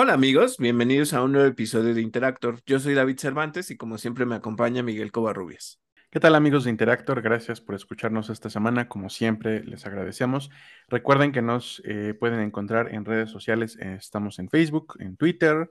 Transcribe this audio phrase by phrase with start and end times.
[0.00, 2.60] Hola amigos, bienvenidos a un nuevo episodio de Interactor.
[2.66, 5.80] Yo soy David Cervantes y como siempre me acompaña Miguel Covarrubias.
[6.08, 7.20] ¿Qué tal amigos de Interactor?
[7.20, 8.88] Gracias por escucharnos esta semana.
[8.88, 10.50] Como siempre, les agradecemos.
[10.86, 13.76] Recuerden que nos eh, pueden encontrar en redes sociales.
[13.80, 15.68] Eh, estamos en Facebook, en Twitter,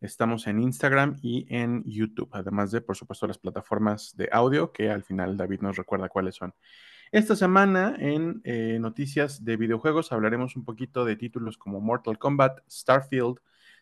[0.00, 2.30] estamos en Instagram y en YouTube.
[2.32, 6.36] Además de, por supuesto, las plataformas de audio que al final David nos recuerda cuáles
[6.36, 6.54] son.
[7.12, 12.60] Esta semana en eh, noticias de videojuegos hablaremos un poquito de títulos como Mortal Kombat,
[12.70, 13.38] Starfield,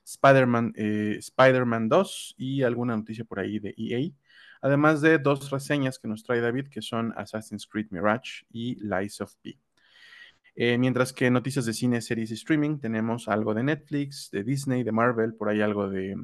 [0.09, 4.11] Spider-Man Spider 2 y alguna noticia por ahí de EA.
[4.61, 9.21] Además de dos reseñas que nos trae David, que son Assassin's Creed Mirage y Lies
[9.21, 9.59] of P.
[10.61, 14.83] Eh, mientras que noticias de cine, series y streaming, tenemos algo de Netflix, de Disney,
[14.83, 16.17] de Marvel, por ahí algo de,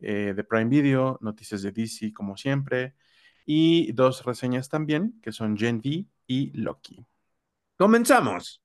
[0.00, 2.94] eh, de Prime Video, noticias de DC como siempre,
[3.46, 7.06] y dos reseñas también, que son Gen V y Loki.
[7.78, 8.62] ¡Comenzamos!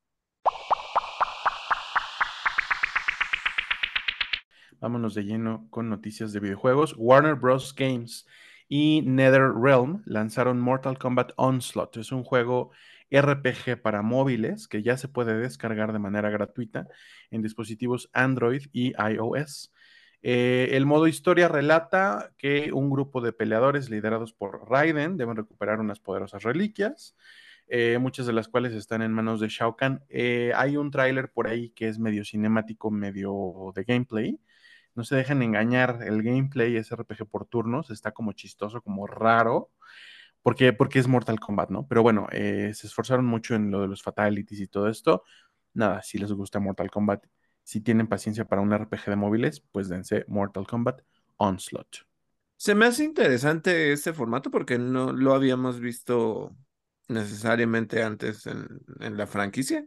[4.80, 6.94] Vámonos de lleno con noticias de videojuegos.
[6.96, 7.74] Warner Bros.
[7.74, 8.26] Games
[8.68, 11.96] y NetherRealm lanzaron Mortal Kombat Onslaught.
[11.96, 12.70] Es un juego
[13.10, 16.86] RPG para móviles que ya se puede descargar de manera gratuita
[17.32, 19.72] en dispositivos Android y iOS.
[20.22, 25.80] Eh, el modo historia relata que un grupo de peleadores liderados por Raiden deben recuperar
[25.80, 27.16] unas poderosas reliquias,
[27.66, 30.04] eh, muchas de las cuales están en manos de Shao Kahn.
[30.08, 34.38] Eh, hay un tráiler por ahí que es medio cinemático, medio de gameplay.
[34.98, 39.70] No se dejen engañar, el gameplay es RPG por turnos, está como chistoso, como raro,
[40.42, 41.86] porque, porque es Mortal Kombat, ¿no?
[41.86, 45.22] Pero bueno, se esforzaron mucho en lo de los fatalities y todo esto.
[45.72, 47.24] Nada, si les gusta Mortal Kombat
[47.62, 51.02] si tienen paciencia para un RPG de móviles, pues dense Mortal Kombat
[51.36, 51.98] Onslaught.
[52.56, 56.56] Se me hace interesante este formato porque no lo habíamos visto
[57.06, 59.86] necesariamente antes en, la franquicia.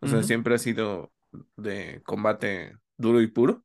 [0.00, 1.12] O sea, siempre ha sido
[1.56, 3.64] de combate duro y puro.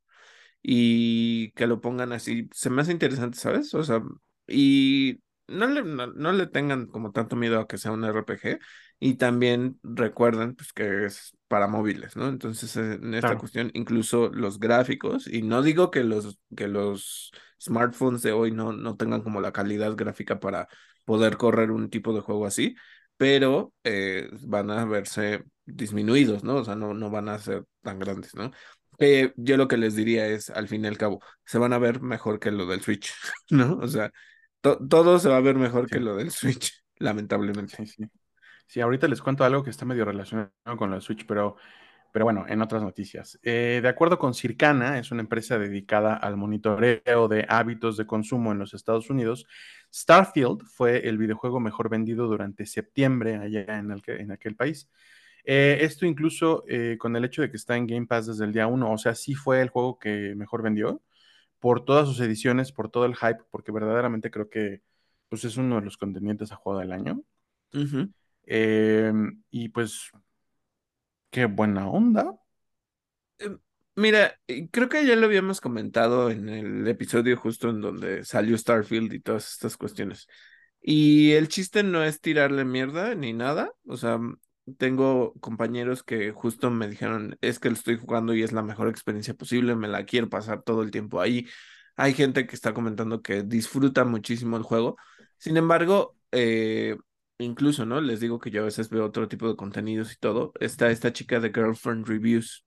[0.66, 3.74] Y que lo pongan así, se me hace interesante, ¿sabes?
[3.74, 4.02] O sea,
[4.46, 8.60] y no le, no, le tengan como tanto miedo a que sea un RPG
[8.98, 12.28] y también recuerden pues, que es para móviles, ¿no?
[12.28, 18.22] Entonces, en esta cuestión, incluso los gráficos, y no digo que los, que los smartphones
[18.22, 20.68] de hoy no, no tengan como la calidad gráfica para
[21.04, 22.74] poder correr un tipo de juego así,
[23.18, 26.56] pero eh, van a verse disminuidos, ¿no?
[26.56, 28.50] O sea, no, no van a ser tan grandes, ¿no?
[29.36, 32.00] Yo lo que les diría es, al fin y al cabo, se van a ver
[32.00, 33.12] mejor que lo del Switch,
[33.50, 33.78] ¿no?
[33.78, 34.10] O sea,
[34.60, 37.76] todo se va a ver mejor que lo del Switch, lamentablemente.
[37.76, 38.04] Sí, sí.
[38.66, 41.56] Sí, ahorita les cuento algo que está medio relacionado con lo del Switch, pero,
[42.12, 43.38] pero bueno, en otras noticias.
[43.42, 48.52] Eh, de acuerdo con Circana, es una empresa dedicada al monitoreo de hábitos de consumo
[48.52, 49.46] en los Estados Unidos.
[49.92, 54.88] Starfield fue el videojuego mejor vendido durante septiembre allá en, el, en aquel país.
[55.44, 58.52] Eh, esto incluso eh, con el hecho de que está en Game Pass desde el
[58.52, 61.02] día 1, o sea, sí fue el juego que mejor vendió
[61.60, 64.82] por todas sus ediciones, por todo el hype, porque verdaderamente creo que
[65.28, 67.22] pues, es uno de los contendientes a juego del año.
[68.46, 70.10] Em, y pues,
[71.30, 72.34] qué buena onda.
[73.96, 74.38] Mira,
[74.72, 79.20] creo que ya lo habíamos comentado en el episodio justo en donde salió Starfield y
[79.20, 80.26] todas estas cuestiones.
[80.80, 83.72] Y el chiste no es tirarle mierda ni nada.
[83.86, 84.18] O sea,
[84.78, 88.88] tengo compañeros que justo me dijeron, es que lo estoy jugando y es la mejor
[88.88, 91.46] experiencia posible, me la quiero pasar todo el tiempo ahí.
[91.96, 94.96] Hay gente que está comentando que disfruta muchísimo el juego.
[95.38, 96.96] Sin embargo, eh,
[97.38, 98.00] incluso, ¿no?
[98.00, 100.52] Les digo que yo a veces veo otro tipo de contenidos y todo.
[100.60, 102.64] Está esta chica de Girlfriend Reviews.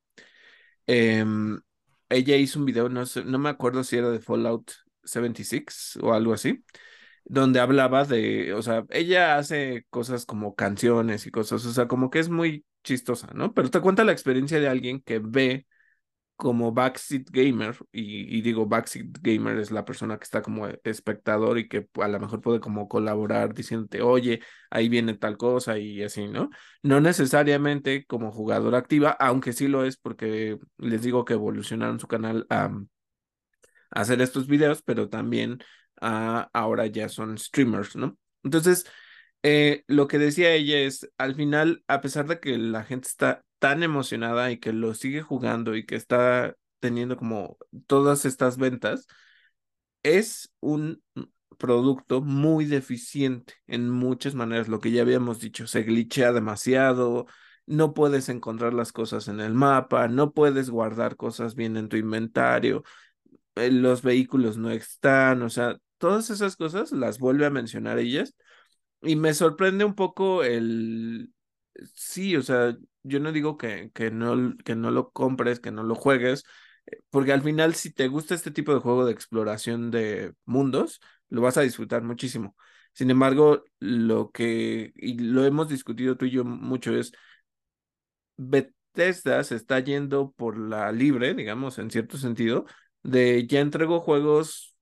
[0.85, 1.59] Em,
[2.09, 4.71] ella hizo un video, no no me acuerdo si era de Fallout
[5.03, 6.63] 76 o algo así
[7.29, 12.09] donde hablaba de, o sea, ella hace cosas como canciones y cosas, o sea, como
[12.09, 13.53] que es muy chistosa, ¿no?
[13.53, 15.67] Pero te cuenta la experiencia de alguien que ve
[16.37, 21.67] como backseat gamer, y, digo backseat gamer es la persona que está como espectador y
[21.67, 26.27] que a lo mejor puede como colaborar diciéndote, oye, ahí viene tal cosa y así,
[26.27, 26.49] ¿no?
[26.83, 32.07] No necesariamente como jugadora activa, aunque sí lo es porque les digo que evolucionaron su
[32.07, 32.71] canal a
[33.91, 35.59] hacer estos videos, pero también
[36.01, 38.17] ahora ya son streamers, ¿no?
[38.43, 38.85] Entonces,
[39.43, 43.43] eh, lo que decía ella es, al final, a pesar de que la gente está
[43.59, 47.57] tan emocionada y que lo sigue jugando y que está teniendo como
[47.87, 49.07] todas estas ventas,
[50.03, 51.01] es un
[51.57, 57.25] producto muy deficiente en muchas maneras, lo que ya habíamos dicho, se glitchea demasiado,
[57.65, 61.97] no puedes encontrar las cosas en el mapa, no puedes guardar cosas bien en tu
[61.97, 62.83] inventario,
[63.55, 68.35] eh, los vehículos no están, o sea, todas esas cosas las vuelve a mencionar ellas
[69.01, 71.33] y me sorprende un poco el,
[71.95, 75.83] sí, o sea, yo no digo que, que, no, que no lo compres, que no
[75.83, 76.43] lo juegues,
[77.09, 81.41] Porque al final, si te gusta este tipo de juego de exploración de mundos, lo
[81.41, 82.55] vas a disfrutar muchísimo.
[82.93, 87.13] Sin embargo, lo que, y lo hemos discutido tú y yo mucho, es
[88.37, 92.65] Bethesda se está yendo por la libre, digamos, en cierto sentido,
[93.03, 94.75] de ya entrego juegos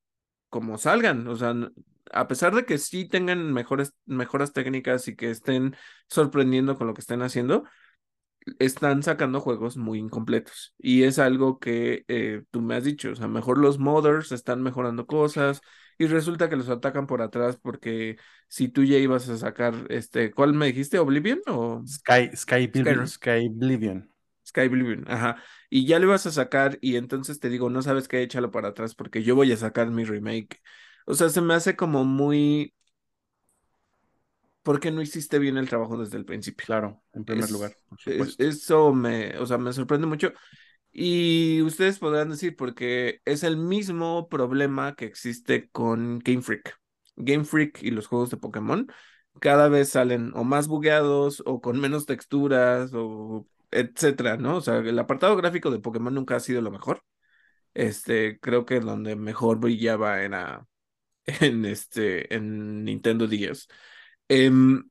[0.56, 1.28] como salgan.
[1.28, 1.54] O sea,
[2.14, 5.76] a pesar de que sí tengan mejores, mejoras técnicas y que estén
[6.08, 7.66] sorprendiendo con lo que estén haciendo,
[8.58, 10.74] están sacando juegos muy incompletos.
[10.78, 14.64] Y es algo que eh, tú me has dicho, o sea, mejor los modders están
[14.64, 15.60] mejorando cosas
[15.98, 18.16] y resulta que los atacan por atrás porque
[18.48, 21.00] si tú ya ibas a sacar, este, ¿cuál me dijiste?
[21.00, 21.84] ¿Oblivion o?
[21.86, 24.10] Sky, Sky, Sky, Sky Oblivion.
[24.48, 25.36] Sky Oblivion, ajá.
[25.76, 28.70] Y ya lo ibas a sacar y entonces te digo, no sabes qué, échalo para
[28.70, 30.62] atrás porque yo voy a sacar mi remake.
[31.06, 32.74] O sea, se me hace como muy
[34.64, 36.66] ¿por qué no hiciste bien el trabajo desde el principio?
[36.66, 40.32] Claro, en primer lugar, por eso me, o sea, me sorprende mucho.
[40.94, 46.80] Y ustedes podrán decir, porque es el mismo problema que existe con Game Freak.
[47.18, 48.88] Game Freak y los juegos de Pokémon
[49.42, 53.46] cada vez salen o más bugueados o con menos texturas o
[53.80, 54.58] etcétera, ¿no?
[54.58, 57.04] O sea, el apartado gráfico de Pokémon nunca ha sido lo mejor.
[57.74, 60.68] Este, creo que donde mejor brillaba era
[61.42, 63.68] en este, en Nintendo 10.
[64.30, 64.90] Em,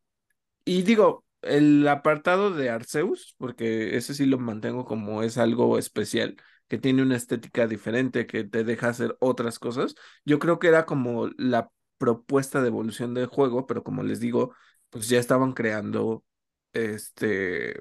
[0.64, 6.36] y digo, el apartado de Arceus, porque ese sí lo mantengo como es algo especial,
[6.68, 9.94] que tiene una estética diferente, que te deja hacer otras cosas.
[10.24, 14.54] Yo creo que era como la propuesta de evolución del juego, pero como les digo,
[14.90, 16.24] pues ya estaban creando
[16.72, 17.80] este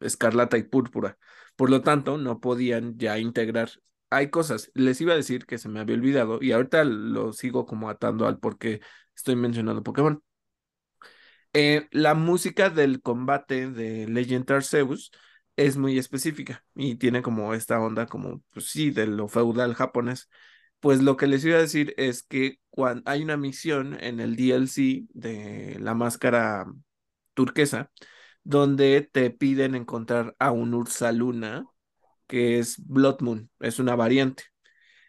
[0.00, 1.18] Escarlata y Púrpura.
[1.56, 3.70] Por lo tanto, no podían ya integrar.
[4.10, 7.66] Hay cosas, les iba a decir que se me había olvidado y ahorita lo sigo
[7.66, 8.80] como atando al por qué
[9.14, 10.22] estoy mencionando Pokémon.
[11.52, 15.10] Eh, la música del combate de Legend Arceus
[15.56, 20.28] es muy específica y tiene como esta onda como, pues sí, de lo feudal japonés.
[20.80, 24.36] Pues lo que les iba a decir es que cuando hay una misión en el
[24.36, 26.66] DLC de la máscara
[27.34, 27.90] turquesa,
[28.44, 31.66] donde te piden encontrar a un Ursaluna,
[32.26, 34.44] que es Blood Moon, es una variante.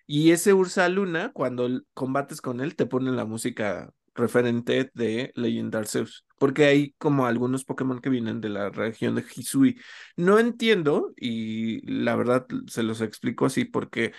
[0.08, 6.26] Y ese Ursaluna, cuando combates con él, te ponen la música referente de Legend Arceus,
[6.38, 9.80] porque hay como algunos Pokémon que vienen de la región de Hisui.
[10.18, 14.14] No entiendo, y la verdad se los explico así, porque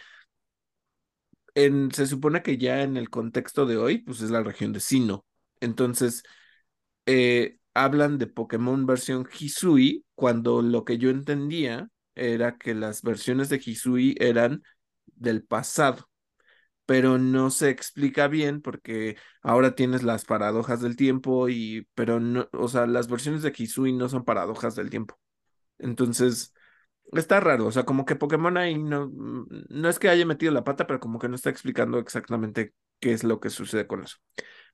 [1.54, 4.80] en, se supone que ya en el contexto de hoy, pues es la región de
[4.80, 5.26] Sino.
[5.60, 6.22] Entonces,
[7.06, 13.48] eh, hablan de Pokémon versión Hisui, cuando lo que yo entendía era que las versiones
[13.48, 14.62] de Hisui eran
[15.06, 16.08] del pasado
[16.86, 22.48] pero no se explica bien porque ahora tienes las paradojas del tiempo y, pero no,
[22.52, 25.18] o sea, las versiones de Hisui no son paradojas del tiempo.
[25.78, 26.54] Entonces,
[27.12, 29.10] está raro, o sea, como que Pokémon ahí no,
[29.68, 33.12] no es que haya metido la pata, pero como que no está explicando exactamente qué
[33.12, 34.18] es lo que sucede con eso.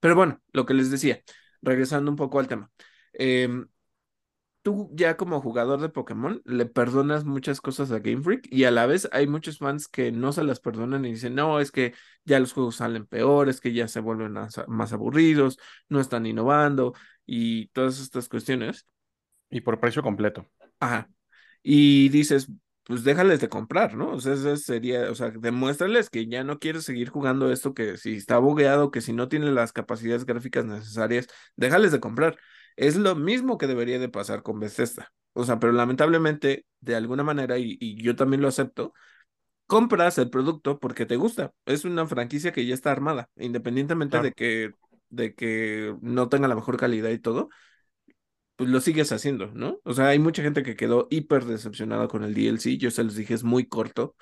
[0.01, 1.23] Pero bueno, lo que les decía,
[1.63, 2.71] regresando un poco al tema.
[3.13, 3.49] Eh,
[4.63, 8.71] tú ya como jugador de Pokémon le perdonas muchas cosas a Game Freak y a
[8.71, 11.95] la vez hay muchos fans que no se las perdonan y dicen, no, es que
[12.25, 14.35] ya los juegos salen peores, que ya se vuelven
[14.69, 15.59] más, aburridos,
[15.89, 16.93] no están innovando
[17.25, 18.87] y todas estas cuestiones.
[19.51, 20.47] Y por precio completo.
[20.81, 21.09] Ajá.
[21.63, 22.49] Y dices,
[22.89, 24.13] pues déjales de comprar, ¿no?
[24.13, 27.99] O sea, eso sería, o sea, demuéstrales que ya no quieres seguir jugando esto, que
[27.99, 32.39] si está bugueado, que si no tiene las capacidades gráficas necesarias, déjales de comprar.
[32.77, 35.13] Es lo mismo que debería de pasar con Bethesda.
[35.35, 38.95] O sea, pero lamentablemente, de alguna manera, y, yo también lo acepto,
[39.67, 41.53] compras el producto porque te gusta.
[41.67, 44.73] Es una franquicia que ya está armada, independientemente de que
[45.11, 47.49] de que no tenga la mejor calidad y todo,
[48.59, 49.81] pues lo sigues haciendo, ¿no?
[49.85, 52.77] O sea, hay mucha gente que quedó hiper decepcionada con el DLC.
[52.79, 54.17] Yo se los dije, es muy corto.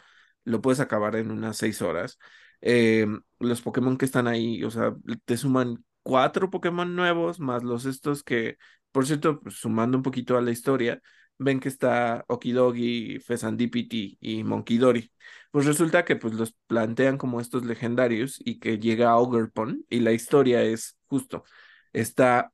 [0.45, 2.19] Lo puedes acabar en unas seis horas.
[2.61, 7.87] Em, los Pokémon que están ahí, o sea, te suman cuatro Pokémon nuevos, más los
[7.87, 8.59] estos que,
[8.93, 11.01] por cierto, pues, sumando un poquito a la historia,
[11.39, 15.13] ven que está Okidogi, Fesandipiti y Monkidori.
[15.51, 20.13] Pues resulta que pues los plantean como estos legendarios y que llega Ogerpon y la
[20.13, 21.45] historia es justo,
[21.93, 22.53] está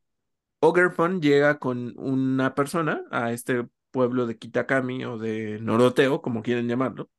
[0.64, 6.68] Ogerpon llega con una persona a este pueblo de Kitakami o de Noroteo, como quieren
[6.68, 7.10] llamarlo,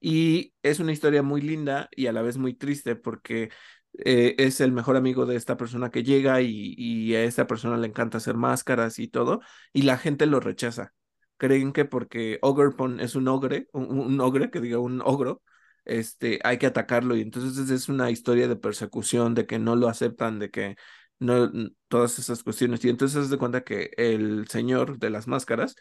[0.00, 3.50] y es una historia muy linda y a la vez muy triste porque
[3.98, 7.88] eh, es el mejor amigo de esta persona que llega y, a esta persona le
[7.88, 9.40] encanta hacer máscaras y todo,
[9.72, 10.94] y la gente lo rechaza.
[11.36, 15.42] Creen que porque Ogrepon es un ogre, un, ogre, que diga un ogro,
[15.84, 19.88] este, hay que atacarlo y entonces es una historia de persecución, de que no lo
[19.88, 20.76] aceptan, de que
[21.20, 21.50] no,
[21.88, 22.84] todas esas cuestiones.
[22.84, 25.76] Y entonces se de cuenta que el señor de las máscaras,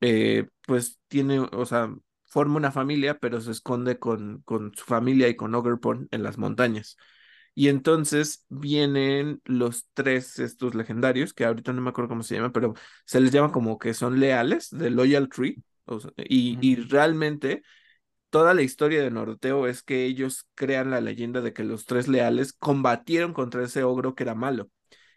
[0.00, 1.94] eh, pues tiene, o sea,
[2.26, 6.38] forma una familia, pero se esconde con, con su familia y con Ogerpon en las
[6.38, 6.96] montañas.
[7.54, 12.52] Y entonces vienen los tres estos legendarios, que ahorita no me acuerdo cómo se llaman,
[12.52, 12.74] pero
[13.06, 15.62] se les llama como que son leales, de Loyal Tree.
[16.16, 17.62] y, y realmente
[18.30, 22.08] toda la historia de Noroteo es que ellos crean la leyenda de que los tres
[22.08, 24.70] leales combatieron contra ese ogro que era malo.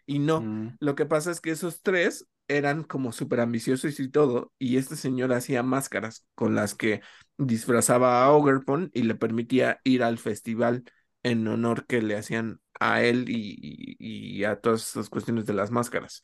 [0.08, 4.10] Y no, Mm, lo que pasa es que esos tres eran como súper ambiciosos y
[4.10, 7.02] todo, y este señor hacía máscaras con las que
[7.38, 10.84] disfrazaba a Ogerpon y le permitía ir al festival
[11.24, 13.56] en honor que le hacían a él y,
[14.00, 16.22] y- y a todas esas cuestiones de las máscaras.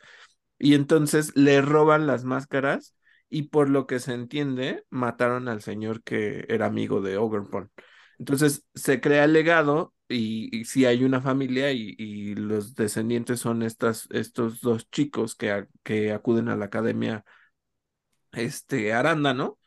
[0.58, 2.96] Y entonces le roban las máscaras
[3.30, 7.70] y por lo que se entiende, mataron al señor que era amigo de Ogerpon.
[8.18, 13.40] Entonces se crea el legado y, y sí hay una familia y, y los descendientes
[13.40, 17.24] son estas, estos dos chicos que, que acuden a la academia
[18.32, 19.58] este, Arándano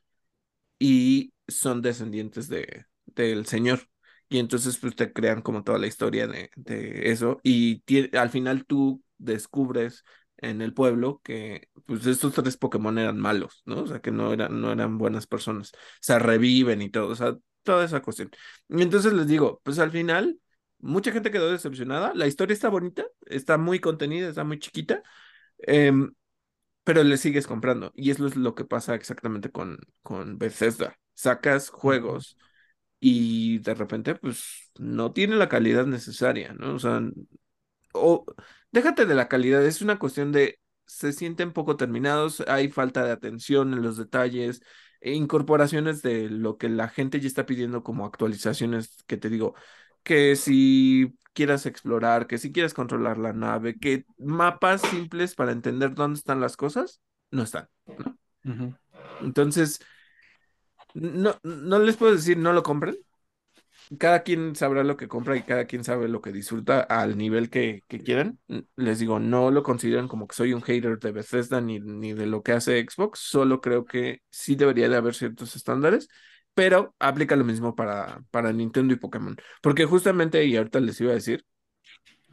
[0.80, 3.82] y son descendientes de, del señor.
[4.30, 7.84] Y entonces pues te crean como toda la historia de, de eso y
[8.18, 10.06] al final tú descubres
[10.38, 13.84] en el pueblo que pues estos tres Pokémon eran malos, ¿no?
[13.84, 17.38] O sea, que no eran, no eran buenas personas, o reviven y todo, o sea,
[17.68, 18.32] toda esa cuestión.
[18.70, 20.40] Y entonces les digo, pues al final
[20.80, 25.04] mucha gente quedó decepcionada, la historia está bonita, está muy contenida, está muy chiquita,
[25.60, 26.14] em,
[26.84, 27.92] pero le sigues comprando.
[27.96, 30.98] Y eso es lo que pasa exactamente con, con Bethesda.
[31.16, 32.38] Sacas juegos
[33.00, 36.76] y de repente, pues, no tiene la calidad necesaria, ¿no?
[36.76, 37.02] O sea,
[37.94, 38.26] o
[38.72, 43.12] déjate de la calidad, es una cuestión de se sienten poco terminados, hay falta de
[43.12, 44.62] atención en los detalles,
[45.02, 49.56] incorporaciones de lo que la gente ya está pidiendo como actualizaciones, que te digo,
[50.04, 55.94] que si quieras explorar, que si quieres controlar la nave, que mapas simples para entender
[55.94, 57.02] dónde están las cosas,
[57.32, 58.18] no están, ¿no?
[59.22, 59.80] Entonces,
[60.94, 62.98] no, no les puedo decir no lo compren,
[64.00, 67.50] cada quien sabrá lo que compra y cada quien sabe lo que disfruta al nivel
[67.50, 68.40] que, que quieran.
[68.76, 72.26] Les digo, no lo consideran como que soy un hater de Bethesda ni, ni de
[72.26, 76.10] lo que hace Xbox, solo creo que sí debería de haber ciertos estándares,
[76.54, 79.38] pero aplica lo mismo para, para Nintendo y Pokémon.
[79.62, 81.46] Porque justamente, y ahorita les iba a decir,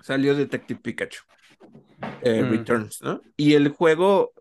[0.00, 1.23] salió Detective Pikachu,
[2.23, 3.20] eh, Mm, Returns, ¿no?
[3.37, 4.32] Y el juego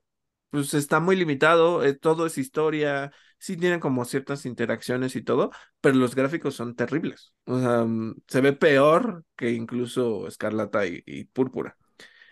[0.50, 3.12] pues está muy limitado, eh, todo es historia,
[3.44, 7.34] sí tienen como ciertas interacciones y todo, pero los gráficos son terribles.
[7.44, 11.76] O sea, mm, se ve peor que incluso Escarlata y, y Púrpura.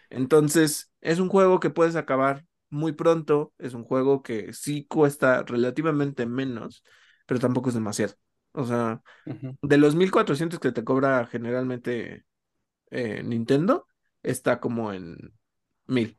[0.10, 5.44] Entonces, es un juego que puedes acabar muy pronto, es un juego que sí cuesta
[5.44, 6.82] relativamente menos,
[7.26, 8.14] pero tampoco es demasiado.
[8.54, 12.24] O sea, de los 1400 que te cobra generalmente
[12.92, 13.88] eh, Nintendo,
[14.24, 15.18] está como en
[15.88, 16.18] 1000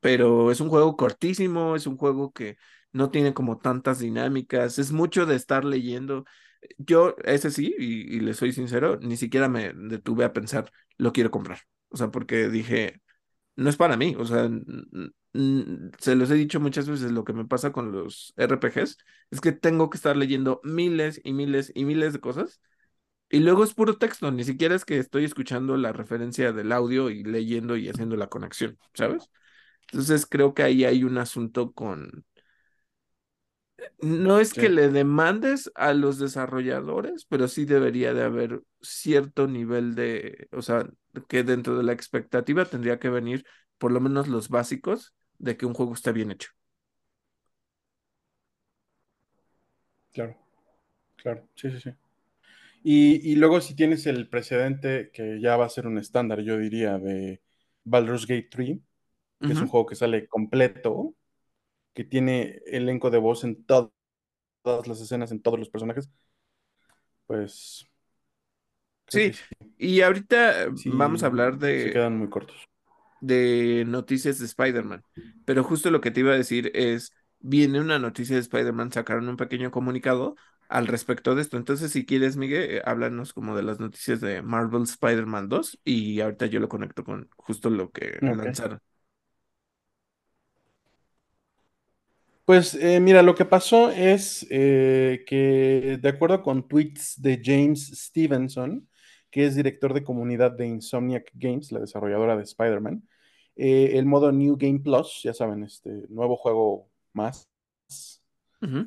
[0.00, 2.58] pero es un juego cortísimo, es un juego que
[2.96, 6.24] no tiene como tantas dinámicas, es mucho de estar leyendo.
[6.78, 11.30] Yo, ese sí, y, le soy sincero, ni siquiera me detuve a pensar, lo quiero
[11.30, 11.60] comprar.
[11.90, 13.02] O sea, porque dije,
[13.56, 14.16] no es para mí.
[14.18, 14.48] O sea,
[15.98, 18.96] se los he dicho muchas veces, lo que me pasa con los RPGs
[19.30, 22.60] es que tengo que estar leyendo miles y miles y miles de cosas.
[23.28, 27.10] Y luego es puro texto, ni siquiera es que estoy escuchando la referencia del audio
[27.10, 29.30] y leyendo y haciendo la conexión, ¿sabes?
[29.90, 32.24] Entonces creo que ahí hay un asunto con,
[34.00, 39.94] no es que le demandes a los desarrolladores, pero sí debería de haber cierto nivel
[39.94, 40.88] de, o sea,
[41.28, 43.44] que dentro de la expectativa tendría que venir
[43.78, 46.50] por lo menos los básicos de que un juego está bien hecho.
[50.12, 50.36] claro,
[51.16, 51.90] claro, sí, sí, sí.
[52.84, 56.58] Y, y luego si tienes el precedente que ya va a ser un estándar, yo
[56.58, 57.42] diría, de
[57.84, 58.78] Baldur's Gate 3,
[59.44, 61.14] que es un juego que sale completo,
[61.96, 63.92] que tiene elenco de voz en to-
[64.62, 66.10] todas las escenas, en todos los personajes,
[67.26, 67.86] pues
[69.08, 72.56] Sí, sí, y ahorita eh, vamos a hablar sí se de, quedan muy cortos.
[73.20, 75.04] de noticias de Spider-Man.
[75.44, 79.28] Pero justo lo que te iba a decir es, viene una noticia de Spider-Man, sacaron
[79.28, 80.36] un pequeño comunicado
[80.68, 81.56] al respecto de esto.
[81.56, 86.46] Entonces, si quieres, Miguel, háblanos como de las noticias de Marvel Spider-Man 2 y ahorita
[86.46, 88.36] yo lo conecto con justo lo que Ok.
[88.36, 88.80] lanzaron.
[92.46, 97.88] Pues eh, mira, lo que pasó es eh, que de acuerdo con tweets de James
[97.92, 98.88] Stevenson,
[99.32, 103.02] que es director de comunidad de Insomniac Games, la desarrolladora de Spider-Man,
[103.56, 107.50] eh, el modo New Game Plus, ya saben, este nuevo juego más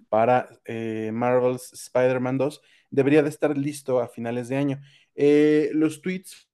[0.07, 4.81] para eh, Marvel's Spider-Man 2, debería de estar listo a finales de año.
[5.73, 6.47] Los tweets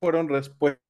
[0.00, 0.87] fueron respuestas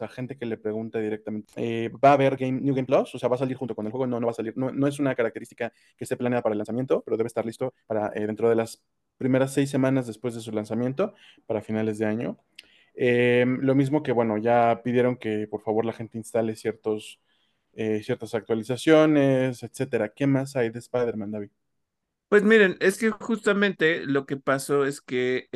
[0.00, 3.14] a gente que le pregunta directamente, eh, ¿va a haber game, New Game Plus?
[3.14, 4.06] O sea, ¿va a salir junto con el juego?
[4.06, 4.52] No, no va a salir.
[4.56, 7.74] No, no es una característica que esté planeada para el lanzamiento, pero debe estar listo
[7.86, 8.82] para eh, dentro de las
[9.16, 11.14] primeras seis semanas después de su lanzamiento,
[11.46, 12.38] para finales de año.
[12.94, 17.20] Eh, lo mismo que, bueno, ya pidieron que por favor la gente instale ciertos,
[17.74, 20.10] ciertas actualizaciones, etcétera.
[20.10, 21.50] ¿Qué más hay de Spider-Man, David?
[22.28, 25.48] Pues miren, es que justamente lo que pasó es que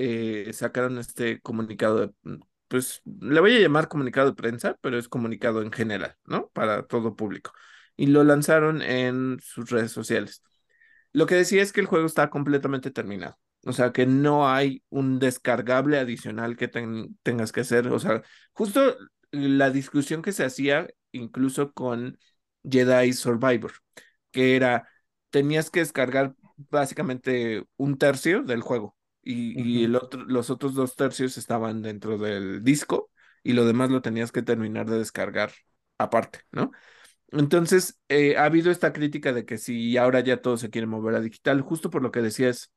[0.52, 2.12] sacaron este comunicado de
[2.68, 6.48] pues le voy a llamar comunicado de prensa, pero es comunicado en general, ¿no?
[6.50, 7.52] Para todo público.
[7.96, 10.42] Y lo lanzaron en sus redes sociales.
[11.12, 13.38] Lo que decía es que el juego está completamente terminado.
[13.64, 17.88] O sea, que no hay un descargable adicional que tengas que hacer.
[17.88, 18.96] O sea, justo
[19.30, 22.18] la discusión que se hacía incluso con
[22.68, 23.72] Jedi Survivor,
[24.30, 24.88] que era,
[25.30, 28.95] tenías que descargar básicamente un tercio del juego
[29.26, 33.10] y, el otro, los otros dos tercios estaban dentro del disco
[33.42, 35.50] y lo demás lo tenías que terminar de descargar
[35.98, 36.70] aparte, ¿no?
[37.32, 41.16] Entonces, eh, ha habido esta crítica de que si ahora ya todo se quiere mover
[41.16, 42.72] a digital, justo por lo que decías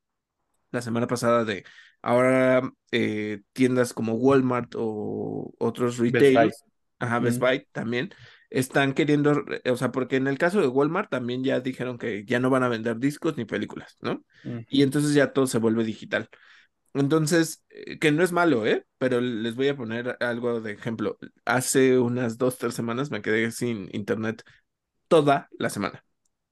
[0.72, 1.66] la semana pasada de
[2.02, 6.64] ahora eh, tiendas como Walmart o otros retailers,
[6.98, 8.10] ajá, Best Buy también,
[8.50, 12.40] están queriendo, o sea, porque en el caso de Walmart también ya dijeron que ya
[12.40, 14.24] no van a vender discos ni películas, ¿no?
[14.70, 16.30] Y entonces ya todo se vuelve digital.
[16.94, 18.86] Entonces, eh, que no es malo, ¿eh?
[18.98, 21.18] Pero les voy a poner algo de ejemplo.
[21.46, 24.44] Hace unas dos, tres semanas me quedé sin internet
[25.08, 26.04] toda la semana,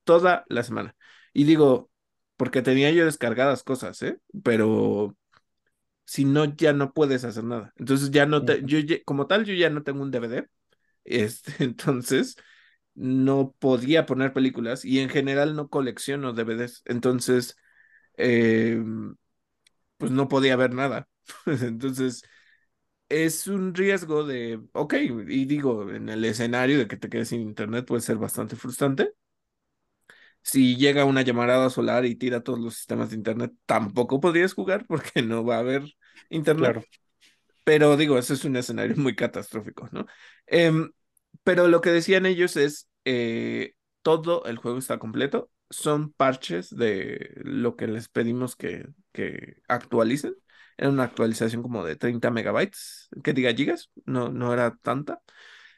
[0.04, 0.96] toda la semana.
[1.34, 1.90] Y digo,
[2.38, 4.20] porque tenía yo descargadas cosas, ¿eh?
[4.44, 5.18] Pero
[6.06, 7.74] si no, ya no puedes hacer nada.
[7.78, 10.48] Entonces ya no te, yo como tal, yo ya no tengo un DVD
[11.08, 12.38] este, entonces,
[12.96, 16.84] no podía poner películas y en general no colecciono DVDs.
[16.86, 17.58] Entonces,
[18.18, 19.16] em,
[19.98, 21.10] pues no podía ver nada.
[21.48, 22.24] entonces,
[23.10, 24.94] es un riesgo de, ok,
[25.30, 29.14] y digo, en el escenario de que te quedes sin internet puede ser bastante frustrante.
[30.42, 34.86] Si llega una llamarada solar y tira todos los sistemas de internet, tampoco podrías jugar
[34.88, 35.84] porque no va a haber
[36.30, 36.78] internet.
[37.64, 40.06] Pero digo, ese es un escenario muy catastrófico, ¿no?
[40.48, 40.92] Em,
[41.44, 47.32] pero lo que decían ellos es, eh, todo el juego está completo, son parches de
[47.44, 50.36] lo que les pedimos que, que actualicen.
[50.78, 55.22] Era una actualización como de 30 megabytes, que diga gigas, no, no era tanta.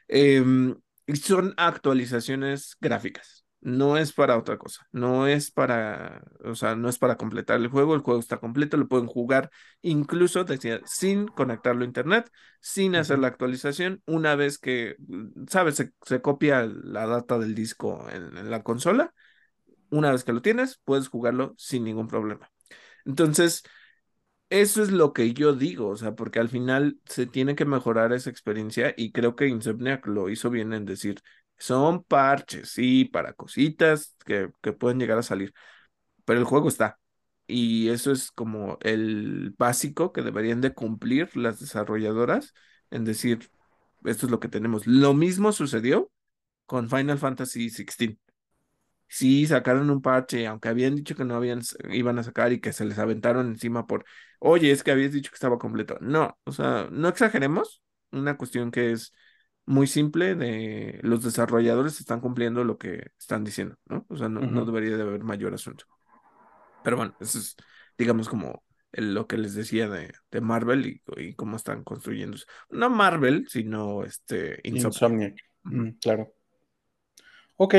[0.08, 6.76] Em, y son actualizaciones gráficas no es para otra cosa, no es para, o sea,
[6.76, 9.50] no es para completar el juego, el juego está completo, lo pueden jugar
[9.82, 15.76] incluso, decía, sin conectarlo a internet, sin hacer la actualización, una vez que, mm, sabes,
[15.76, 19.14] se, copia la data del disco en, la consola,
[19.90, 22.50] una vez que lo tienes, puedes jugarlo sin ningún problema.
[23.04, 23.64] Entonces,
[24.50, 28.12] eso es lo que yo digo, o sea, porque al final se tiene que mejorar
[28.12, 31.22] esa experiencia y creo que Insomniac lo hizo bien en decir,
[31.60, 35.54] son parches, sí, para cositas que, que pueden llegar a salir,
[36.24, 36.98] pero el juego está.
[37.46, 42.54] Y eso es como el básico que deberían de cumplir las desarrolladoras
[42.90, 43.50] en decir,
[44.04, 44.86] esto es lo que tenemos.
[44.86, 46.10] Lo mismo sucedió
[46.66, 48.18] con Final Fantasy XVI.
[49.08, 52.72] Sí, sacaron un parche, aunque habían dicho que no habían, iban a sacar y que
[52.72, 54.04] se les aventaron encima por,
[54.38, 55.98] oye, es que habías dicho que estaba completo.
[56.00, 57.82] No, o sea, no exageremos.
[58.12, 59.12] Una cuestión que es
[59.70, 64.04] muy simple de los desarrolladores están cumpliendo lo que están diciendo, ¿no?
[64.08, 65.84] O sea, no, debería de haber mayor asunto.
[66.82, 67.56] Pero bueno, eso es,
[67.96, 72.36] digamos, como lo que les decía de, de Marvel y, cómo están construyendo.
[72.70, 75.36] No Marvel, sino este Insomniac.
[75.62, 76.34] Mm, claro.
[77.54, 77.74] Ok.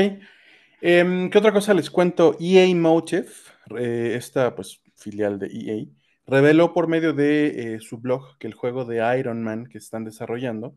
[0.80, 2.38] Em, ¿Qué otra cosa les cuento?
[2.40, 3.28] EA Motive,
[3.76, 5.84] eh, esta pues filial de EA,
[6.26, 10.04] reveló por medio de eh, su blog que el juego de Iron Man que están
[10.04, 10.74] desarrollando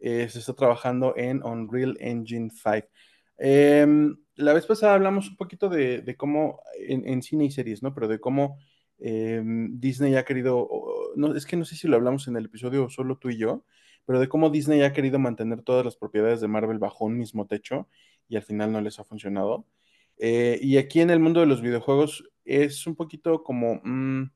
[0.00, 2.88] eh, se está trabajando en Unreal Engine 5.
[3.38, 7.94] Em, la vez pasada hablamos un poquito de, cómo, en, cine y series, ¿no?
[7.94, 8.58] Pero de cómo
[8.98, 10.68] em, Disney ha querido,
[11.16, 13.64] no, es que no sé si lo hablamos en el episodio solo tú y yo,
[14.06, 17.46] pero de cómo Disney ha querido mantener todas las propiedades de Marvel bajo un mismo
[17.46, 17.88] techo
[18.28, 19.66] y al final no les ha funcionado.
[20.18, 24.30] Eh, y aquí en el mundo de los videojuegos es un poquito como, mm,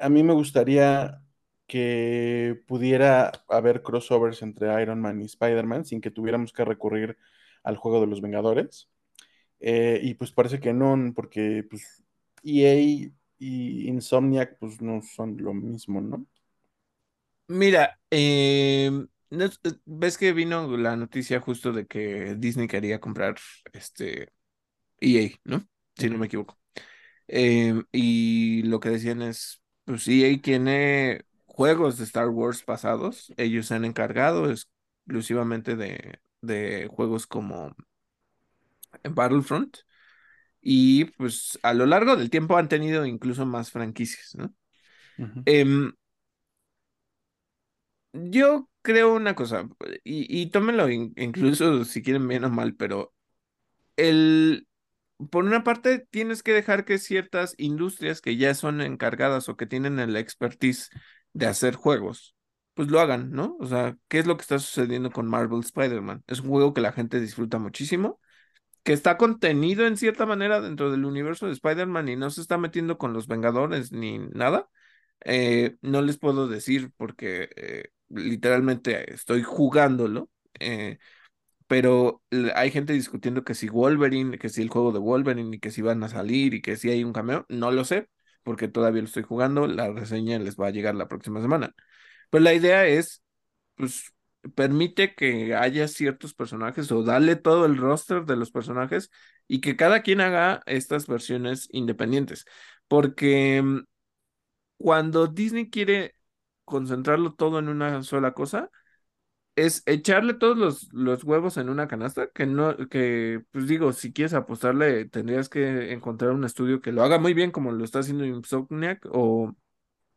[0.00, 1.23] a mí me gustaría
[1.66, 7.16] que pudiera haber crossovers entre Iron Man y Spider-Man sin que tuviéramos que recurrir
[7.62, 8.88] al juego de los Vengadores.
[9.60, 12.02] Eh, y pues parece que no, porque pues
[12.42, 12.74] EA
[13.38, 16.26] y Insomniac pues no son lo mismo, ¿no?
[17.48, 19.06] Mira, em,
[19.84, 23.36] ves que vino la noticia justo de que Disney quería comprar
[23.72, 24.32] este
[25.00, 25.66] EA, ¿no?
[25.96, 26.58] Si no me equivoco.
[27.28, 31.24] Em, y lo que decían es, pues EA tiene
[31.54, 33.32] juegos de Star Wars pasados.
[33.36, 37.74] Ellos se han encargado exclusivamente de, de juegos como
[39.08, 39.78] Battlefront.
[40.62, 44.54] Y pues a lo largo del tiempo han tenido incluso más franquicias, ¿no?
[45.46, 45.92] Em,
[48.12, 49.68] yo creo una cosa,
[50.04, 53.12] y, y tómenlo in- incluso si quieren bien o mal, pero
[53.96, 54.68] el,
[55.30, 59.66] por una parte tienes que dejar que ciertas industrias que ya son encargadas o que
[59.66, 60.90] tienen el expertise
[61.34, 62.36] de hacer juegos,
[62.74, 63.56] pues lo hagan, ¿no?
[63.60, 66.24] O sea, ¿qué es lo que está sucediendo con Marvel Spider-Man?
[66.28, 68.20] Es un juego que la gente disfruta muchísimo
[68.82, 72.58] que está contenido en cierta manera dentro del universo de Spider-Man y no se está
[72.58, 74.68] metiendo con los Vengadores ni nada.
[75.24, 80.98] Eh, no les puedo decir porque eh, literalmente estoy jugándolo, eh,
[81.66, 82.22] pero
[82.54, 85.82] hay gente discutiendo que si Wolverine, que si el juego de Wolverine y que si
[85.82, 88.08] van a salir y que si hay un cameo, no lo sé
[88.44, 91.74] porque todavía lo estoy jugando, la reseña les va a llegar la próxima semana.
[92.30, 93.22] Pero la idea es
[93.76, 94.12] pues
[94.54, 99.10] permite que haya ciertos personajes o dale todo el roster de los personajes
[99.48, 102.46] y que cada quien haga estas versiones independientes.
[102.88, 103.80] Porque mm,
[104.78, 106.14] cuando Disney quiere
[106.64, 108.70] concentrarlo todo en una sola cosa,
[109.56, 114.12] es echarle todos los, los huevos en una canasta, que no, que pues digo, si
[114.12, 118.00] quieres apostarle, tendrías que encontrar un estudio que lo haga muy bien como lo está
[118.00, 119.54] haciendo Insomniac o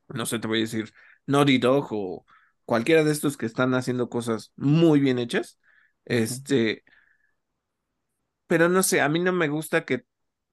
[0.10, 0.94] no sé, te voy a decir,
[1.28, 2.26] Naughty Dog o
[2.66, 5.60] cualquiera de estos que están haciendo cosas muy bien hechas.
[6.06, 6.84] Este,
[8.48, 10.06] pero no sé, a mí no me gusta que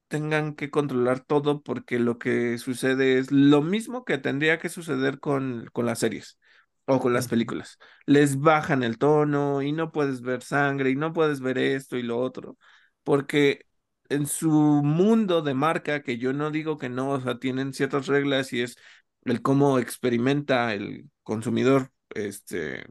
[0.09, 5.20] tengan que controlar todo porque lo que sucede es lo mismo que tendría que suceder
[5.20, 6.38] con, con las series
[6.87, 7.79] o con las películas.
[8.07, 12.03] Les bajan el tono y no puedes ver sangre y no puedes ver esto y
[12.03, 12.57] lo otro,
[13.03, 13.66] porque
[14.09, 18.07] en su mundo de marca, que yo no digo que no, o sea, tienen ciertas
[18.07, 18.77] reglas y es
[19.25, 22.85] el cómo experimenta el consumidor, este,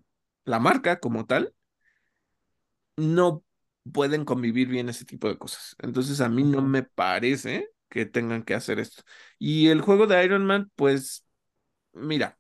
[0.46, 1.54] la marca como tal
[2.98, 3.44] no
[3.92, 5.76] pueden convivir bien ese tipo de cosas.
[5.80, 9.04] Entonces a mí no me parece que tengan que hacer esto.
[9.40, 11.26] Y el juego de Iron Man, pues
[11.94, 12.40] mira,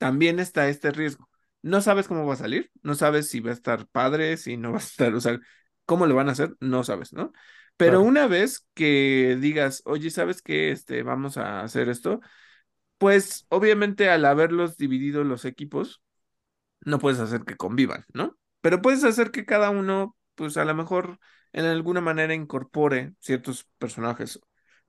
[0.00, 1.30] también está este riesgo.
[1.62, 4.72] No sabes cómo va a salir, no sabes si va a estar padre, si no
[4.72, 5.40] va a estar, o sea,
[5.86, 7.32] cómo lo van a hacer, no sabes, ¿no?
[7.78, 10.72] Pero Claro, una vez que digas, oye, ¿sabes qué?
[10.72, 12.20] Este, vamos a hacer esto,
[12.98, 16.02] pues obviamente al haberlos dividido los equipos,
[16.82, 18.38] no puedes hacer que convivan, ¿no?
[18.60, 21.18] Pero puedes hacer que cada uno, pues a lo mejor
[21.52, 24.40] en alguna manera incorpore ciertos personajes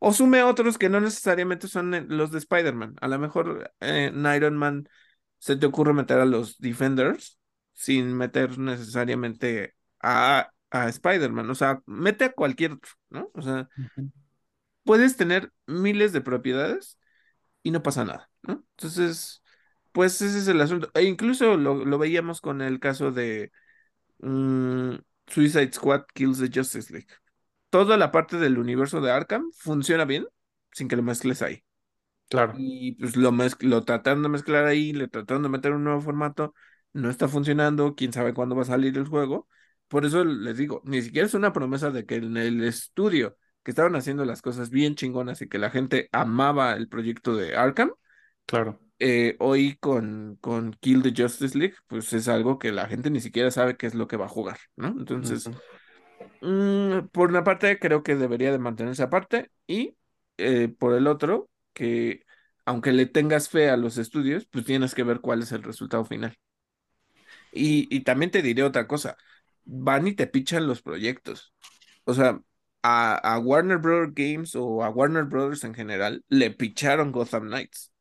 [0.04, 2.96] o sume otros que no necesariamente son eh, los de Spider-Man.
[3.02, 4.90] A lo mejor en Iron Man
[5.38, 7.40] se te ocurre meter a los Defenders
[7.74, 11.48] sin meter necesariamente a, a Spider-Man.
[11.52, 13.30] O sea, mete a cualquier otro, ¿no?
[13.36, 13.70] O sea,
[14.84, 16.98] puedes tener miles de propiedades
[17.64, 18.66] y no pasa nada, ¿no?
[18.78, 19.44] Entonces,
[19.92, 20.90] pues ese es el asunto.
[20.96, 23.52] E incluso lo, lo veíamos con el caso de
[24.20, 24.96] mm,
[25.28, 27.08] Suicide Squad Kills the Justice League.
[27.72, 30.28] Toda la parte del universo de Arkham funciona bien
[30.74, 31.64] sin que lo mezcles ahí.
[32.30, 33.32] claro, Y pues lo,
[33.62, 36.54] lo tratan de mezclar ahí, le tratan de meter un nuevo formato,
[36.94, 39.48] no está funcionando, quién sabe cuándo va a salir el juego.
[39.90, 43.72] Por eso les digo, ni siquiera es una promesa de que en el estudio que
[43.72, 47.92] estaban haciendo las cosas bien chingonas y que la gente amaba el proyecto de Arkham,
[48.46, 48.80] claro.
[49.00, 53.20] eh, hoy con, con Kill the Justice League, pues es algo que la gente ni
[53.22, 54.90] siquiera sabe qué es lo que va a jugar, ¿no?
[54.90, 55.52] Entonces,
[56.42, 59.98] mm, por una parte, creo que debería de mantenerse aparte y
[60.38, 62.26] eh, por el otro, que
[62.66, 66.06] aunque le tengas fe a los estudios, pues tienes que ver cuál es el resultado
[66.06, 66.38] final.
[67.52, 69.18] Y, y también te diré otra cosa,
[69.64, 71.54] van y te pichan los proyectos.
[72.06, 72.42] O sea,
[72.84, 74.10] a, a Warner Bros.
[74.16, 77.94] Games o a Warner Brothers en general le picharon Gotham Knights.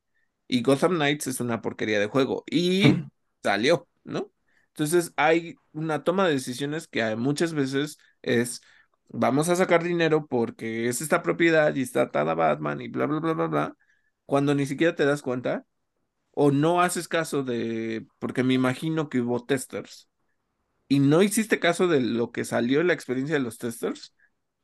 [0.48, 2.44] Y Gotham Knights es una porquería de juego.
[2.50, 3.04] Y
[3.44, 4.32] salió, ¿no?
[4.68, 8.62] Entonces hay una toma de decisiones que hay muchas veces es,
[9.08, 13.20] vamos a sacar dinero porque es esta propiedad y está atada Batman y bla, bla,
[13.20, 13.76] bla, bla, bla,
[14.26, 15.66] cuando ni siquiera te das cuenta
[16.32, 20.08] o no haces caso de, porque me imagino que hubo testers
[20.88, 24.14] y no hiciste caso de lo que salió en la experiencia de los testers,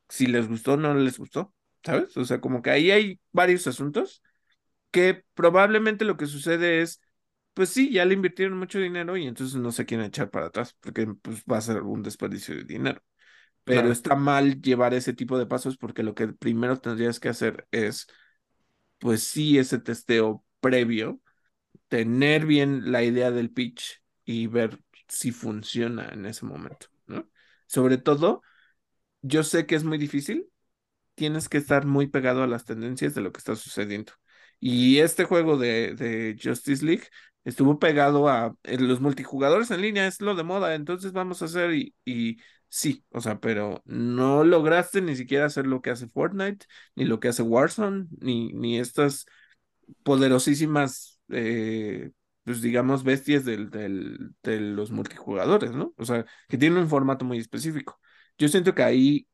[0.09, 2.17] si les gustó o no les gustó, ¿sabes?
[2.17, 4.23] O sea, como que ahí hay varios asuntos
[4.91, 7.01] que probablemente lo que sucede es,
[7.55, 10.77] pues sí, ya le invirtieron mucho dinero y entonces no se quieren echar para atrás,
[10.81, 13.03] porque pues va a ser un desperdicio de dinero.
[13.67, 17.31] Pero Claro, está mal llevar ese tipo de pasos porque lo que primero tendrías que
[17.31, 18.09] hacer es,
[18.99, 21.21] pues sí, ese testeo previo,
[21.89, 27.29] tener bien la idea del pitch y ver si funciona en ese momento, ¿no?
[27.67, 28.43] Sobre todo,
[29.23, 30.49] yo sé que es muy difícil,
[31.15, 34.13] tienes que estar muy pegado a las tendencias de lo que está sucediendo.
[34.61, 37.05] Y este juego de, de Justice League
[37.45, 41.47] estuvo pegado a eh, los multijugadores en línea, es lo de moda, entonces vamos a
[41.47, 46.09] hacer y, y sí, o sea, pero no lograste ni siquiera hacer lo que hace
[46.09, 49.27] Fortnite, ni lo que hace Warzone, ni, ni estas
[50.03, 52.13] poderosísimas, eh,
[52.45, 55.95] pues digamos, bestias del, del, de los multijugadores, ¿no?
[55.97, 58.01] O sea, que tienen un formato muy específico.
[58.39, 59.29] Yo siento que ahí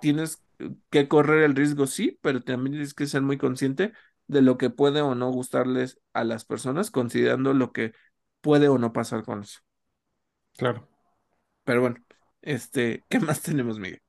[0.00, 0.42] tienes
[0.90, 3.92] que correr el riesgo, sí, pero también tienes que ser muy consciente
[4.26, 7.92] de lo que puede o no gustarles a las personas, considerando lo que
[8.40, 9.60] puede o no pasar con eso.
[10.56, 10.88] Claro.
[11.64, 11.96] Pero bueno,
[12.42, 14.00] este, ¿qué más tenemos, Miguel?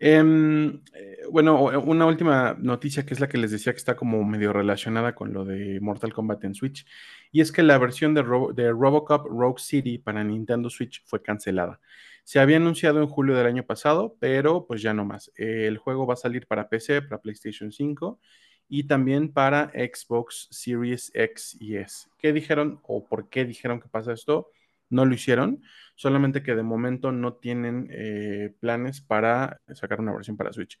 [0.00, 4.22] Em, eh, bueno, una última noticia que es la que les decía que está como
[4.24, 6.86] medio relacionada con lo de Mortal Kombat en Switch,
[7.32, 8.22] y es que la versión de,
[8.54, 11.80] de Robocop Rogue City para Nintendo Switch fue cancelada.
[12.22, 15.32] Se había anunciado en julio del año pasado, pero pues ya no más.
[15.36, 18.20] el juego va a salir para PC, para PlayStation 5
[18.68, 22.08] y también para Xbox Series X y S.
[22.18, 24.50] ¿Qué dijeron o por qué dijeron que pasa esto?
[24.90, 25.62] No lo hicieron,
[25.98, 30.78] solamente que de momento no tienen eh, planes para sacar una versión para Switch.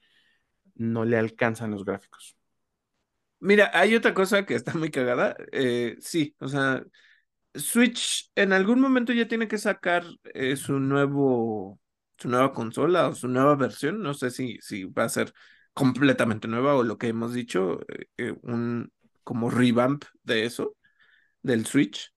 [0.76, 2.36] No le alcanzan los gráficos.
[3.40, 5.36] Mira, hay otra cosa que está muy cagada.
[5.50, 6.84] Eh, sí, o sea,
[7.52, 10.04] Switch en algún momento ya tiene que sacar
[10.34, 11.80] eh, su nuevo,
[12.16, 14.00] su nueva consola o su nueva versión.
[14.00, 15.32] No sé si, si va a ser
[15.72, 17.80] completamente nueva o lo que hemos dicho,
[18.42, 18.92] un
[19.24, 20.76] como revamp de eso,
[21.42, 22.14] del Switch.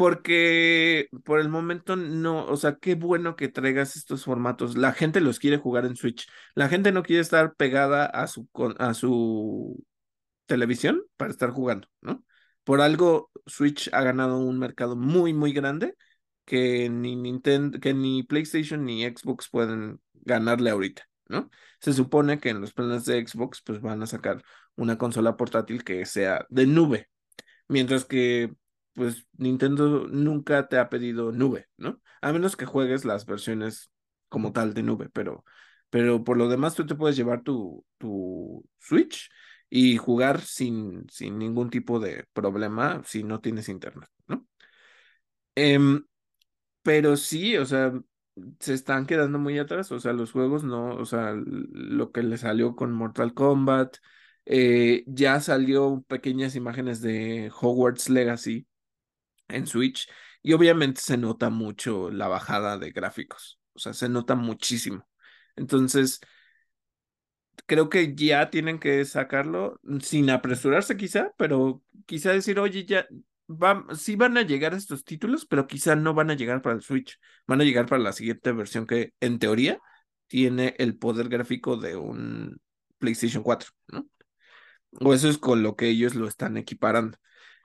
[0.00, 4.78] Porque por el momento no, o sea, qué bueno que traigas estos formatos.
[4.78, 6.26] La gente los quiere jugar en Switch.
[6.54, 9.84] La gente no quiere estar pegada a su, a su
[10.46, 12.24] televisión para estar jugando, ¿no?
[12.64, 15.94] Por algo Switch ha ganado un mercado muy, muy grande
[16.46, 21.50] que ni Nintendo, que ni PlayStation ni Xbox pueden ganarle ahorita, ¿no?
[21.78, 24.42] Se supone que en los planes de Xbox pues van a sacar
[24.76, 27.10] una consola portátil que sea de nube,
[27.68, 28.54] mientras que
[29.00, 32.02] pues Nintendo nunca te ha pedido nube, ¿no?
[32.20, 33.90] A menos que juegues las versiones
[34.28, 35.42] como tal de nube, pero,
[35.88, 39.30] pero por lo demás tú te puedes llevar tu, tu Switch
[39.70, 44.46] y jugar sin, sin ningún tipo de problema si no tienes internet, ¿no?
[45.54, 46.04] Em,
[46.82, 47.92] pero sí, o sea,
[48.60, 52.38] se están quedando muy atrás, o sea, los juegos no, o sea, lo que le
[52.38, 53.96] salió con Mortal Kombat,
[54.46, 58.66] eh, ya salió pequeñas imágenes de Hogwarts Legacy,
[59.50, 60.08] en Switch
[60.42, 65.06] y obviamente se nota mucho la bajada de gráficos, o sea, se nota muchísimo.
[65.56, 66.20] Entonces,
[67.66, 73.06] creo que ya tienen que sacarlo sin apresurarse quizá, pero quizá decir, oye, ya,
[73.48, 76.82] va, sí van a llegar estos títulos, pero quizá no van a llegar para el
[76.82, 79.78] Switch, van a llegar para la siguiente versión que en teoría
[80.26, 82.60] tiene el poder gráfico de un
[82.98, 84.08] PlayStation 4, ¿no?
[85.00, 87.18] O eso es con lo que ellos lo están equiparando.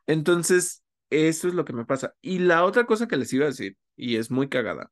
[0.07, 2.15] Entonces, eso es lo que me pasa.
[2.21, 4.91] Y la otra cosa que les iba a decir, y es muy cagada,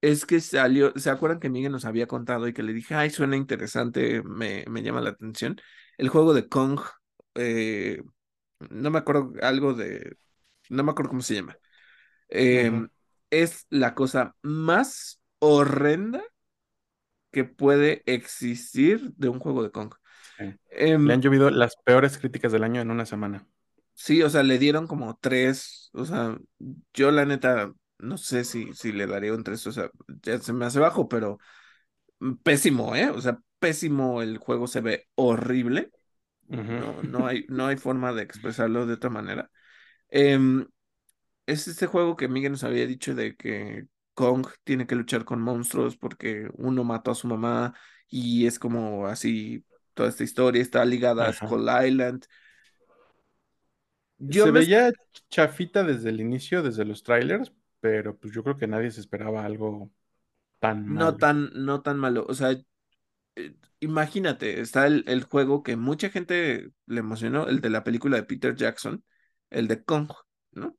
[0.00, 3.10] es que salió, ¿se acuerdan que Miguel nos había contado y que le dije, ay,
[3.10, 5.60] suena interesante, me, me llama la atención?
[5.98, 6.80] El juego de Kong,
[7.34, 8.02] eh,
[8.70, 10.16] no me acuerdo algo de,
[10.70, 11.56] no me acuerdo cómo se llama.
[12.28, 12.88] Em,
[13.30, 16.22] es la cosa más horrenda
[17.30, 19.94] que puede existir de un juego de Kong.
[20.70, 23.46] Em, le han llovido las peores críticas del año en una semana.
[24.00, 26.38] Sí, o sea, le dieron como tres, o sea,
[26.94, 29.90] yo la neta no sé si, si le daría un tres, o sea,
[30.22, 31.38] ya se me hace bajo, pero
[32.44, 33.10] pésimo, ¿eh?
[33.10, 35.90] O sea, pésimo, el juego se ve horrible,
[36.70, 39.50] no, no, hay, no hay forma de expresarlo de otra manera.
[40.08, 40.66] Em,
[41.46, 45.42] es este juego que Miguel nos había dicho de que Kong tiene que luchar con
[45.42, 47.74] monstruos porque uno mató a su mamá
[48.08, 52.26] y es como así, toda esta historia está ligada a Skull Island
[54.30, 54.92] se veía
[55.30, 59.44] chafita desde el inicio, desde los trailers, pero pues yo creo que nadie se esperaba
[59.44, 59.90] algo
[60.58, 61.12] tan malo.
[61.12, 62.26] No tan, no tan malo.
[62.28, 62.56] O sea,
[63.36, 68.16] eh, imagínate, está el, el, juego que mucha gente le emocionó, el de la película
[68.16, 69.04] de Peter Jackson,
[69.50, 70.10] el de Kong,
[70.52, 70.76] ¿no?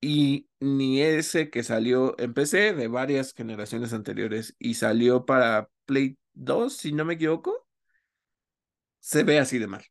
[0.00, 6.18] Y ni ese que salió en PC de varias generaciones anteriores y salió para Play
[6.34, 7.66] 2, si no me equivoco,
[9.00, 9.84] se ve así de mal.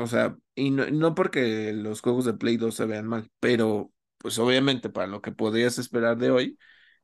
[0.00, 4.38] O sea, y no, porque los juegos de Play 2 se vean mal, pero pues
[4.38, 6.58] obviamente para lo que podrías esperar de hoy,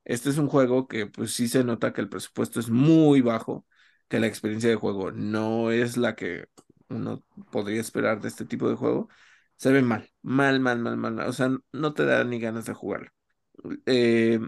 [0.05, 3.67] este es un juego que pues sí se nota que el presupuesto es muy bajo,
[4.09, 6.47] que la experiencia de juego no es la que
[6.89, 9.09] uno podría esperar de este tipo de juego.
[9.57, 11.21] Se ve mal, mal, mal, mal, mal.
[11.21, 13.11] O sea, no te da ni ganas de jugarlo.
[13.87, 14.41] Eh,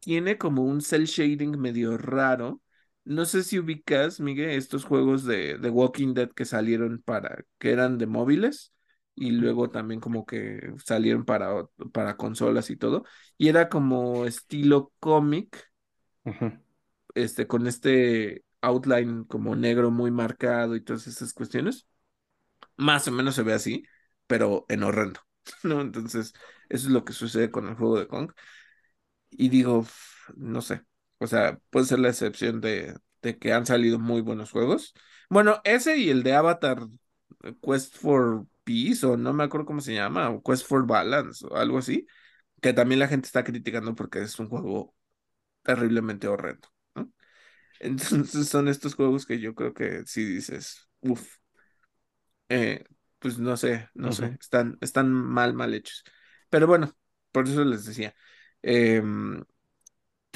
[0.00, 2.62] tiene como un cel shading medio raro
[3.06, 7.70] No sé si ubicas, Miguel, estos juegos de, de Walking Dead que salieron para, que
[7.70, 8.74] eran de móviles
[9.14, 13.04] y luego también como que salieron para, para consolas y todo.
[13.38, 15.70] Y era como estilo cómic,
[17.14, 21.86] este, con este outline como negro muy marcado y todas esas cuestiones.
[22.76, 23.84] Más o menos se ve así,
[24.26, 25.20] pero en horrendo,
[25.64, 25.80] ¿no?
[25.82, 26.34] Entonces,
[26.68, 28.32] eso es lo que sucede con el juego de Kong.
[29.30, 29.86] Y digo,
[30.36, 30.82] no sé,
[31.18, 34.94] o sea, puede ser la excepción de, de que han salido muy buenos juegos.
[35.30, 36.86] Bueno, ese y el de Avatar
[37.44, 41.46] eh, Quest for Peace, o no me acuerdo cómo se llama, o Quest for Balance,
[41.48, 42.06] o algo así,
[42.62, 44.94] que también la gente está criticando porque es un juego
[45.62, 47.12] terriblemente horrendo, ¿no?
[47.80, 51.36] Entonces son estos juegos que yo creo que si dices, uff,
[53.18, 56.04] pues no sé, no sé, están, están mal, mal hechos.
[56.50, 56.92] Pero bueno,
[57.32, 58.14] por eso les decía.
[58.62, 59.42] em,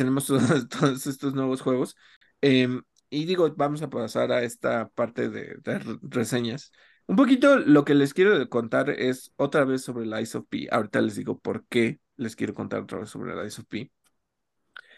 [0.00, 0.26] tenemos
[0.70, 1.94] todos, estos nuevos juegos.
[2.40, 6.72] Em, y digo, vamos a pasar a esta parte de, de re- reseñas.
[7.06, 10.68] Un poquito lo que les quiero contar es otra vez sobre el Ice of P.
[10.70, 13.90] Ahorita les digo por qué les quiero contar otra vez sobre el Ice of P.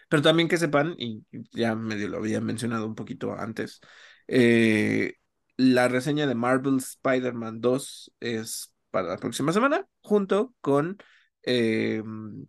[0.09, 3.79] Pero también que sepan, y ya medio lo había mencionado un poquito antes,
[4.27, 5.15] eh,
[5.57, 10.97] la reseña de Marvel Spider-Man 2 es para la próxima semana, junto con
[11.43, 12.45] em,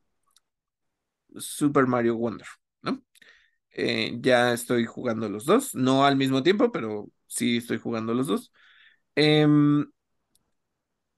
[1.37, 2.47] Super Mario Wonder,
[2.83, 3.03] ¿no?
[3.71, 8.27] Eh, ya estoy jugando los dos, no al mismo tiempo, pero sí estoy jugando los
[8.29, 8.53] dos.
[9.17, 9.87] Em,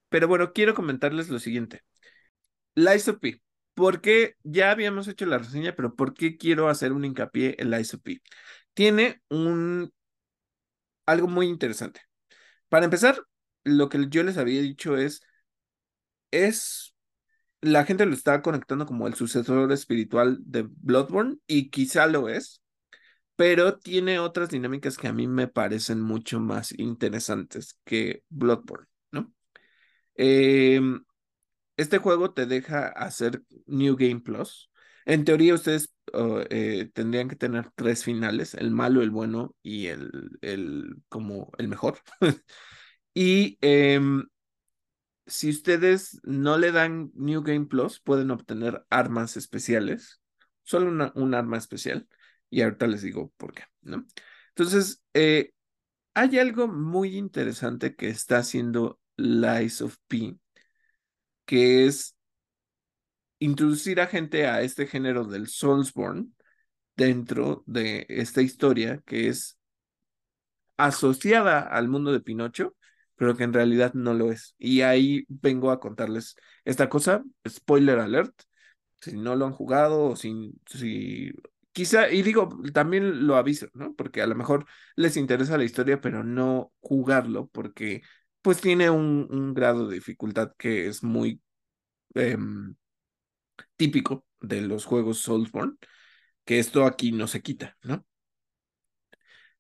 [0.09, 1.83] pero bueno, quiero comentarles lo siguiente.
[2.75, 3.43] Lies of P.
[3.75, 4.37] ¿Por qué?
[4.43, 8.03] Ya habíamos hecho la reseña, pero ¿por qué quiero hacer un hincapié en Lies of?
[8.75, 9.93] Tiene un
[11.07, 12.01] algo muy interesante.
[12.69, 13.23] Para empezar,
[13.65, 15.23] lo que yo les había dicho es,
[16.31, 16.95] es,
[17.61, 22.63] la gente lo está conectando como el sucesor espiritual de Bloodborne, y quizá lo es,
[23.37, 29.33] pero tiene otras dinámicas que a mí me parecen mucho más interesantes que Bloodborne, ¿no?
[30.15, 31.05] Em,
[31.77, 34.71] este juego te deja hacer New Game Plus.
[35.05, 36.43] En teoría, ustedes uh,
[36.95, 41.99] tendrían que tener tres finales, el malo, el bueno y el, el como el mejor.
[43.19, 44.27] Y em,
[45.27, 50.21] si ustedes no le dan New Game Plus, pueden obtener armas especiales,
[50.63, 52.09] solo una, un arma especial,
[52.51, 54.07] y ahorita les digo por qué, ¿no?
[54.51, 55.53] Entonces, eh,
[56.15, 60.37] hay algo muy interesante que está haciendo Lies of P,
[61.45, 62.17] que es
[63.39, 66.29] introducir a gente a este género del Soulsborne
[66.97, 69.59] dentro de esta historia que es
[70.77, 72.77] asociada al mundo de Pinocho,
[73.17, 74.55] pero que en realidad no lo es.
[74.59, 78.35] Y ahí vengo a contarles esta cosa, spoiler alert,
[79.01, 81.33] si no lo han jugado o si, si
[81.73, 83.95] quizá, y digo, también lo aviso, ¿no?
[83.95, 88.03] Porque a lo mejor les interesa la historia, pero no jugarlo porque
[88.43, 91.43] pues tiene un, grado de dificultad que es muy
[92.15, 92.77] em,
[93.77, 95.77] típico de los juegos Soulsborne,
[96.45, 98.07] que esto aquí no se quita, ¿no?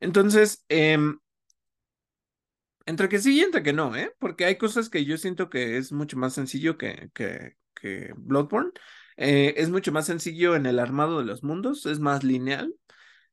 [0.00, 1.18] Entonces, em,
[2.86, 4.12] Entre que sí y entre que no, ¿eh?
[4.18, 8.70] Porque hay cosas que yo siento que es mucho más sencillo que, que, que Bloodborne.
[9.16, 12.74] Eh, es mucho más sencillo en el armado de los mundos, es más lineal.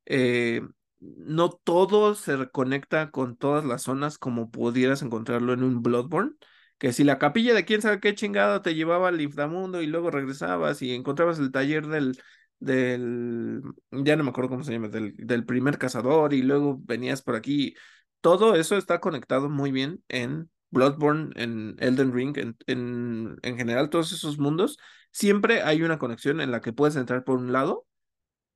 [0.06, 0.62] Eh,
[1.00, 6.32] no todo se reconecta con todas las zonas como pudieras encontrarlo en un Bloodborne.
[6.80, 10.12] Que si la capilla de quién sabe qué chingado te llevaba al inframundo y luego
[10.12, 12.20] regresabas y encontrabas el taller del,
[12.60, 13.62] del,
[13.92, 17.36] ya no me acuerdo cómo se llama, del, del primer cazador y luego venías por
[17.36, 17.76] aquí
[18.24, 23.90] todo eso está conectado muy bien en Bloodborne, en Elden Ring, en, en, en general,
[23.90, 24.80] todos esos mundos.
[25.12, 27.86] Siempre hay una conexión en la que puedes entrar por un lado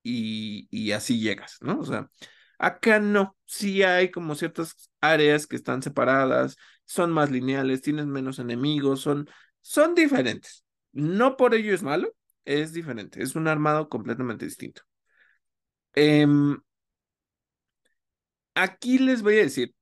[0.03, 1.79] y, y así llegas, ¿no?
[1.79, 2.09] O sea,
[2.59, 8.39] acá no, sí hay como ciertas áreas que están separadas, son más lineales, tienes menos
[8.39, 9.29] enemigos, son,
[9.61, 10.65] son diferentes.
[10.93, 14.83] No por ello es malo, es diferente, es un armado completamente distinto.
[15.95, 16.57] Em,
[18.59, 19.75] Aquí les voy a decir,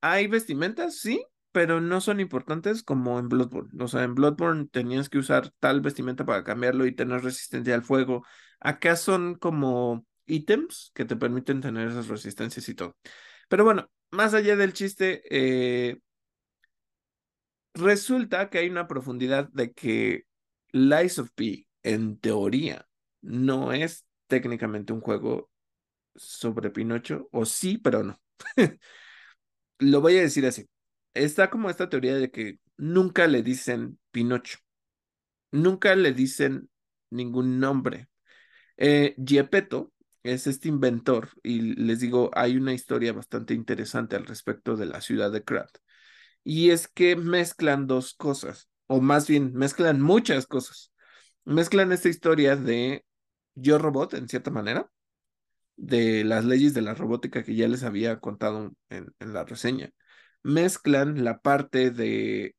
[0.00, 3.84] hay vestimentas, sí, pero no son importantes como en Bloodborne.
[3.84, 7.82] O sea, en Bloodborne tenías que usar tal vestimenta para cambiarlo y tener resistencia al
[7.82, 8.24] fuego.
[8.58, 12.96] Acá son como ítems que te permiten tener esas resistencias y todo.
[13.50, 15.98] Pero bueno, más allá del chiste, eh,
[17.74, 20.24] resulta que hay una profundidad de que
[20.72, 22.88] Lies of P, en teoría,
[23.20, 25.50] no es técnicamente un juego
[26.14, 28.18] sobre Pinocho, o sí, pero no.
[29.78, 30.68] lo voy a decir así.
[31.14, 34.58] Está como esta teoría de que nunca le dicen Pinocho,
[35.50, 36.70] nunca le dicen
[37.10, 38.08] ningún nombre.
[38.76, 39.14] Eh,
[40.22, 45.00] es este inventor y les digo, hay una historia bastante interesante al respecto de la
[45.00, 45.70] ciudad de Krat.
[46.44, 50.92] Y es que mezclan dos cosas, o más bien mezclan muchas cosas.
[51.44, 53.04] Mezclan esta historia de
[53.54, 54.90] Yo Robot, en cierta manera,
[55.76, 59.90] de las leyes de la robótica que ya les había contado en, en la reseña.
[60.42, 62.54] Mezclan la parte de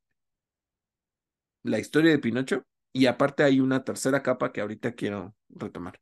[1.64, 6.00] la historia de Pinocho y aparte hay una tercera capa que ahorita quiero retomar.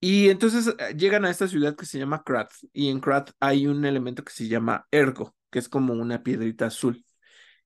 [0.00, 3.66] Y entonces eh, llegan a esta ciudad que se llama Krat y en Krat hay
[3.66, 7.04] un elemento que se llama Ergo, que es como una piedrita azul.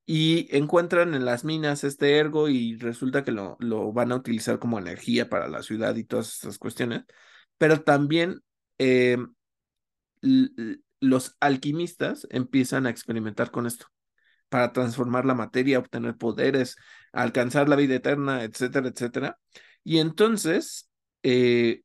[0.07, 4.59] Y encuentran en las minas este ergo y resulta que lo, lo van a utilizar
[4.59, 7.05] como energía para la ciudad y todas estas cuestiones.
[7.59, 8.41] Pero también
[8.79, 9.19] eh,
[11.01, 13.87] los alquimistas empiezan a experimentar con esto
[14.49, 16.77] para transformar la materia, obtener poderes,
[17.13, 19.39] alcanzar la vida eterna, etcétera, etcétera.
[19.85, 20.89] Y entonces
[21.23, 21.83] eh,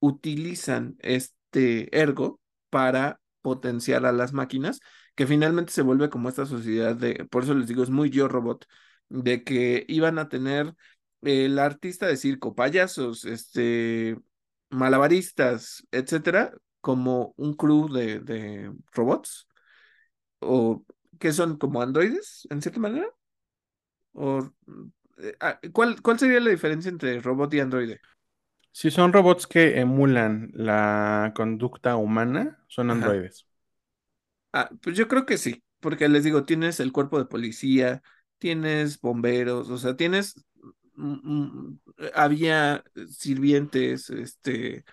[0.00, 4.80] utilizan este ergo para potenciar a las máquinas,
[5.14, 8.28] que finalmente se vuelve como esta sociedad de, por eso les digo, es muy yo
[8.28, 8.66] robot,
[9.08, 10.74] de que iban a tener
[11.22, 14.16] el artista de circo, payasos, este,
[14.72, 19.48] malabaristas, etcétera, como un crew de, de robots,
[20.40, 20.84] o
[21.20, 23.08] que son como androides, en cierta manera.
[24.14, 24.50] O,
[25.18, 28.00] eh, ah, ¿cuál, ¿Cuál sería la diferencia entre robot y androide?
[28.70, 33.16] Si son robots que emulan la conducta humana, son Ajá.
[33.16, 33.46] androides.
[34.52, 38.02] Ah, pues yo creo que sí, porque les digo, tienes el cuerpo de policía,
[38.38, 40.44] tienes bomberos, o sea, tienes,
[42.14, 44.84] había sirvientes, este,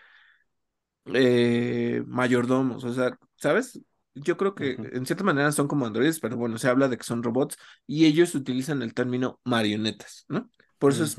[1.13, 3.79] eh, mayordomos, o sea, ¿sabes?
[4.15, 7.03] Yo creo que en cierta manera son como androides, pero bueno, se habla de que
[7.03, 10.49] son robots y ellos utilizan el término marionetas, ¿no?
[10.77, 11.17] Por eso es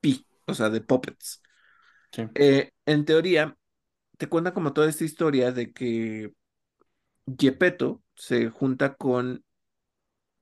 [0.00, 1.42] pi, o sea, de puppets.
[2.12, 2.22] Sí.
[2.34, 3.56] Eh, en teoría,
[4.16, 6.32] te cuenta como toda esta historia de que
[7.38, 9.44] Gepetto se junta con,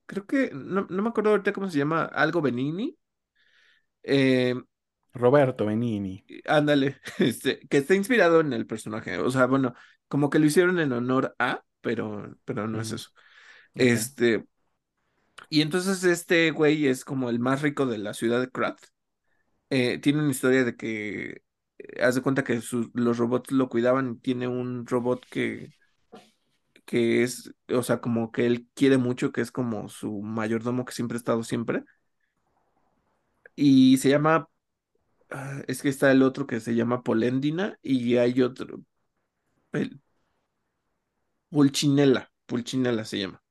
[0.05, 2.97] creo que, no, no me acuerdo ahorita cómo se llama, algo Benigni.
[4.05, 4.55] Eh,
[5.13, 6.23] Roberto Benini.
[6.45, 9.17] ándale, este, que está inspirado en el personaje.
[9.17, 9.73] O sea, bueno,
[10.07, 13.09] como que lo hicieron en honor a, pero, pero no es eso.
[13.73, 14.45] Este,
[15.49, 18.79] y entonces este güey es como el más rico de la ciudad de Krat.
[19.69, 21.43] Eh, tiene una historia de que
[21.79, 22.61] eh, haz de cuenta que
[22.93, 24.19] los robots lo cuidaban.
[24.19, 25.73] Tiene un robot que,
[26.85, 30.93] que es, o sea, como que él quiere mucho, que es como su mayordomo que
[30.93, 31.83] siempre ha estado siempre.
[33.55, 34.49] Y se llama,
[35.31, 38.81] ah, es que está el otro que se llama Polendina y hay otro,
[39.71, 39.99] Pel-
[41.49, 43.41] Pulcinella, Pulcinella se llama.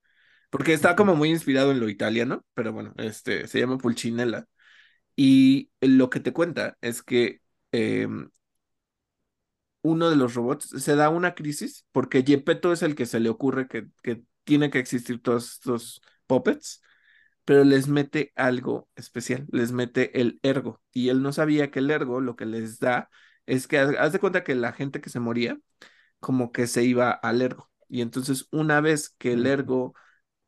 [0.51, 4.47] Porque está como muy inspirado en lo italiano, pero bueno, este se llama Pulcinella.
[5.17, 7.41] Y lo que te cuenta es que
[7.73, 8.31] em,
[9.83, 13.29] uno de los robots se da una crisis porque Gepetto es el que se le
[13.29, 16.83] ocurre que, que tiene que existir todos estos puppets,
[17.45, 20.81] pero les mete algo especial, les mete el ergo.
[20.93, 23.11] Y él no sabía que el ergo lo que les da
[23.47, 25.59] es que haz de cuenta que la gente que se moría
[26.21, 27.71] como que se iba al ergo.
[27.89, 29.95] Y entonces una vez que el ergo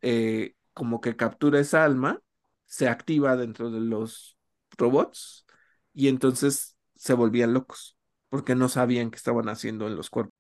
[0.03, 2.23] eh, como que captura esa alma,
[2.67, 4.39] se activa dentro de los
[4.79, 5.47] robots
[5.95, 7.99] y entonces se volvían locos
[8.31, 10.36] porque no sabían qué estaban haciendo en los cuerpos.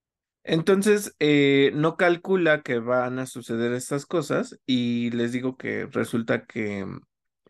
[0.48, 6.46] Entonces, eh, no calcula que van a suceder estas cosas y les digo que resulta
[6.46, 7.00] que mm,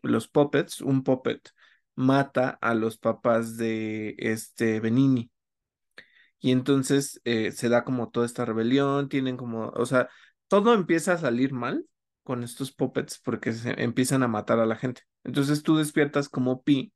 [0.02, 1.50] los puppets, un puppet,
[1.94, 5.30] mata a los papás de este Benini.
[6.40, 10.08] Y entonces eh, se da como toda esta rebelión, tienen como, o sea,
[10.48, 11.86] todo empieza a salir mal
[12.22, 15.02] con estos puppets porque se empiezan a matar a la gente.
[15.24, 16.92] Entonces tú despiertas como Pi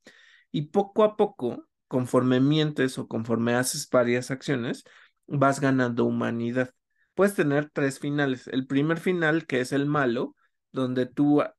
[0.53, 4.84] y poco a poco, conforme mientes o conforme haces varias acciones,
[5.31, 6.70] vas ganando humanidad.
[7.14, 8.49] Puedes tener tres finales.
[8.49, 10.37] El primer final, que es el malo,
[10.72, 11.55] donde tú ah,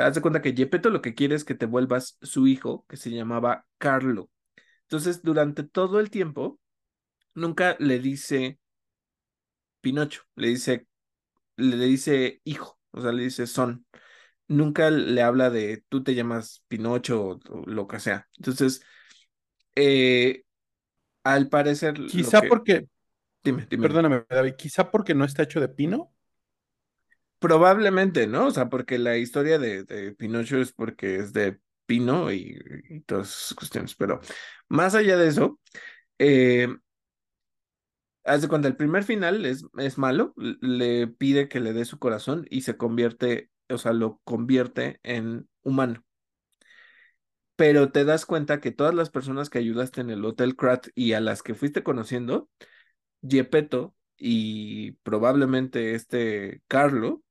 [0.00, 2.96] haz de cuenta que Gepetto lo que quiere es que te vuelvas su hijo, que
[2.96, 4.30] se llamaba Carlo.
[4.82, 6.60] Entonces, durante todo el tiempo
[7.34, 8.60] nunca le dice
[9.80, 10.86] Pinocho, le dice,
[11.56, 13.86] le dice hijo, o sea, le dice son.
[14.48, 18.28] Nunca le habla de tú te llamas Pinocho o, o lo que sea.
[18.38, 18.82] Entonces,
[19.76, 20.43] eh,
[21.24, 22.88] al parecer, Quizá que, porque,
[23.42, 26.12] dime, dime, perdóname, David, quizá porque no está hecho de pino.
[27.38, 28.46] probablemente, ¿no?
[28.46, 32.58] O sea, porque la historia de, de Pinocho es porque es de Pino y,
[32.88, 34.20] y todas esas cuestiones, pero
[34.68, 35.60] más allá de eso,
[36.18, 36.68] eh,
[38.24, 41.98] Haz de cuenta, el primer final es, es malo, le pide que le dé su
[41.98, 46.02] corazón y se convierte, o sea, lo convierte en humano.
[47.56, 51.12] Pero te das cuenta que todas las personas que ayudaste en el Hotel Krat y
[51.12, 52.48] a las que fuiste conociendo,
[53.26, 57.22] Gepetto y probablemente este Carlo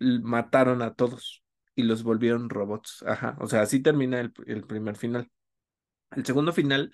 [0.00, 1.42] mataron a todos
[1.74, 3.04] y los volvieron robots.
[3.06, 5.30] Ajá, o sea, así termina el, el primer final.
[6.12, 6.92] El segundo final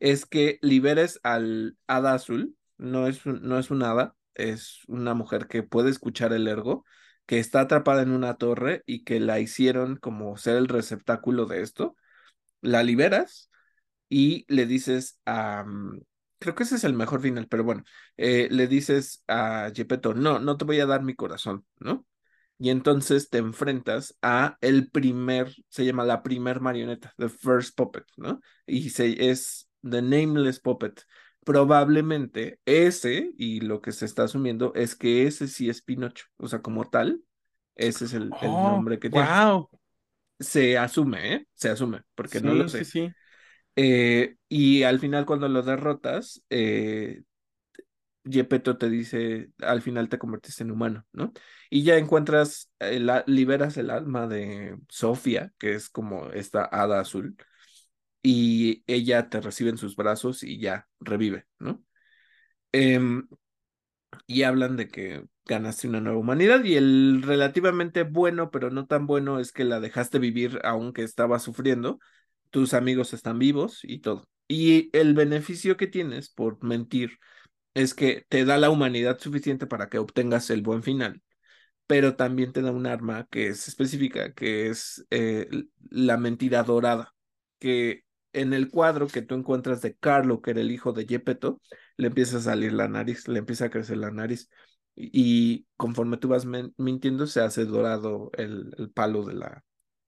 [0.00, 5.46] es que liberes al hada azul, no es, no es un hada, es una mujer
[5.46, 6.84] que puede escuchar el ergo,
[7.26, 11.62] que está atrapada en una torre y que la hicieron como ser el receptáculo de
[11.62, 11.96] esto.
[12.62, 13.50] La liberas
[14.08, 15.64] y le dices a...
[16.38, 17.84] creo que ese es el mejor final, pero bueno,
[18.16, 22.06] eh, le dices a Gepetto, no, no te voy a dar mi corazón, ¿no?
[22.58, 28.04] Y entonces te enfrentas a el primer, se llama la primer marioneta, the first puppet,
[28.16, 28.40] ¿no?
[28.66, 31.02] Y se, es the nameless puppet.
[31.44, 36.26] Probablemente ese, y lo que se está asumiendo, es que ese sí es Pinocho.
[36.36, 37.22] O sea, como tal,
[37.74, 39.32] ese es el, el Oh, nombre que tiene.
[39.32, 39.68] wow.
[40.42, 41.46] Se asume, ¿eh?
[41.54, 42.84] Se asume, porque no lo sé.
[42.84, 43.14] sí, sí.
[43.76, 47.22] Eh, y al final, cuando lo derrotas, eh,
[48.24, 51.32] Gepetto te dice, al final te convertiste en humano, ¿no?
[51.70, 57.00] Y ya encuentras, eh, la- liberas el alma de Sofía, que es como esta hada
[57.00, 57.36] azul,
[58.22, 61.84] y ella te recibe en sus brazos y ya revive, ¿no?
[62.72, 63.28] Em,
[64.26, 69.06] y hablan de que ganaste una nueva humanidad y el relativamente bueno, pero no tan
[69.06, 71.98] bueno, es que la dejaste vivir aunque estaba sufriendo,
[72.50, 74.24] tus amigos están vivos y todo.
[74.48, 77.18] Y el beneficio que tienes por mentir
[77.74, 81.22] es que te da la humanidad suficiente para que obtengas el buen final,
[81.86, 85.48] pero también te da un arma que es específica, que es eh,
[85.90, 87.14] la mentira dorada,
[87.58, 91.60] que en el cuadro que tú encuentras de Carlo, que era el hijo de Gepetto,
[91.96, 94.48] le empieza a salir la nariz, le empieza a crecer la nariz.
[94.94, 96.44] Y, conforme tú vas
[96.76, 99.64] mintiendo, se hace dorado el, el palo de la,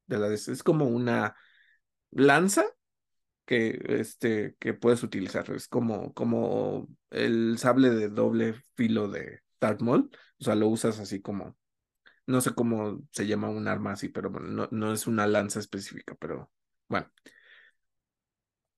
[0.07, 0.29] de la...
[0.29, 1.35] Es como una
[2.11, 2.65] lanza
[3.47, 5.51] que, este, que puedes utilizar.
[5.51, 10.11] Es como, como el sable de doble filo de Darth Maul.
[10.41, 11.57] O sea, lo usas así como,
[12.27, 15.61] no sé cómo se llama un arma así, pero bueno, no, no es una lanza
[15.61, 16.51] específica, pero
[16.89, 17.11] bueno.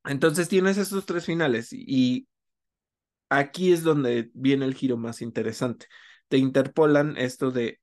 [0.04, 2.28] Entonces tienes estos tres finales y
[3.28, 5.86] aquí es donde viene el giro más interesante.
[6.28, 7.80] Te interpolan esto de,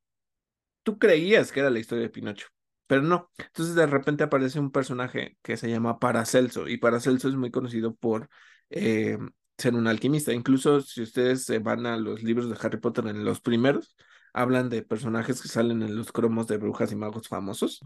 [0.84, 2.48] tú creías que era la historia de Pinocho,
[2.88, 3.32] pero no.
[3.38, 7.96] Entonces de repente aparece un personaje que se llama Paracelso y Paracelso es muy conocido
[7.96, 8.30] por
[8.70, 9.18] eh,
[9.58, 10.34] ser un alquimista.
[10.34, 13.96] Incluso si ustedes se van a los libros de Harry Potter en los primeros,
[14.34, 17.82] hablan de personajes que salen en los cromos de brujas y magos famosos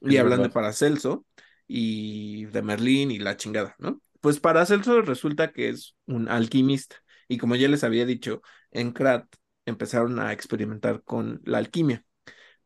[0.00, 0.50] y Es hablan de.
[0.50, 1.26] Paracelso
[1.66, 4.00] y de Merlín y la chingada, ¿no?
[4.26, 6.96] Pues Paracelso resulta que es un alquimista
[7.28, 9.24] y como ya les había dicho, en Krat
[9.66, 12.04] empezaron a experimentar con la alquimia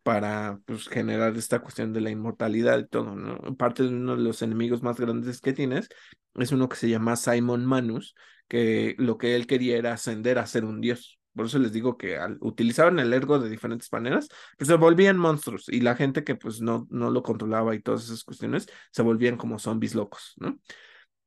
[0.02, 3.14] para pues, generar esta cuestión de la inmortalidad y todo.
[3.58, 5.90] Parte de uno de los enemigos más grandes que tienes
[6.36, 8.14] es uno que se llama Simon Manus,
[8.48, 11.20] que lo que él quería era ascender a ser un dios.
[11.34, 15.18] Por eso les digo que al, utilizaban el ergo de diferentes maneras, pues se volvían
[15.18, 19.02] monstruos y la gente que pues no, no lo controlaba y todas esas cuestiones se
[19.02, 20.58] volvían como zombies locos, ¿no?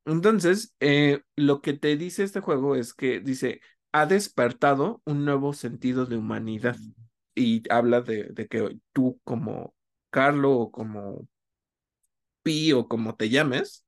[0.06, 3.62] Entonces, eh, lo que te dice este juego es que dice,
[3.94, 6.76] ha despertado un nuevo sentido de humanidad
[7.36, 9.76] y habla de, de que tú como
[10.10, 11.28] Carlo o como
[12.44, 13.86] Pi o como te llames,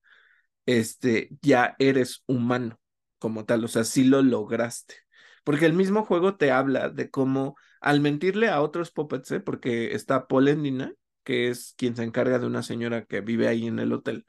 [0.66, 2.80] este, ya eres humano
[3.20, 4.96] como tal, o sea, sí lo lograste.
[5.44, 9.40] Porque el mismo juego te habla de cómo al mentirle a otros puppets, ¿eh?
[9.42, 10.94] porque está Polendina,
[11.24, 14.26] que es quien se encarga de una señora que vive ahí en el hotel,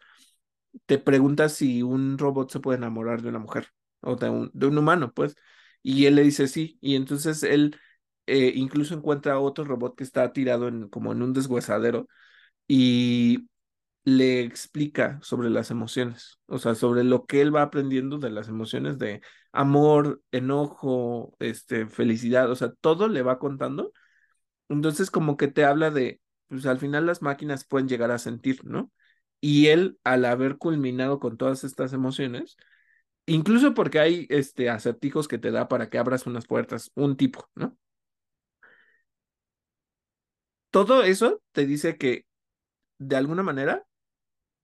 [0.87, 3.69] te pregunta si un robot se puede enamorar de una mujer
[4.01, 5.35] o de un, de un humano, pues.
[5.83, 7.77] Y él le dice sí, y entonces él
[8.27, 12.09] eh, incluso encuentra otro robot que está tirado en, como en un deshuesadero
[12.69, 13.49] y
[14.05, 18.49] le explica sobre las emociones, o sea, sobre lo que él va aprendiendo de las
[18.49, 19.21] emociones de
[19.53, 23.93] amor, enojo, este, felicidad, o sea, todo le va contando.
[24.69, 28.65] Entonces, como que te habla de, pues al final las máquinas pueden llegar a sentir,
[28.65, 28.91] ¿no?
[29.49, 32.57] Y él, al haber culminado con todas estas emociones,
[33.27, 37.49] incluso porque hay este, acertijos que te da para que abras unas puertas, un tipo,
[37.55, 37.79] ¿no?
[40.71, 42.27] Todo eso te dice que
[42.99, 43.87] de alguna manera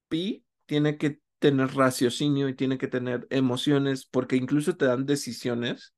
[0.09, 5.95] Pi tiene que tener raciocinio y tiene que tener emociones, porque incluso te dan decisiones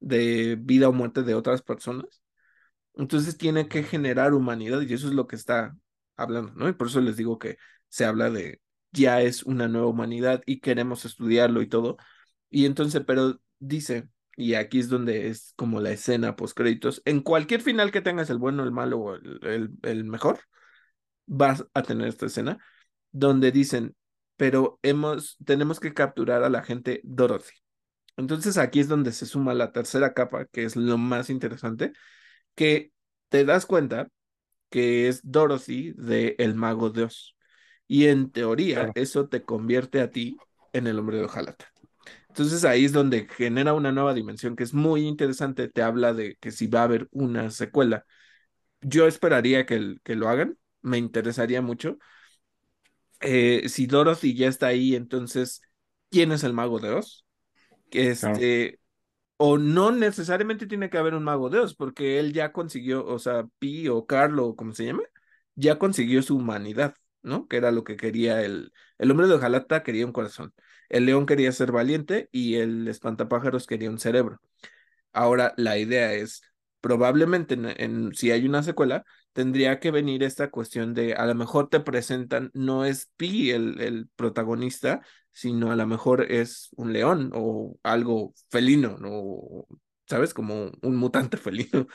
[0.00, 2.22] de vida o muerte de otras personas.
[2.94, 5.74] Entonces tiene que generar humanidad y eso es lo que está
[6.18, 6.68] hablando, ¿no?
[6.68, 7.56] Y por eso les digo que
[7.88, 8.60] se habla de
[8.92, 11.96] ya es una nueva humanidad y queremos estudiarlo y todo.
[12.50, 17.20] Y entonces, pero dice, y aquí es donde es como la escena post créditos, en
[17.22, 20.40] cualquier final que tengas, el bueno, el malo o el, el, mejor,
[21.26, 22.58] vas a tener esta escena
[23.12, 23.96] donde dicen,
[24.36, 27.54] pero hemos, tenemos que capturar a la gente Dorothy.
[28.16, 31.92] Entonces aquí es donde se suma la tercera capa, que es lo más interesante,
[32.54, 32.92] que
[33.28, 34.08] te das cuenta
[34.70, 37.37] que es Dorothy de El Mago de Oz.
[37.88, 38.94] Y en teoría, Claro.
[38.94, 40.42] eso te convierte a ti
[40.74, 41.66] en el hombre de hojalata.
[42.28, 45.68] Entonces ahí es donde genera una nueva dimensión que es muy interesante.
[45.68, 48.06] Te habla de que si va a haber una secuela.
[48.82, 51.98] Yo esperaría que, el- que lo hagan, me interesaría mucho.
[53.20, 55.62] Eh, si Dorothy ya está ahí, entonces,
[56.10, 57.24] ¿quién es el mago de Oz?
[57.92, 58.80] Este,
[59.38, 63.18] o no necesariamente tiene que haber un mago de Oz, porque él ya consiguió, o
[63.20, 65.04] sea, Pi o Carlo, o como se llame,
[65.56, 67.48] ya consiguió su humanidad, ¿no?
[67.48, 70.54] Que era lo que quería el, el hombre de hojalata quería un corazón,
[70.88, 74.40] el león quería ser valiente y el espantapájaros quería un cerebro.
[75.12, 76.42] Ahora la idea es,
[76.80, 81.34] probablemente en, en- si hay una secuela, tendría que venir esta cuestión de, a lo
[81.34, 85.00] mejor te presentan, no es Pi el, el protagonista,
[85.32, 89.66] sino a lo mejor es un león o algo felino, ¿no?
[90.08, 90.34] ¿Sabes?
[90.34, 91.86] Como un mutante felino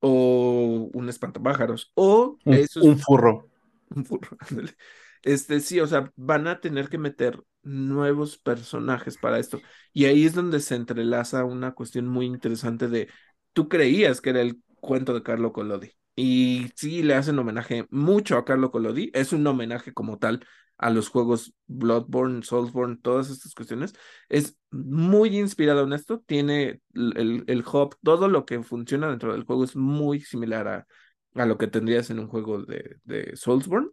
[0.00, 3.49] o un espantapájaros o Un, esos un furro.
[3.90, 4.74] Burro, ándale.
[5.22, 9.60] Este, sí, o sea, van a tener que meter nuevos personajes para esto.
[9.92, 13.08] Y ahí es donde se entrelaza una cuestión muy interesante de,
[13.52, 15.92] tú creías que era el cuento de Carlo Collodi.
[16.16, 19.10] Y sí, le hacen homenaje mucho a Carlo Collodi.
[19.14, 20.44] Es un homenaje como tal
[20.78, 23.94] a los juegos Bloodborne, Soulsborne, todas estas cuestiones.
[24.28, 26.20] Es muy inspirado en esto.
[26.26, 27.64] Tiene el, el, el
[28.02, 30.86] todo lo que funciona dentro del juego es muy similar a,
[31.34, 33.90] a lo que tendrías en un juego de, de Soulsborne,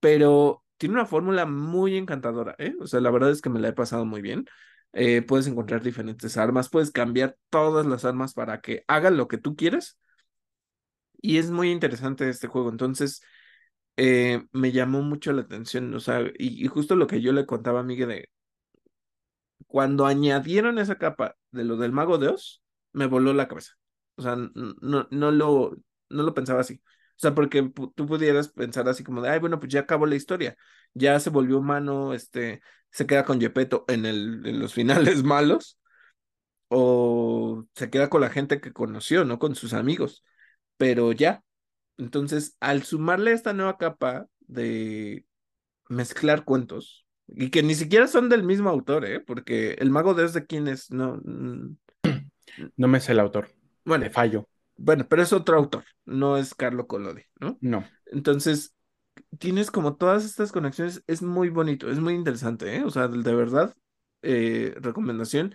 [0.00, 2.74] pero tiene una fórmula muy encantadora, ¿eh?
[2.80, 4.46] O sea, la verdad es que me la he pasado muy bien.
[4.92, 9.38] Eh, puedes encontrar diferentes armas, puedes cambiar todas las armas para que hagan lo que
[9.38, 9.98] tú quieras.
[11.20, 12.70] Y es muy interesante este juego.
[12.70, 13.22] Entonces,
[13.96, 15.94] eh, me llamó mucho la atención.
[15.94, 18.30] O sea, y, justo lo que yo le contaba a Miguel de
[19.66, 22.62] cuando añadieron esa capa de lo del mago de Oz,
[22.92, 23.72] me voló la cabeza.
[24.16, 25.76] O sea, no, no lo,
[26.08, 26.80] no lo pensaba así.
[27.16, 30.16] O sea, porque tú pudieras pensar así como de, ay, bueno, pues ya acabó la
[30.16, 30.56] historia.
[30.94, 35.78] Ya se volvió humano, este, se queda con Gepetto en el, en los finales malos,
[36.68, 39.38] o se queda con la gente que conoció, ¿no?
[39.38, 40.24] Con sus amigos.
[40.76, 41.42] Pero ya.
[41.98, 45.24] Entonces, al sumarle esta nueva capa de
[45.88, 49.20] mezclar cuentos, y que ni siquiera son del mismo autor, ¿eh?
[49.20, 51.20] Porque el mago de Oz de quién es, no.
[52.76, 53.50] No me sé el autor.
[53.84, 54.48] Bueno, fallo.
[54.76, 57.58] Bueno, pero es otro autor, no es Carlo Collodi, ¿no?
[57.60, 57.84] No.
[58.06, 58.74] Entonces,
[59.38, 62.84] tienes como todas estas conexiones, es muy bonito, es muy interesante, ¿eh?
[62.84, 63.74] O sea, de verdad,
[64.22, 65.54] eh, recomendación,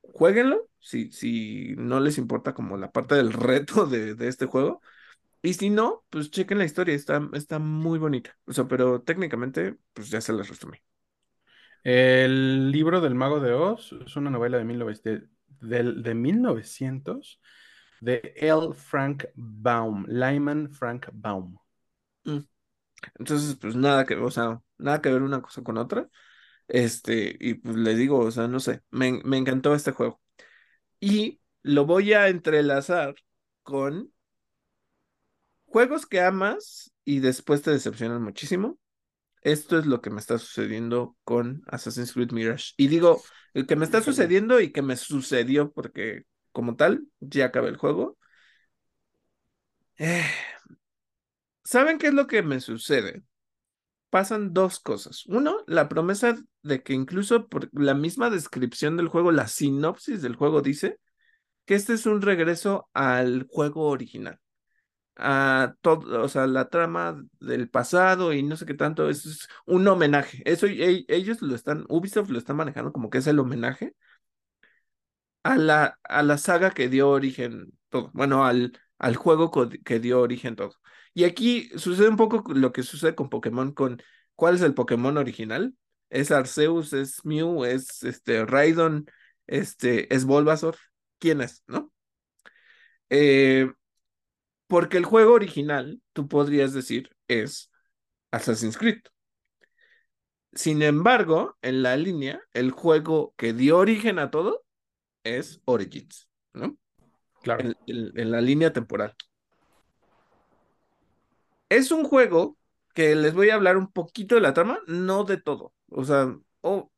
[0.00, 4.80] jueguenlo, si, si no les importa como la parte del reto de, de este juego,
[5.42, 9.76] y si no, pues chequen la historia, está, está muy bonita, o sea, pero técnicamente,
[9.94, 10.78] pues ya se las resumí.
[11.82, 15.28] El libro del Mago de Oz es una novela de, 19 de,
[15.60, 17.40] del- de 1900
[18.04, 18.72] de L.
[18.74, 21.56] Frank Baum, Lyman Frank Baum.
[22.24, 22.40] Mm.
[23.18, 26.08] Entonces, pues nada que, o sea, nada que ver una cosa con otra.
[26.68, 30.20] Este, y pues le digo, o sea, no sé, me, me encantó este juego.
[31.00, 33.14] Y lo voy a entrelazar
[33.62, 34.12] con
[35.66, 38.78] juegos que amas y después te decepcionan muchísimo.
[39.42, 42.72] Esto es lo que me está sucediendo con Assassin's Creed Mirage.
[42.78, 46.24] Y digo, el que me está sucediendo y que me sucedió porque
[46.54, 48.18] como tal, ya acabé el juego.
[49.98, 50.24] Eh,
[51.64, 53.22] ¿Saben qué es lo que me sucede?
[54.10, 55.26] pasan dos cosas.
[55.26, 60.36] Uno, la promesa de que incluso por la misma descripción del juego, la sinopsis del
[60.36, 60.98] juego dice
[61.66, 64.40] que este es un regreso al juego original.
[65.16, 69.86] A todo, o sea, la trama del pasado y no sé qué tanto, es un
[69.88, 70.42] homenaje.
[70.46, 73.94] Eso e- ellos lo están, Ubisoft lo están manejando como que es el homenaje
[75.44, 78.10] a la, a la saga que dio origen todo.
[78.14, 79.52] Bueno, al, al juego
[79.84, 80.74] que dio origen todo.
[81.14, 84.02] Y aquí sucede un poco lo que sucede con Pokémon, con
[84.36, 85.74] ¿cuál es el Pokémon original?
[86.10, 89.06] Es Arceus, es Mew, es este Raidon,
[89.46, 90.76] este, es Bulbasaur.
[91.20, 91.92] ¿Quién es, no?
[93.10, 93.70] Eh,
[94.66, 97.70] porque el juego original, tú podrías decir, es
[98.32, 99.02] Assassin's Creed.
[100.52, 104.63] Sin embargo, en la línea, el juego que dio origen a todo
[105.24, 106.78] es Origins, ¿no?
[107.42, 107.70] Claro.
[107.70, 109.14] En, en- en la línea temporal.
[111.68, 112.58] Es un juego
[112.94, 115.74] que les voy a hablar un poquito de la trama, no de todo.
[115.88, 116.90] O sea, o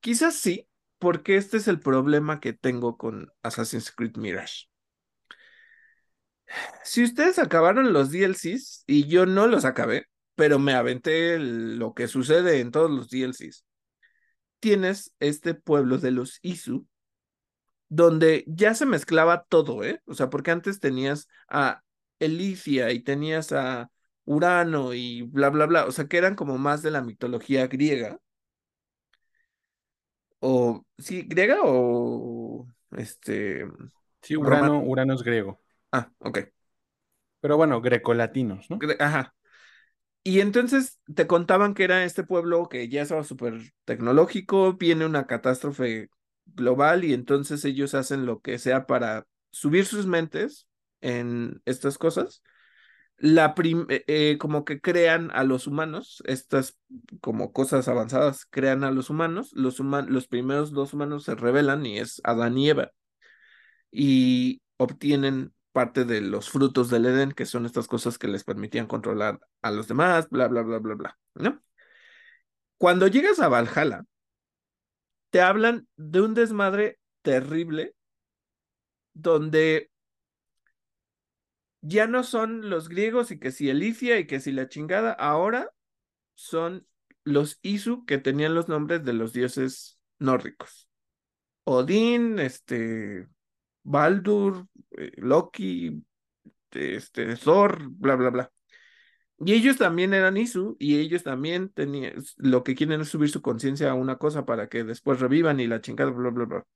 [0.00, 0.68] quizás sí,
[0.98, 4.66] porque este es el problema que tengo con Assassin's Creed Mirage.
[6.84, 12.08] Si ustedes acabaron los DLCs y yo no los acabé, pero me aventé lo que
[12.08, 13.64] sucede en todos los DLCs.
[14.60, 16.86] Tienes este pueblo de los Isu,
[17.90, 20.00] donde ya se mezclaba todo, ¿eh?
[20.06, 21.82] O sea, porque antes tenías a
[22.20, 23.90] Elicia y tenías a
[24.24, 28.18] Urano y bla, bla, bla, o sea, que eran como más de la mitología griega.
[30.38, 33.66] O, sí, griega o, este...
[34.22, 35.60] Sí, Urano, Urano es griego.
[35.90, 36.38] Ah, ok.
[37.40, 38.78] Pero bueno, grecolatinos, ¿no?
[39.00, 39.34] Ajá.
[40.22, 45.26] Y entonces te contaban que era este pueblo que ya estaba súper tecnológico, viene una
[45.26, 46.10] catástrofe
[46.46, 50.68] global y entonces ellos hacen lo que sea para subir sus mentes
[51.00, 52.42] en estas cosas.
[53.16, 53.54] La
[53.88, 56.78] eh, eh, como que crean a los humanos, estas
[57.20, 61.98] como cosas avanzadas crean a los humanos, los, los primeros dos humanos se rebelan y
[61.98, 62.92] es Adán y Eva
[63.90, 68.86] y obtienen parte de los frutos del Edén, que son estas cosas que les permitían
[68.86, 71.62] controlar a los demás, bla, bla, bla, bla, bla, ¿no?
[72.76, 74.04] Cuando llegas a Valhalla,
[75.30, 77.94] te hablan de un desmadre terrible
[79.14, 79.90] donde
[81.82, 85.72] ya no son los griegos y que si Elicia y que si la chingada, ahora
[86.34, 86.86] son
[87.24, 90.88] los Isu que tenían los nombres de los dioses nórdicos.
[91.64, 93.28] Odín, este,
[93.82, 96.02] Baldur, eh, Loki,
[96.70, 98.52] este, Thor, bla, bla, bla.
[99.42, 103.40] Y ellos también eran Isu y ellos también tenían, lo que quieren es subir su
[103.40, 106.66] conciencia a una cosa para que después revivan y la chingada, bla, bla, bla.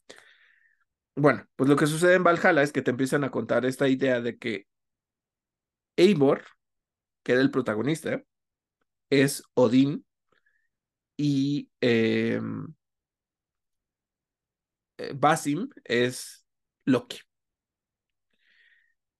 [1.16, 4.20] Bueno, pues lo que sucede en Valhalla es que te empiezan a contar esta idea
[4.20, 4.66] de que
[5.96, 6.44] Eivor,
[7.22, 8.22] que era el protagonista,
[9.10, 10.04] es Odín
[11.16, 12.74] y em,
[14.98, 16.44] eh, Basim es
[16.84, 17.18] Loki.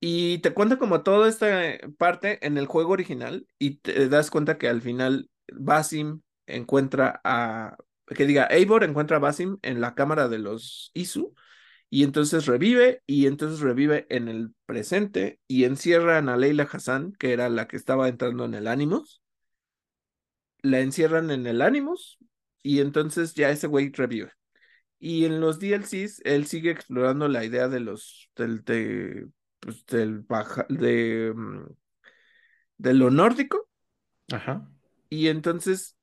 [0.07, 4.59] Y te cuenta como toda esta parte en el juego original y te das cuenta
[4.59, 7.79] que al final Basim encuentra a,
[8.09, 11.35] que diga, Eivor encuentra a Basim en la cámara de los Isu
[11.89, 17.33] y entonces revive y entonces revive en el presente y encierran a Leila Hassan, que
[17.33, 19.23] era la que estaba entrando en el Animus.
[20.61, 22.19] La encierran en el Animus
[22.63, 24.33] y entonces ya ese güey revive.
[24.99, 29.29] Y en los DLCs, él sigue explorando la idea de los, del, de,
[29.65, 31.67] pues, del baja, de, mm,
[32.79, 33.69] de lo nórdico.
[34.33, 34.69] Ajá.
[35.09, 35.97] Y entonces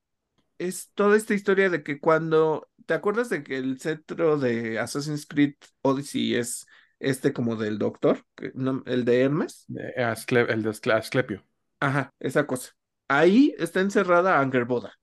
[0.57, 5.26] es toda esta historia de que cuando, ¿te acuerdas de que el cetro de Assassin's
[5.26, 6.66] Creed Odyssey es
[6.99, 8.26] este como del doctor,
[8.86, 9.66] el de Hermes?
[9.68, 11.43] el de Asclepio.
[11.80, 12.72] Ajá, esa cosa.
[13.07, 14.93] Ahí está encerrada Angerboda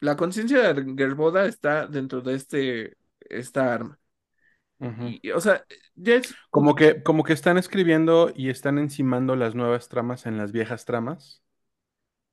[0.00, 3.99] la conciencia de Gerboda está dentro de este, esta arma.
[5.22, 5.64] Y, o sea,
[5.94, 6.34] ya es...
[6.50, 10.84] Como que, como que están escribiendo y están encimando las nuevas tramas en las viejas
[10.84, 11.42] tramas.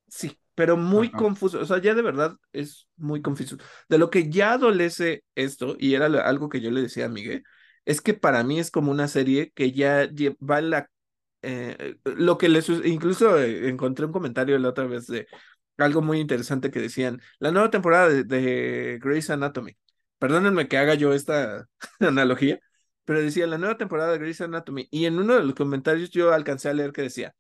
[0.08, 1.60] Sí, pero muy confuso.
[1.60, 3.58] O sea, ya de verdad es muy confuso.
[3.90, 7.44] De lo que ya adolece esto, y era algo que yo le decía a Miguel,
[7.86, 10.08] es que para mí es como una serie que ya
[10.42, 10.90] va en la
[11.44, 15.28] eh, lo que les incluso eh, encontré un comentario la otra vez de
[15.78, 19.78] algo muy interesante que decían, la nueva temporada de, de Grey's Anatomy.
[20.20, 21.68] Perdónenme que haga yo esta
[22.00, 22.60] analogía,
[23.06, 24.88] pero decía la nueva temporada de Grey's Anatomy.
[24.92, 27.36] Y en uno de los comentarios yo alcancé a leer que decía,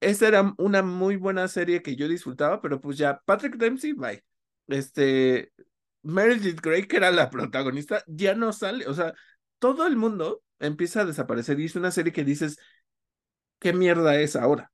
[0.00, 4.22] esta era una muy buena serie que yo disfrutaba, pero pues ya, Patrick Dempsey, bye.
[4.68, 5.52] Este,
[6.02, 8.86] Meredith Grey, que era la protagonista, ya no sale.
[8.88, 9.14] O sea,
[9.58, 12.58] todo el mundo empieza a desaparecer y es una serie que dices,
[13.58, 14.72] ¿qué mierda es ahora?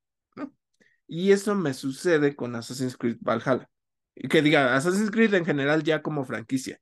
[1.06, 3.68] Y eso me sucede con Assassin's Creed Valhalla.
[4.14, 6.80] Que diga, Assassin's Creed en general ya como franquicia.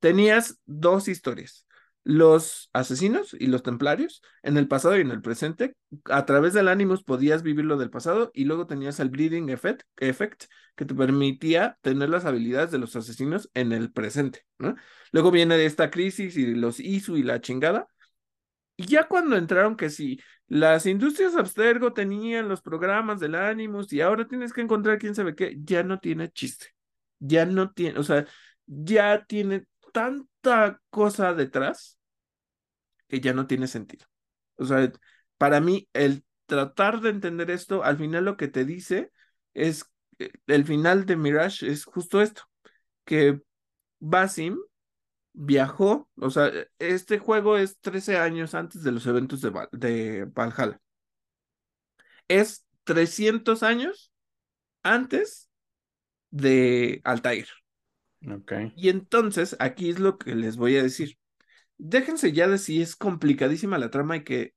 [0.00, 1.66] Tenías dos historias.
[2.06, 5.74] Los asesinos y los templarios en el pasado y en el presente.
[6.04, 9.84] A través del Animus podías vivir lo del pasado y luego tenías el Bleeding effect,
[10.76, 14.44] que te permitía tener las habilidades de los asesinos en el presente.
[15.12, 17.88] Luego viene esta crisis y los Isu y la chingada.
[18.76, 24.00] Y ya cuando entraron que si las industrias Abstergo tenían los programas del Animus y
[24.00, 26.66] ahora tienes que encontrar quién sabe qué, ya no tiene chiste.
[27.20, 28.26] Ya no tiene, o sea,
[28.66, 31.98] ya tiene tanta cosa detrás
[33.08, 34.06] que ya no tiene sentido.
[34.56, 34.90] O sea,
[35.38, 39.10] para mí el tratar de entender esto, al final lo que te dice
[39.54, 39.86] es,
[40.18, 42.42] eh, el final de Mirage es justo esto,
[43.04, 43.40] que
[44.00, 44.58] Basim
[45.34, 50.80] viajó, o sea, este juego es 13 años antes de los eventos de, de Valhalla.
[52.28, 54.12] Es 300 años
[54.82, 55.50] antes
[56.30, 57.48] de Altair.
[58.30, 58.52] Ok.
[58.76, 61.18] Y entonces, aquí es lo que les voy a decir.
[61.76, 64.54] Déjense ya de si es complicadísima la trama y que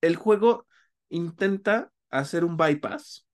[0.00, 0.66] el juego
[1.10, 3.26] intenta hacer un bypass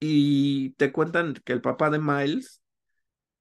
[0.00, 2.62] y te cuentan que el papá de Miles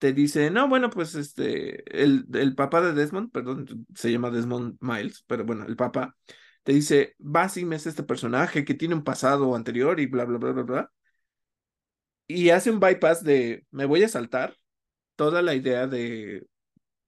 [0.03, 4.75] te dice, no, bueno, pues este, el, el papá de Desmond, perdón, se llama Desmond
[4.81, 6.17] Miles, pero bueno, el papá
[6.63, 10.51] te dice, Basim es este personaje que tiene un pasado anterior y bla, bla, bla,
[10.51, 10.91] bla, bla.
[12.27, 14.57] Y hace un bypass de, me voy a saltar
[15.15, 16.45] toda la idea de,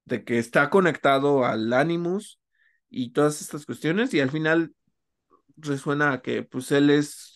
[0.06, 2.40] de que está conectado al Animus
[2.90, 4.74] y todas estas cuestiones y al final
[5.58, 7.35] resuena a que pues él es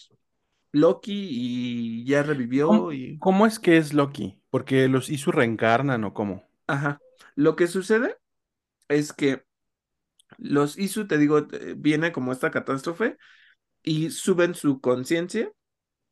[0.72, 3.18] Loki y ya revivió ¿Cómo, y...
[3.20, 4.42] cómo es que es Loki?
[4.50, 6.48] ¿Porque los Isu reencarnan o cómo?
[6.68, 7.00] Ajá.
[7.36, 8.18] Lo que sucede
[8.88, 9.44] es que
[10.38, 13.18] los Isu, te digo, eh, viene como esta catástrofe
[13.84, 15.52] y suben su conciencia.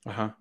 [0.06, 0.40] Ajá.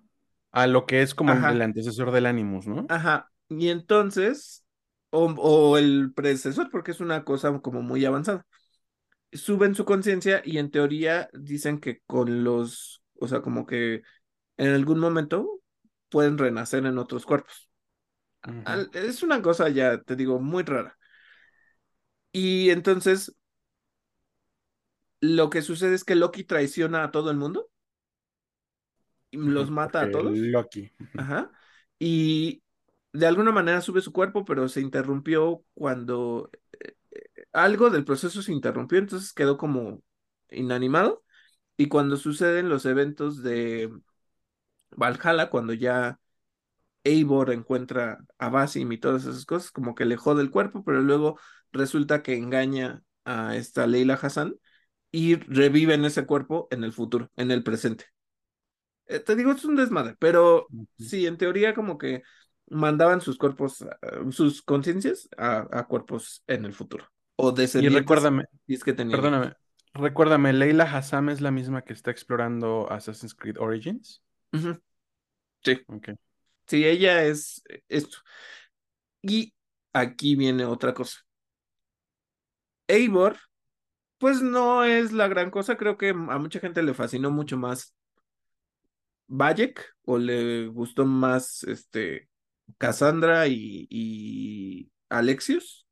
[0.51, 2.85] A lo que es como el, antecesor del Animus, ¿no?
[2.89, 3.31] ajá.
[3.49, 4.65] Y entonces,
[5.09, 8.45] o, o el predecesor, porque es una cosa como muy avanzada.
[9.31, 14.01] Suben su conciencia y en teoría dicen que con los, o sea, como que
[14.57, 15.61] en algún momento
[16.09, 17.69] pueden renacer en otros cuerpos.
[18.93, 20.97] Es una cosa ya, te digo, muy rara.
[22.31, 23.35] Y entonces
[25.19, 27.69] lo que sucede es que Loki traiciona a todo el mundo
[29.31, 30.37] y los mata a todos.
[30.37, 30.91] Loki.
[31.17, 31.51] Ajá.
[31.99, 32.63] Y
[33.13, 36.49] de alguna manera sube su cuerpo, pero se interrumpió cuando
[36.79, 36.95] eh,
[37.51, 40.01] algo del proceso se interrumpió, entonces quedó como
[40.49, 41.23] inanimado.
[41.77, 43.91] Y cuando suceden los eventos de
[44.91, 46.19] Valhalla, cuando ya
[47.03, 51.01] Eivor encuentra a Basim y todas esas cosas, como que le jode el cuerpo, pero
[51.01, 51.39] luego
[51.71, 54.55] resulta que engaña a esta Leila Hassan
[55.11, 58.05] y revive en ese cuerpo en el futuro, en el presente.
[59.07, 62.23] Eh, te digo, es un desmadre, pero sí, en teoría como que
[62.69, 63.97] mandaban sus cuerpos, ah,
[64.31, 67.05] sus conciencias a, a cuerpos en el futuro,
[67.35, 69.37] o Y descendientes, recuérdame, si es que tenían hijos.
[69.37, 69.53] perdóname,
[69.97, 74.23] recuérdame, ¿Leila Hassam es la misma que está explorando Assassin's Creed Origins?
[75.63, 75.81] Sí,
[76.67, 78.17] sí, ella es esto.
[79.21, 79.53] Y
[79.93, 81.19] aquí viene otra cosa.
[82.87, 83.37] Eivor,
[84.17, 87.95] pues no es la gran cosa, creo que a mucha gente le fascinó mucho más
[89.27, 92.29] Bayek o le gustó más este
[92.77, 95.85] Cassandra y, y Alexios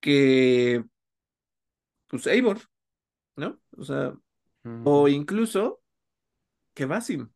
[0.00, 0.84] que
[2.12, 2.58] pues Eivor,
[3.36, 3.58] ¿no?
[3.78, 4.12] O sea,
[4.84, 5.80] o incluso
[6.74, 7.30] que Basim.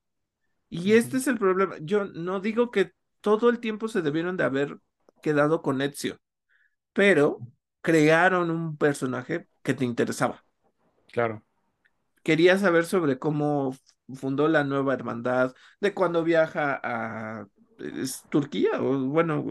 [0.68, 1.76] Y este es el problema.
[1.80, 4.78] Yo no digo que todo el tiempo se debieron de haber
[5.22, 6.18] quedado con Ezio,
[6.92, 7.38] pero
[7.80, 10.44] crearon un personaje que te interesaba.
[11.10, 11.42] Claro,
[12.22, 13.74] Quería saber sobre cómo
[14.14, 17.46] fundó la nueva hermandad, de cuando viaja a
[17.78, 19.46] ¿es Turquía o bueno,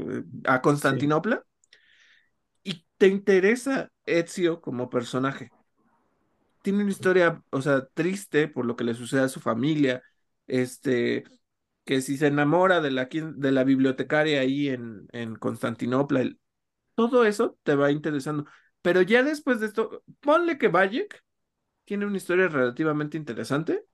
[0.46, 0.62] a sí.
[0.62, 1.44] Constantinopla
[2.98, 5.54] te interesa Ezio como personaje.
[6.62, 10.02] Tiene una historia, o sea, triste por lo que le sucede a su familia,
[10.48, 11.24] este,
[11.86, 16.40] que si se enamora de la, de la bibliotecaria ahí en, en Constantinopla, el-
[16.96, 18.46] todo eso te va interesando.
[18.82, 21.24] Pero ya después de esto, ponle que Bayek
[21.86, 23.86] tiene una historia relativamente interesante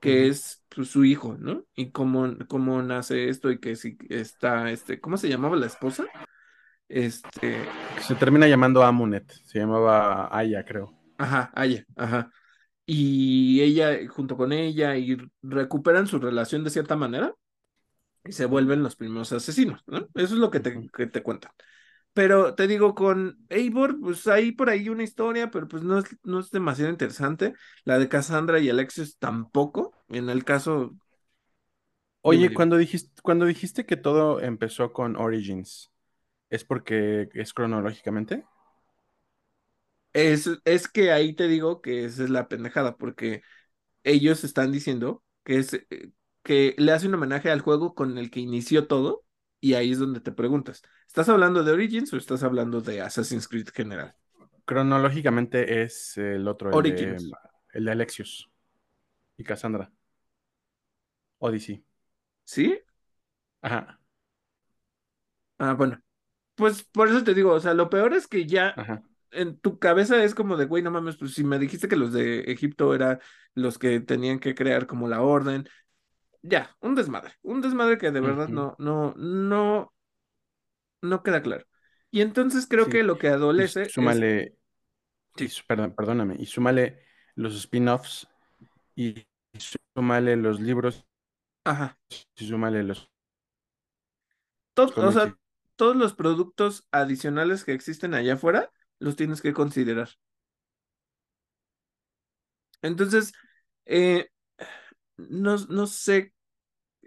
[0.00, 1.66] que es pues, su hijo, ¿no?
[1.76, 6.12] Y cómo, cómo nace esto y que si está, este, ¿cómo se llamaba la esposa?
[6.92, 7.74] Este,
[8.06, 10.92] Se termina llamando Amunet, se llamaba Aya, creo.
[11.18, 12.30] ajá, Aya, ajá.
[12.86, 17.34] Y ella, junto con ella, y recuperan su relación de cierta manera
[18.24, 19.98] y se vuelven los primeros asesinos, ¿no?
[20.14, 21.52] Eso es lo que te, que te cuentan.
[22.14, 26.06] Pero te digo, con Eivor, pues hay por ahí una historia, pero pues no es,
[26.24, 27.54] no es demasiado interesante.
[27.84, 29.94] La de Cassandra y Alexios tampoco.
[30.10, 30.96] En el caso,
[32.22, 35.91] Oye, cuando dijiste, cuando dijiste que todo empezó con Origins,
[36.52, 38.44] ¿es porque es cronológicamente?
[40.12, 43.42] Es, es que ahí te digo que esa es la pendejada, porque
[44.04, 48.30] ellos están diciendo que es eh, que le hace un homenaje al juego con el
[48.30, 49.24] que inició todo,
[49.60, 53.48] y ahí es donde te preguntas, ¿estás hablando de Origins o estás hablando de Assassin's
[53.48, 54.14] Creed general?
[54.66, 57.30] Cronológicamente es el otro, el de, Origins,
[57.72, 58.50] el de Alexios
[59.38, 59.90] y Cassandra,
[61.40, 61.82] Odyssey.
[62.44, 62.78] ¿sí?
[63.62, 63.98] Ajá,
[65.58, 66.02] Ah, bueno,
[66.54, 69.02] pues por eso te digo, o sea, lo peor es que ya ajá.
[69.30, 72.12] en tu cabeza es como de, güey, no mames, pues si me dijiste que los
[72.12, 73.20] de Egipto eran
[73.54, 75.68] los que tenían que crear como la orden,
[76.42, 79.92] ya, un desmadre, un desmadre que de verdad no, no, no,
[81.02, 81.66] no queda claro.
[82.10, 84.56] Y entonces creo que lo que Y adolece es, súmale,
[85.36, 87.00] y, sí, perdón, perdóname, y súmale
[87.34, 88.28] los spin-offs
[88.96, 89.26] y
[89.94, 91.06] súmale los libros
[91.64, 91.96] ajá,
[92.36, 93.10] y súmale los
[94.74, 95.36] todo, o sea, y-
[95.82, 98.70] todos los productos adicionales que existen allá afuera
[99.00, 100.10] los tienes que considerar.
[102.82, 103.32] Entonces,
[103.86, 104.28] eh,
[105.16, 106.34] no, no sé,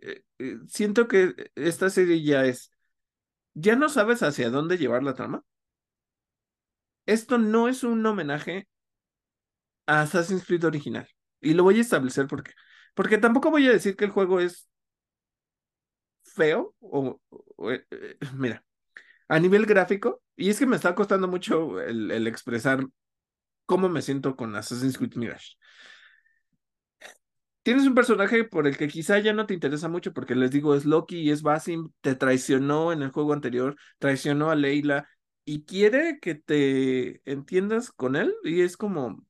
[0.01, 0.23] eh,
[0.69, 2.71] siento que esta serie ya es,
[3.55, 5.43] ya no sabes hacia dónde llevar la trama.
[7.07, 8.67] Esto no es un homenaje
[9.87, 11.07] a Assassin's Creed original.
[11.41, 12.51] Y lo voy a establecer porque,
[12.93, 14.67] porque tampoco voy a decir que el juego es
[16.23, 17.19] feo o,
[17.71, 18.64] eh, eh, mira,
[19.27, 22.85] a nivel gráfico, y es que me está costando mucho el, expresar
[23.65, 25.55] cómo me siento con Assassin's Creed Mirage.
[27.63, 30.75] Tienes un personaje por el que quizá ya no te interesa mucho porque les digo,
[30.75, 35.09] es Loki y es Basim, te traicionó en el juego anterior, traicionó a Leila
[35.45, 39.25] y quiere que te entiendas con él y es como,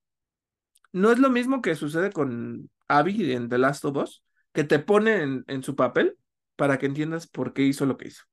[0.92, 4.80] no es lo mismo que sucede con Abby en The Last of Us, que te
[4.80, 6.18] pone en su papel
[6.58, 8.24] para que entiendas por qué hizo lo que hizo.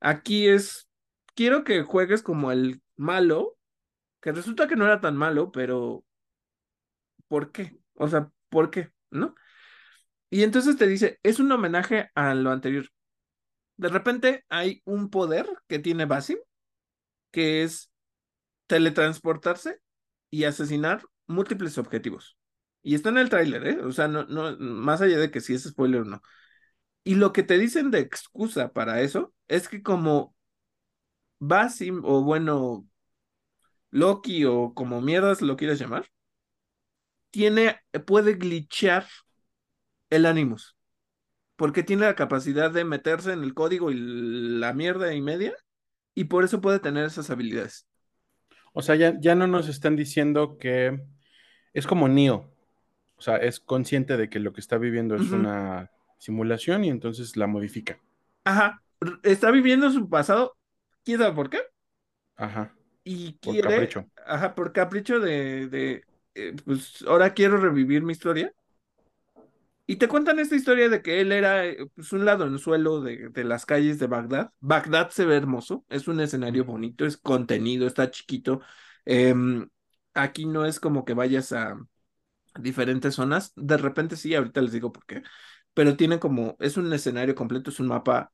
[0.00, 0.88] Aquí es,
[1.34, 3.56] quiero que juegues como el malo,
[4.20, 6.04] que resulta que no era tan malo, pero
[7.28, 7.78] ¿por qué?
[7.94, 8.92] O sea, ¿por qué?
[9.10, 9.34] ¿No?
[10.30, 12.88] Y entonces te dice, es un homenaje a lo anterior.
[13.76, 16.38] De repente hay un poder que tiene Basim,
[17.30, 17.90] que es
[18.66, 19.80] teletransportarse
[20.30, 22.38] y asesinar múltiples objetivos.
[22.82, 23.80] Y está en el tráiler, ¿eh?
[23.82, 26.22] O sea, no, no, más allá de que si es spoiler o no.
[27.06, 30.34] Y lo que te dicen de excusa para eso es que como
[31.38, 32.84] Basim, o bueno,
[33.92, 36.10] Loki, o como mierdas lo quieras llamar,
[37.30, 39.06] tiene, puede glitchar
[40.10, 40.76] el Animus.
[41.54, 43.94] Porque tiene la capacidad de meterse en el código y
[44.58, 45.54] la mierda y media,
[46.12, 47.86] y por eso puede tener esas habilidades.
[48.72, 51.06] O sea, ya, ya no nos están diciendo que
[51.72, 52.52] es como Neo.
[53.14, 57.36] O sea, es consciente de que lo que está viviendo es una simulación y entonces
[57.36, 58.00] la modifica.
[58.44, 58.82] Ajá,
[59.22, 60.56] está viviendo su pasado,
[61.04, 61.58] quién sabe por qué,
[62.36, 62.74] Ajá.
[63.04, 64.06] y Por quiere, capricho.
[64.26, 66.04] ajá, por capricho de, de
[66.34, 68.52] eh, pues ahora quiero revivir mi historia.
[69.88, 73.44] Y te cuentan esta historia de que él era eh, pues, un ladronzuelo de, de
[73.44, 74.50] las calles de Bagdad.
[74.60, 78.60] Bagdad se ve hermoso, es un escenario bonito, es contenido, está chiquito.
[79.04, 79.68] Em,
[80.14, 81.76] aquí no es como que vayas a
[82.60, 83.52] diferentes zonas.
[83.56, 85.22] De repente sí, ahorita les digo por qué.
[85.76, 88.32] Pero tiene como, es un escenario completo, es un mapa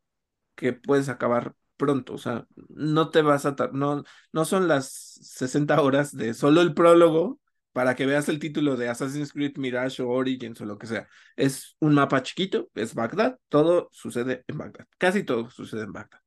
[0.56, 2.14] que puedes acabar pronto.
[2.14, 6.74] O sea, no te vas a, no, no son las 60 horas de solo el
[6.74, 7.40] prólogo
[7.72, 11.08] para que veas el título de Assassin's Creed Mirage o Origins o lo que sea.
[11.36, 16.20] Es un mapa chiquito, es Bagdad, todo sucede en Bagdad, casi todo sucede en Bagdad.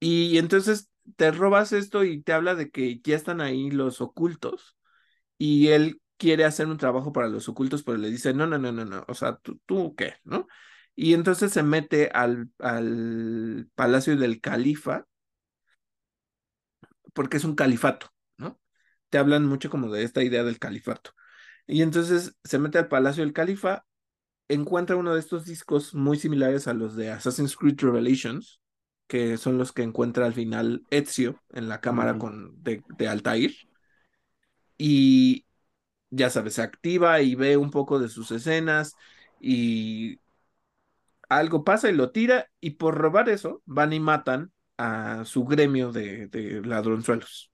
[0.00, 4.76] Y entonces te robas esto y te habla de que ya están ahí los ocultos
[5.38, 8.72] y él quiere hacer un trabajo para los ocultos, pero le dice, no, no, no,
[8.72, 10.14] no, no, o sea, ¿tú, tú qué?
[10.24, 10.46] ¿No?
[10.94, 15.06] Y entonces se mete al, al palacio del califa,
[17.14, 18.08] porque es un califato,
[18.38, 18.60] ¿no?
[19.10, 21.12] Te hablan mucho como de esta idea del califato.
[21.66, 23.86] Y entonces se mete al palacio del califa,
[24.48, 28.60] encuentra uno de estos discos muy similares a los de Assassin's Creed Revelations,
[29.08, 33.52] que son los que encuentra al final Ezio en la cámara con, de, de Altair.
[34.78, 35.45] Y
[36.10, 38.96] ya sabes, se activa y ve un poco de sus escenas
[39.40, 40.20] y
[41.28, 45.92] algo pasa y lo tira y por robar eso van y matan a su gremio
[45.92, 47.50] de, de ladronzuelos.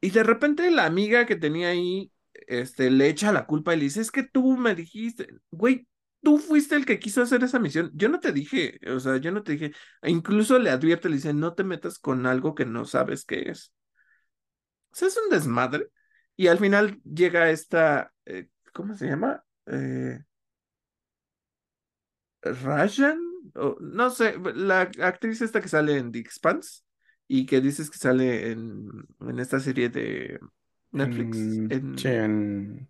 [0.00, 2.12] Y de repente la amiga que tenía ahí,
[2.46, 5.88] este, le echa la culpa y le dice, es que tú me dijiste, güey,
[6.22, 7.90] tú fuiste el que quiso hacer esa misión.
[7.94, 9.72] Yo no te dije, o sea, yo no te dije,
[10.02, 13.50] e incluso le advierte, le dice, no te metas con algo que no sabes qué
[13.50, 13.72] es.
[14.92, 15.88] O sea, es un desmadre.
[16.38, 19.44] Y al final llega esta, eh, ¿cómo se llama?
[19.66, 20.20] Eh,
[22.42, 23.18] Rajan,
[23.80, 26.82] no sé, la actriz esta que sale en The Expanse
[27.26, 28.88] y que dices que sale en,
[29.20, 30.38] en esta serie de
[30.92, 32.88] Netflix, En, sí, en en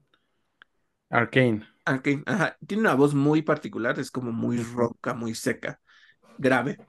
[1.11, 1.67] Arcane.
[1.85, 4.63] Arcane, ajá, tiene una voz muy particular, es como muy Ujú.
[4.63, 5.81] ronca, muy seca,
[6.39, 6.83] grave,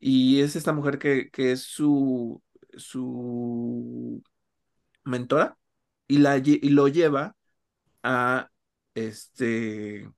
[0.00, 2.42] y es esta mujer que, que es su,
[2.78, 4.22] su
[5.04, 5.58] mentora
[6.10, 7.36] y, la, y lo lleva
[8.02, 8.50] a
[8.94, 10.10] este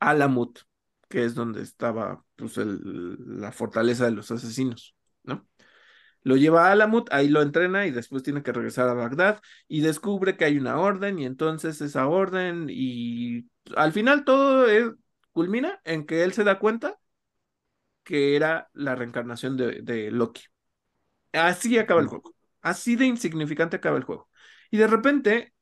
[0.00, 0.60] Alamut,
[1.08, 4.94] que es donde estaba pues, el- la fortaleza de los asesinos,
[5.24, 5.46] ¿no?
[6.24, 9.80] Lo lleva a Alamut, ahí lo entrena y después tiene que regresar a Bagdad y
[9.82, 14.92] descubre que hay una orden y entonces esa orden y al final todo es-
[15.32, 16.98] culmina en que él se da cuenta
[18.04, 20.42] que era la reencarnación de, de Loki.
[21.32, 22.08] Así acaba el Ujú.
[22.08, 24.30] juego, así de insignificante acaba el juego.
[24.70, 25.54] Y de repente,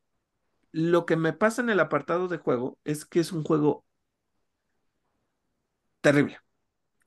[0.73, 3.85] lo que me pasa en el apartado de juego es que es un juego
[6.01, 6.39] terrible,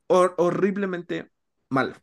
[0.07, 1.31] hor- horriblemente
[1.69, 1.95] malo.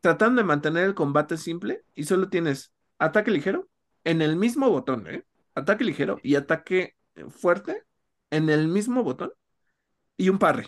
[0.00, 3.68] tratando de mantener el combate simple y solo tienes ataque ligero
[4.04, 5.24] en el mismo botón, ¿eh?
[5.54, 6.96] Ataque ligero y ataque
[7.30, 7.84] fuerte
[8.30, 9.32] en el mismo botón.
[10.18, 10.66] y un parry.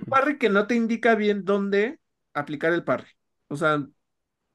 [0.00, 2.00] Un parry que no te indica bien dónde
[2.34, 3.08] aplicar el parry.
[3.48, 3.86] O sea,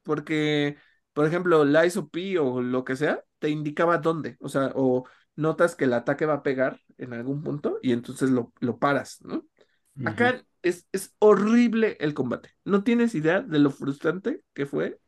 [0.04, 0.78] porque,
[1.14, 4.38] por ejemplo, la P o lo que sea, te indicaba dónde.
[4.40, 5.06] O sea, o
[5.36, 9.22] notas que el ataque va a pegar en algún punto y entonces lo, lo paras,
[9.22, 9.46] ¿no?
[10.04, 12.52] Acá es, es horrible el combate.
[12.66, 15.00] No tienes idea de lo frustrante que fue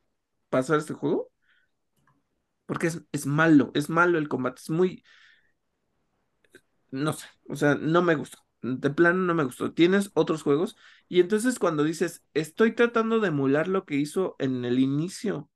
[0.50, 1.32] pasar este juego,
[2.66, 5.04] porque es, es malo, es malo el combate, es muy,
[6.92, 8.40] no sé, o sea, no me gustó.
[8.62, 9.74] De plano no me gustó.
[9.74, 10.78] Tienes otros juegos
[11.10, 15.50] y entonces cuando dices, estoy tratando de emular lo que hizo en el inicio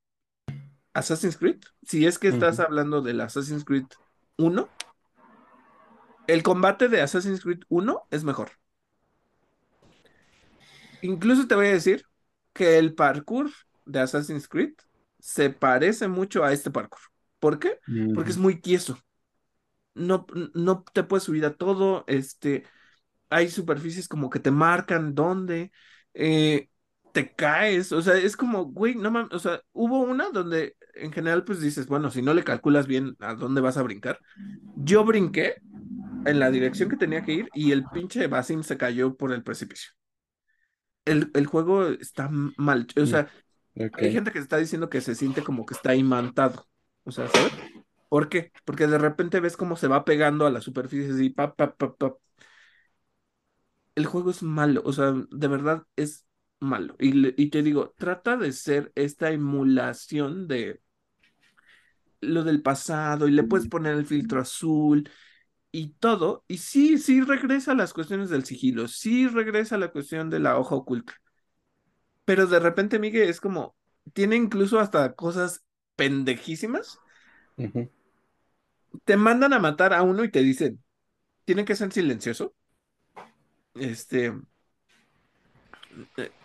[0.98, 3.88] Assassin's Creed, si es que estás hablando del Assassin's Creed
[4.38, 4.74] uno
[6.28, 8.52] el combate de Assassin's Creed uno es mejor.
[11.02, 12.04] Incluso te voy a decir
[12.54, 13.52] que el parkour
[13.86, 14.74] de Assassin's Creed
[15.20, 17.02] se parece mucho a este parkour.
[17.40, 17.80] ¿Por qué?
[18.12, 18.98] Porque es muy tieso.
[19.96, 22.04] No, no te puedes subir a todo.
[22.08, 22.66] Este,
[23.30, 25.72] hay superficies como que te marcan dónde.
[26.16, 26.70] eh,
[27.22, 27.92] te caes.
[27.92, 29.34] O sea, es como, güey, no mames.
[29.34, 33.16] O sea, hubo una donde en general pues dices, bueno, si no le calculas bien
[33.20, 34.20] a dónde vas a brincar.
[34.76, 35.58] Yo brinqué
[36.26, 39.44] en la dirección que tenía que ir y el pinche Basim se cayó por el
[39.44, 39.92] precipicio.
[41.06, 42.88] el, el juego está mal.
[43.02, 43.30] O mm, sea,
[43.80, 44.02] Ok.
[44.02, 46.68] hay gente que está diciendo que se siente como que está imantado.
[47.06, 47.54] O sea, ¿sabes?
[48.10, 48.54] ¿Por qué?
[48.66, 51.96] Porque de repente ves cómo se va pegando a la superficie y pa, pa, pa,
[51.96, 52.16] pa.
[53.96, 54.82] El juego es malo.
[54.86, 56.26] O sea, de verdad es
[56.60, 56.96] malo.
[57.00, 60.82] Y, le- y te digo, trata de ser esta emulación de
[62.22, 65.10] lo del pasado y le puedes poner el filtro azul
[65.72, 66.46] y todo.
[66.48, 68.88] Y sí, sí regresa a las cuestiones del sigilo.
[68.88, 71.16] Sí regresa a la cuestión de la hoja oculta
[72.26, 73.76] Pero de repente, Miguel, es como,
[74.14, 75.64] tiene incluso hasta cosas
[75.96, 77.02] pendejísimas.
[79.06, 80.84] Te mandan a matar a uno y te dicen,
[81.46, 82.56] tiene que ser silencioso.
[83.76, 84.34] Este,
[86.18, 86.37] eh,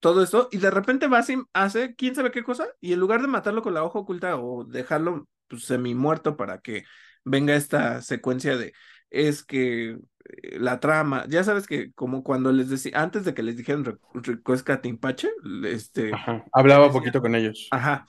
[0.00, 3.28] todo esto, y de repente Basim hace quién sabe qué cosa, y en lugar de
[3.28, 6.84] matarlo con la hoja oculta o dejarlo pues, semi muerto para que
[7.24, 8.72] venga esta secuencia de
[9.10, 13.42] es que eh, la trama, ya sabes que como cuando les decía, antes de que
[13.42, 15.28] les dijeran "Re- Recuesca Timpache,
[15.64, 16.44] este, Ajá.
[16.52, 17.68] Hablaba decían, poquito con ellos.
[17.70, 18.06] ajá,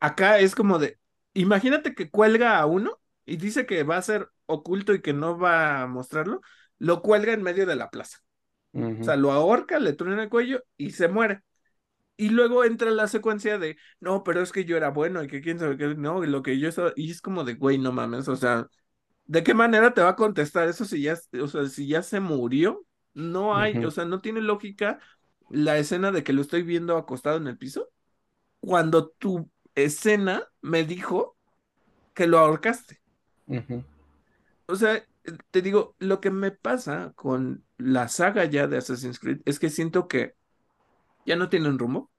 [0.00, 0.98] Acá es como de,
[1.32, 5.38] imagínate que cuelga a uno y dice que va a ser oculto y que no
[5.38, 6.40] va a mostrarlo,
[6.78, 8.18] lo cuelga en medio de la plaza.
[8.74, 11.42] O Ujú, sea, lo ahorca, le truena el cuello y se muere.
[12.16, 15.40] Y luego entra la secuencia de, no, pero es que yo era bueno y que
[15.40, 17.90] quién sabe qué, no, y lo que yo estaba, y es como de, güey, no
[17.92, 18.68] mames, o sea,
[19.26, 22.20] ¿de qué manera te va a contestar eso si ya, o sea, si ya se
[22.20, 22.86] murió?
[23.14, 25.00] No hay, o ujú, sea, no tiene lógica
[25.50, 27.90] la escena de que lo estoy viendo acostado en el piso
[28.60, 31.36] cuando tu escena me dijo
[32.14, 33.00] que lo ahorcaste.
[33.48, 33.84] ujú,
[34.66, 35.04] O sea,
[35.50, 39.70] te digo, lo que me pasa con la saga ya de Assassin's Creed es que
[39.70, 40.34] siento que
[41.26, 42.12] ya no tienen rumbo,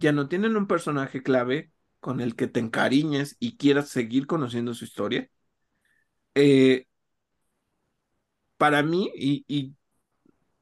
[0.00, 4.74] ya no tienen un personaje clave con el que te encariñes y quieras seguir conociendo
[4.74, 5.30] su historia.
[6.34, 6.86] Eh,
[8.56, 9.74] para mí, y, y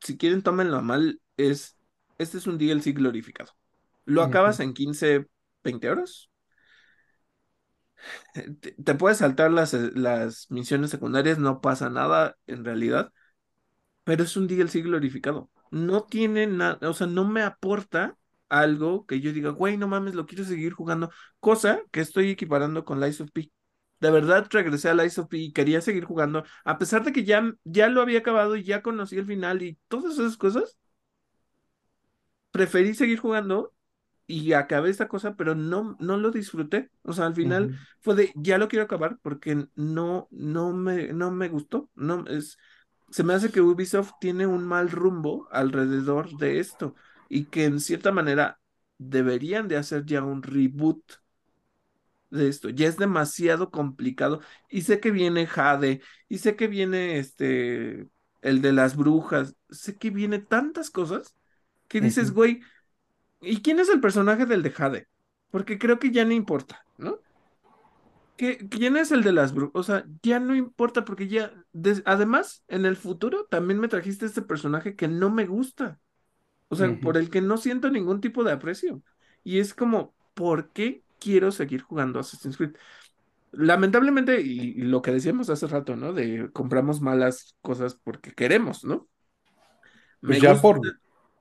[0.00, 1.78] si quieren tómenlo a mal, es,
[2.18, 3.52] este es un DLC glorificado.
[4.06, 5.26] Lo acabas en 15
[5.64, 6.30] 20 horas.
[8.34, 8.50] Eh,
[8.84, 13.12] Te, puedes saltar las, eh, las misiones secundarias, no pasa nada en realidad
[14.04, 15.50] pero es un DLC glorificado.
[15.70, 18.16] No tiene nada, o sea, no me aporta
[18.48, 21.10] algo que yo diga, güey, no mames, lo quiero seguir jugando.
[21.40, 23.50] Cosa que estoy equiparando con Lies of P.
[24.00, 27.24] De verdad regresé a Lies of P y quería seguir jugando, a pesar de que
[27.24, 30.76] ya, ya lo había acabado y ya conocí el final y todas esas cosas,
[32.50, 33.73] preferí seguir jugando
[34.26, 36.90] y acabé esta cosa, pero no, no lo disfruté.
[37.02, 41.30] O sea, al final fue de, ya lo quiero acabar porque no, no me, no
[41.30, 41.90] me gustó.
[41.94, 42.58] No, es,
[43.10, 46.94] se me hace que Ubisoft tiene un mal rumbo alrededor de esto
[47.28, 48.60] y que en cierta manera
[48.98, 51.02] deberían de hacer ya un reboot
[52.30, 52.68] de esto.
[52.70, 58.08] Ya es demasiado complicado y sé que viene Jade y sé que viene este,
[58.42, 61.36] el de las brujas, sé que viene tantas cosas
[61.88, 62.62] que dices, güey,
[63.46, 65.08] ¿y quién es el personaje del de Jade?
[65.50, 67.20] Porque creo que ya no importa, ¿no?
[68.36, 69.72] ¿Qué- ¿Quién es el de las brujas?
[69.74, 74.26] O sea, ya no importa porque ya, des- además, en el futuro también me trajiste
[74.26, 76.00] este personaje que no me gusta,
[76.68, 79.02] o sea, por el que no siento ningún tipo de aprecio.
[79.44, 82.76] Y es como, ¿por qué quiero seguir jugando Assassin's Creed?
[83.52, 86.12] Lamentablemente, y, y lo que decíamos hace rato, ¿no?
[86.14, 89.08] De compramos malas cosas porque queremos, ¿no?
[90.24, 90.88] Pues Me ya gusta, por,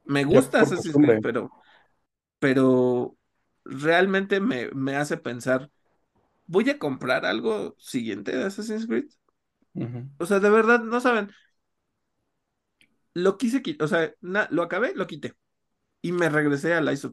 [0.05, 1.51] me gusta Assassin's Creed, pero,
[2.43, 3.17] pero
[3.63, 5.71] realmente me, me hace pensar.
[6.45, 9.05] ¿Voy a comprar algo siguiente de Assassin's Creed?
[10.17, 11.31] O sea, de verdad, no saben.
[13.13, 15.35] lo quise quitar, o sea, lo acabé, lo quité.
[16.01, 17.09] Y me regresé al Ice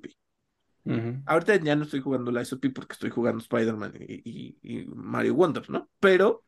[1.26, 5.88] Ahorita ya no estoy jugando la ISOP porque estoy jugando Spider-Man y, Mario Wonder, ¿no?
[6.00, 6.44] Pero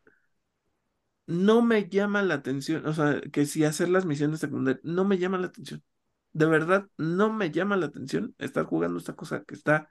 [1.29, 5.19] no me llama la atención, o sea, que si hacer las misiones secundarias, no me
[5.19, 5.85] llama la atención.
[6.33, 9.89] De verdad, no me llama la atención estar jugando esta cosa que está,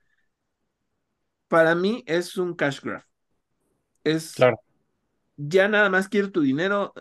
[1.47, 3.03] para mí es un cash grab.
[4.03, 4.59] Es, claro.
[5.37, 6.93] ya nada más quiero tu dinero,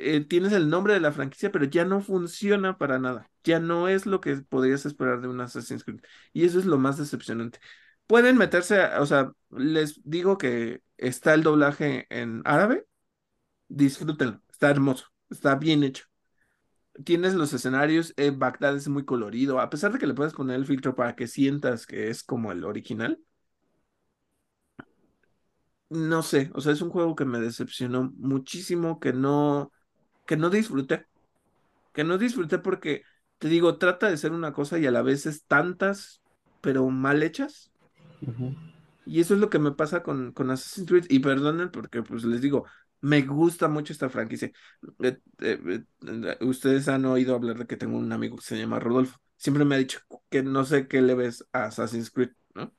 [0.00, 3.30] eh, tienes el nombre de la franquicia, pero ya no funciona para nada.
[3.44, 6.00] Ya no es lo que podrías esperar de un Assassin's Creed.
[6.32, 7.58] Y eso es lo más decepcionante.
[8.06, 12.86] Pueden meterse, o sea, les digo que está el doblaje en árabe,
[13.68, 16.07] disfrútenlo, está hermoso, está bien hecho.
[17.04, 20.56] Tienes los escenarios, eh, Bagdad es muy colorido, a pesar de que le puedes poner
[20.56, 23.20] el filtro para que sientas que es como el original.
[25.90, 29.72] No sé, o sea, es un juego que me decepcionó muchísimo, que no,
[30.26, 31.06] que no disfruté.
[31.92, 33.02] Que no disfruté porque,
[33.38, 36.22] te digo, trata de ser una cosa y a la vez es tantas,
[36.60, 37.72] pero mal hechas.
[39.04, 41.06] Y eso es lo que me pasa con, con Assassin's Creed.
[41.08, 42.66] Y perdonen porque, pues les digo,
[43.00, 44.50] me gusta mucho esta franquicia.
[45.00, 48.80] Eh, eh, eh, ustedes han oído hablar de que tengo un amigo que se llama
[48.80, 49.18] Rodolfo.
[49.36, 52.74] Siempre me ha dicho que no sé qué le ves a Assassin's Creed, ¿no?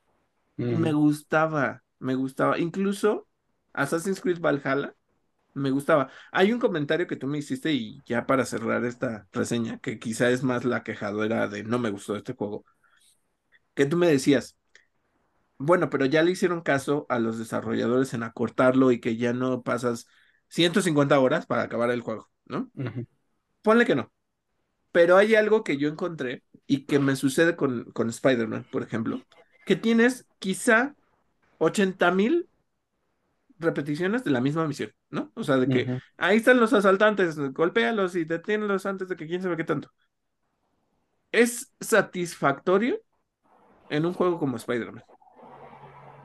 [0.57, 2.59] Me gustaba, me gustaba.
[2.59, 3.27] Incluso
[3.73, 4.93] Assassin's Creed Valhalla
[5.53, 6.09] me gustaba.
[6.31, 10.29] Hay un comentario que tú me hiciste y ya para cerrar esta reseña, que quizá
[10.29, 12.65] es más la quejadora de no me gustó este juego,
[13.73, 14.57] que tú me decías,
[15.59, 19.61] bueno, pero ya le hicieron caso a los desarrolladores en acortarlo y que ya no
[19.61, 20.07] pasas
[20.47, 22.71] 150 horas para acabar el juego, ¿no?
[23.61, 24.11] Ponle que no.
[24.91, 29.21] Pero hay algo que yo encontré y que me sucede con, con Spider-Man, por ejemplo,
[29.65, 30.95] que tienes quizá
[31.57, 32.47] 80 mil
[33.59, 35.31] repeticiones de la misma misión, ¿no?
[35.35, 39.41] O sea, de que ahí están los asaltantes, golpéalos y deténlos antes de que quién
[39.41, 39.91] sabe qué tanto.
[41.33, 43.01] Es satisfactorio
[43.89, 45.03] en un juego como Spider-Man.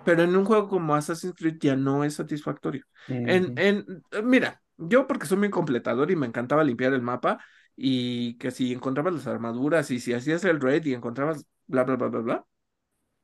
[0.05, 2.85] Pero en un juego como Assassin's Creed ya no es satisfactorio.
[3.09, 7.45] en, en, mira, yo porque soy muy completador y me encantaba limpiar el mapa
[7.77, 11.97] y que si encontrabas las armaduras y si hacías el raid y encontrabas bla, bla,
[11.97, 12.47] bla, bla, bla,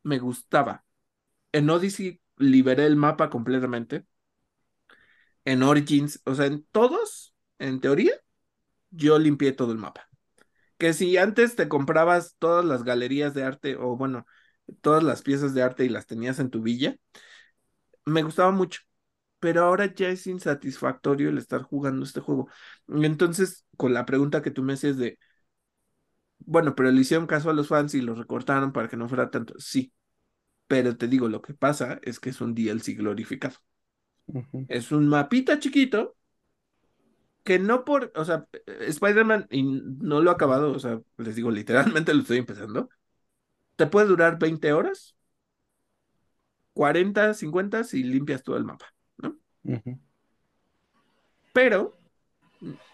[0.03, 0.85] me gustaba.
[1.53, 4.07] En Odyssey liberé el mapa completamente.
[5.45, 8.13] En Origins, o sea, en todos, en teoría,
[8.91, 10.09] yo limpié todo el mapa.
[10.79, 14.27] Que si antes te comprabas todas las galerías de arte, o bueno,
[14.81, 16.97] todas las piezas de arte y las tenías en tu villa,
[18.05, 18.81] me gustaba mucho.
[19.39, 22.49] Pero ahora ya es insatisfactorio el estar jugando este juego.
[22.89, 25.19] Entonces, con la pregunta que tú me hacías de,
[26.39, 29.31] bueno, pero le hicieron caso a los fans y lo recortaron para que no fuera
[29.31, 29.55] tanto.
[29.59, 29.93] Sí,
[30.67, 33.57] pero te digo, lo que pasa es que es un DLC glorificado.
[34.69, 36.17] Es un mapita chiquito
[37.43, 41.51] que no por, o sea, Spider-Man, y no lo he acabado, o sea, les digo,
[41.51, 42.91] literalmente lo estoy empezando,
[43.81, 45.17] te puede durar 20 horas,
[46.75, 49.39] 40, 50 si limpias todo el mapa, ¿no?
[51.55, 51.99] Pero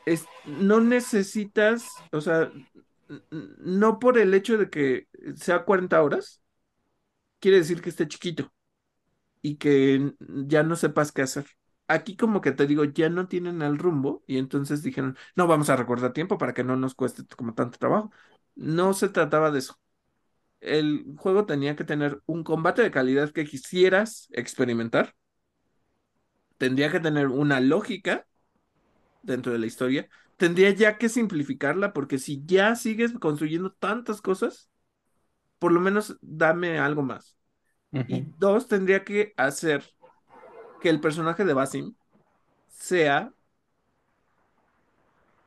[0.04, 2.52] es, no necesitas, o sea,
[3.30, 6.40] no por el hecho de que sea 40 horas,
[7.40, 8.52] quiere decir que esté chiquito
[9.42, 11.46] y que ya no sepas qué hacer.
[11.88, 15.68] Aquí como que te digo, ya no tienen el rumbo y entonces dijeron, no vamos
[15.68, 18.12] a recordar tiempo para que no nos cueste como tanto trabajo.
[18.54, 19.80] No se trataba de eso.
[20.60, 25.14] El juego tenía que tener un combate de calidad que quisieras experimentar.
[26.58, 28.26] Tendría que tener una lógica
[29.22, 30.08] dentro de la historia.
[30.36, 34.70] Tendría ya que simplificarla porque si ya sigues construyendo tantas cosas,
[35.58, 37.36] por lo menos dame algo más.
[38.08, 39.82] Y dos, tendría que hacer
[40.82, 41.94] que el personaje de Basim
[42.68, 43.32] sea,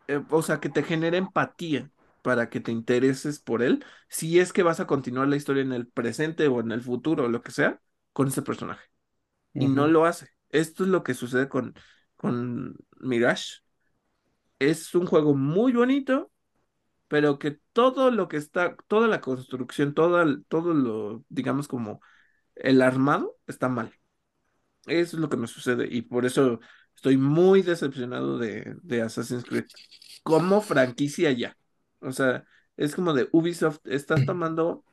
[0.07, 1.91] eh, o sea, que te genere empatía
[2.21, 5.73] para que te intereses por él, si es que vas a continuar la historia en
[5.73, 7.81] el presente o en el futuro o lo que sea,
[8.13, 8.85] con ese personaje.
[9.57, 10.29] Y no lo hace.
[10.49, 11.75] Esto es lo que sucede con,
[12.17, 13.61] con Mirage.
[14.59, 16.31] Es un juego muy bonito,
[17.07, 22.01] pero que todo lo que está, toda la construcción, todo, todo lo, digamos como
[22.55, 23.93] el armado está mal.
[24.87, 26.59] Eso es lo que me sucede y por eso
[26.95, 29.65] estoy muy decepcionado de, de Assassin's Creed
[30.23, 31.57] como franquicia ya.
[32.01, 32.45] O sea,
[32.77, 34.85] es como de Ubisoft, estás tomando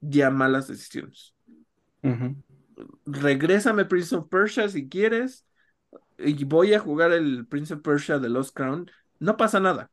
[0.00, 1.34] ya malas decisiones.
[3.06, 5.46] Regrésame Prince of Persia si quieres
[6.18, 8.90] y voy a jugar el Prince of Persia de Lost Crown.
[9.18, 9.90] No pasa nada.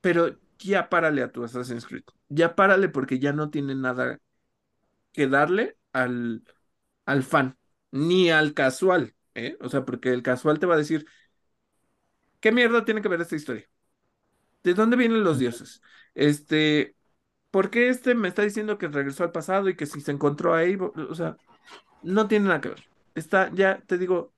[0.00, 2.04] Pero ya párale a tu Assassin's Creed.
[2.28, 4.20] Ya párale porque ya no tiene nada
[5.12, 6.44] que darle al,
[7.06, 7.58] al fan,
[7.92, 9.56] ni al casual, ¿eh?
[9.60, 11.06] O sea, porque el casual te va a decir,
[12.40, 13.66] ¿qué mierda tiene que ver esta historia?
[14.62, 15.82] ¿De dónde vienen los dioses?
[16.14, 16.96] Este,
[17.50, 20.54] ¿por qué este me está diciendo que regresó al pasado y que si se encontró
[20.54, 21.36] ahí, o sea,
[22.02, 22.84] no tiene nada que ver.
[23.14, 24.32] Está, ya te digo,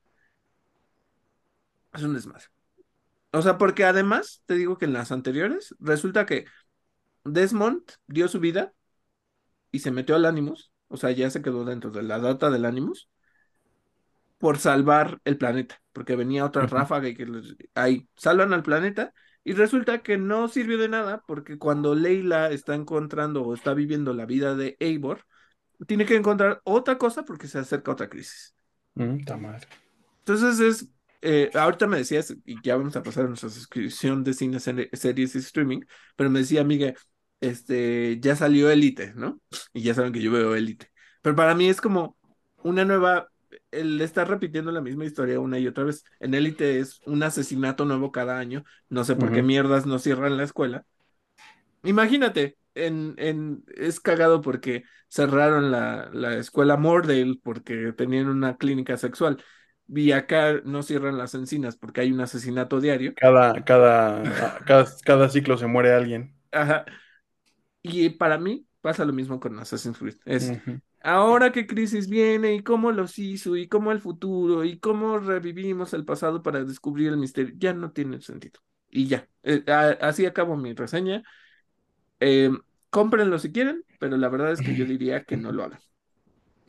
[1.92, 2.44] es un desmadre.
[3.32, 6.46] O sea, porque además, te digo que en las anteriores, resulta que
[7.24, 8.74] Desmond dio su vida
[9.72, 12.64] y se metió al Animus, o sea, ya se quedó dentro de la data del
[12.64, 13.08] Animus,
[14.38, 17.26] por salvar el planeta, porque venía otra ráfaga y que
[17.74, 19.12] ahí salvan al planeta
[19.44, 24.14] y resulta que no sirvió de nada porque cuando Leila está encontrando o está viviendo
[24.14, 25.24] la vida de Eivor,
[25.86, 28.54] tiene que encontrar otra cosa porque se acerca otra crisis.
[28.94, 29.18] Mm.
[30.20, 30.88] Entonces es,
[31.20, 35.34] eh, ahorita me decías, y ya vamos a pasar a nuestra suscripción de cine, series
[35.34, 35.80] y streaming,
[36.16, 36.94] pero me decía, amiga,
[37.40, 39.40] este, ya salió Elite, ¿no?
[39.74, 40.90] Y ya saben que yo veo Elite.
[41.20, 42.16] Pero para mí es como
[42.62, 43.28] una nueva
[43.80, 46.04] el estar repitiendo la misma historia una y otra vez.
[46.20, 48.64] En Élite es un asesinato nuevo cada año.
[48.88, 50.84] No sé por qué mierdas no cierran la escuela.
[51.82, 58.96] Imagínate, en, en, es cagado porque cerraron la, la escuela Mordale porque tenían una clínica
[58.96, 59.42] sexual.
[59.86, 63.12] Y acá no cierran las encinas porque hay un asesinato diario.
[63.16, 64.22] Cada, cada,
[64.64, 66.34] cada, cada ciclo se muere alguien.
[66.52, 66.86] Ajá.
[67.82, 70.16] Y para mí pasa lo mismo con Assassin's Creed.
[70.24, 70.52] Es,
[71.04, 75.92] ahora qué crisis viene y cómo los hizo y cómo el futuro y cómo revivimos
[75.94, 78.60] el pasado para descubrir el misterio, ya no tiene sentido.
[78.90, 79.62] Y ya, eh,
[80.00, 81.22] así acabo mi reseña.
[82.20, 82.50] Eh,
[82.90, 85.80] cómprenlo si quieren, pero la verdad es que yo diría que no lo hagan.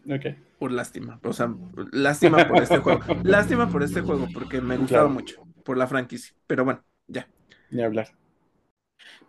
[0.07, 0.37] Ok.
[0.59, 1.51] Por lástima, o sea,
[1.91, 3.01] lástima por este juego.
[3.23, 6.35] Lástima por este juego, porque me gustaba mucho, por la franquicia.
[6.45, 7.27] Pero bueno, ya.
[7.71, 8.09] Ni hablar.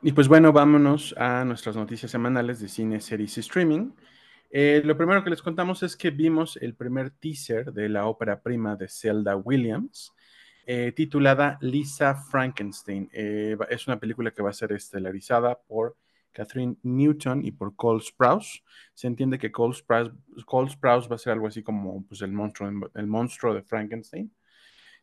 [0.03, 3.93] Y pues bueno, vámonos a nuestras noticias semanales de cine, series y streaming.
[4.51, 8.40] Eh, lo primero que les contamos es que vimos el primer teaser de la ópera
[8.40, 10.12] prima de Zelda Williams,
[10.66, 13.09] eh, titulada Lisa Frankenstein.
[13.12, 15.97] Eh, es una película que va a ser estelarizada por
[16.32, 18.62] Catherine Newton y por Cole Sprouse.
[18.93, 23.06] Se entiende que Cole Sprouse, va a ser algo así como pues, el, monstruo, el
[23.06, 24.31] monstruo de Frankenstein.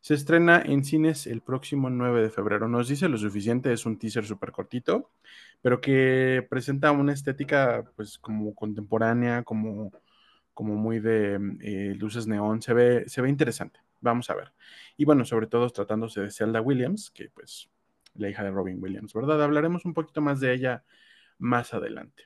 [0.03, 2.67] Se estrena en cines el próximo 9 de febrero.
[2.67, 5.11] Nos dice lo suficiente, es un teaser súper cortito,
[5.61, 9.93] pero que presenta una estética pues como contemporánea, como,
[10.53, 12.61] como muy de eh, luces neón.
[12.61, 13.79] Se ve, se ve interesante.
[14.01, 14.51] Vamos a ver.
[14.97, 17.69] Y bueno, sobre todo tratándose de Zelda Williams, que pues
[18.15, 19.41] la hija de Robin Williams, ¿verdad?
[19.41, 20.83] Hablaremos un poquito más de ella
[21.37, 22.25] más adelante.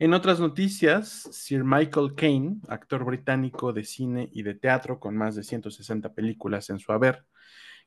[0.00, 5.36] En otras noticias, Sir Michael Caine, actor británico de cine y de teatro con más
[5.36, 7.24] de 160 películas en su haber,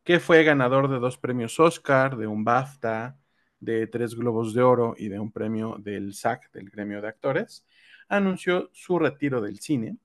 [0.06, 3.18] que fue ganador de dos premios Oscar, de un BAFTA,
[3.60, 7.66] de tres Globos de Oro y de un premio del SAC, del Gremio de Actores,
[8.08, 9.98] anunció su retiro del cine,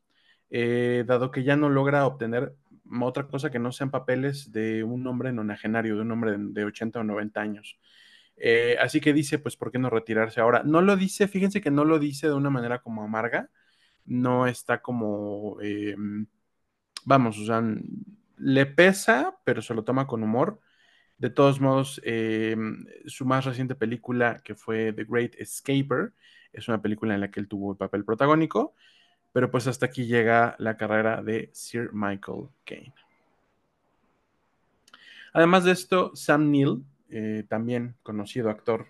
[0.50, 2.56] eh, dado que ya no logra obtener
[3.00, 6.98] otra cosa que no sean papeles de un hombre nonagenario, de un hombre de 80
[6.98, 7.78] o 90 años.
[8.44, 10.64] Eh, así que dice, pues, ¿por qué no retirarse ahora?
[10.64, 13.51] No lo dice, fíjense que no lo dice de una manera como amarga,
[14.05, 15.94] no está como, eh,
[17.05, 17.62] vamos, o sea,
[18.39, 20.60] le pesa, pero se lo toma con humor.
[21.19, 22.56] De todos modos, eh,
[23.06, 26.12] su más reciente película, que fue The Great Escaper,
[26.52, 28.74] es una película en la que él tuvo el papel protagónico,
[29.32, 32.94] pero pues hasta aquí llega la carrera de Sir Michael Caine.
[35.32, 38.86] Además de esto, Sam Neill, eh, también conocido actor.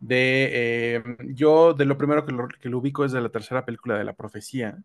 [0.00, 1.02] De, eh,
[1.34, 4.78] yo de lo primero que lo, ubico es de la tercera película de La Profecía,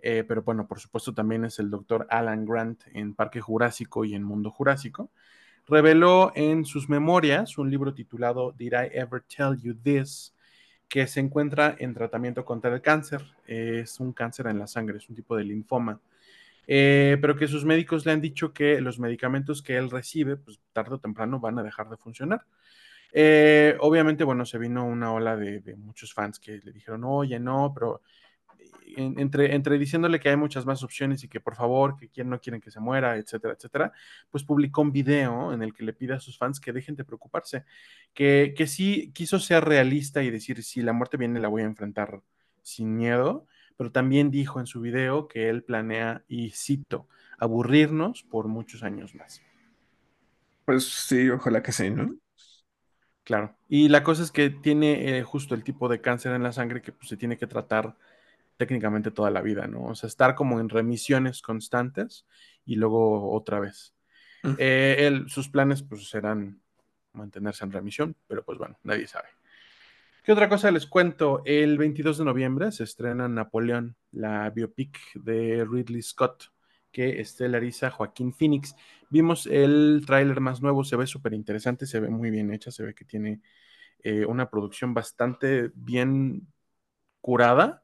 [0.00, 4.14] eh, pero bueno, por supuesto también es el doctor Alan Grant en Parque Jurásico y
[4.14, 5.10] en Mundo Jurásico.
[5.68, 10.34] Reveló en sus memorias un libro titulado Did I Ever Tell You This?
[10.88, 13.22] que se encuentra en tratamiento contra el cáncer.
[13.46, 16.00] es un cáncer en la sangre, es un tipo de linfoma.
[16.72, 20.60] Eh, pero que sus médicos le han dicho que los medicamentos que él recibe, pues
[20.72, 22.46] tarde o temprano van a dejar de funcionar.
[23.12, 27.72] Eh, obviamente, bueno, se vino una ola de, muchos fans que le dijeron, oye, no,
[27.74, 28.02] pero
[28.96, 32.40] entre, entre diciéndole que hay muchas más opciones y que por favor, que quien no
[32.40, 33.92] quieren que se muera, etcétera, etcétera,
[34.30, 37.04] pues publicó un video en el que le pide a sus fans que dejen de
[37.04, 37.64] preocuparse,
[38.14, 41.66] que, que sí quiso ser realista y decir, si la muerte viene, la voy a
[41.66, 42.22] enfrentar
[42.62, 43.48] sin miedo,
[43.80, 47.08] pero también dijo en su video que él planea, y cito,
[47.38, 49.40] aburrirnos por muchos años más.
[50.66, 52.14] Pues sí, ojalá que sí, ¿no?
[53.24, 53.56] Claro.
[53.70, 56.82] Y la cosa es que tiene eh, justo el tipo de cáncer en la sangre
[56.82, 57.96] que pues, se tiene que tratar
[58.58, 59.84] técnicamente toda la vida, ¿no?
[59.84, 62.26] O sea, estar como en remisiones constantes
[62.66, 63.94] y luego otra vez.
[64.58, 66.60] Eh, él, sus planes pues serán
[67.14, 69.28] mantenerse en remisión, pero pues bueno, nadie sabe.
[70.30, 71.42] ¿Qué otra cosa les cuento?
[71.44, 76.52] El 22 de noviembre se estrena Napoleón, la biopic de Ridley Scott,
[76.92, 78.76] que estelariza Joaquín Phoenix.
[79.08, 82.84] Vimos el tráiler más nuevo, se ve súper interesante, se ve muy bien hecha, se
[82.84, 83.42] ve que tiene
[84.04, 86.46] eh, una producción bastante bien
[87.20, 87.82] curada.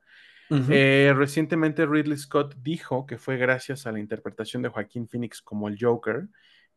[0.48, 5.66] Eh, recientemente Ridley Scott dijo que fue gracias a la interpretación de Joaquín Phoenix como
[5.66, 6.28] el Joker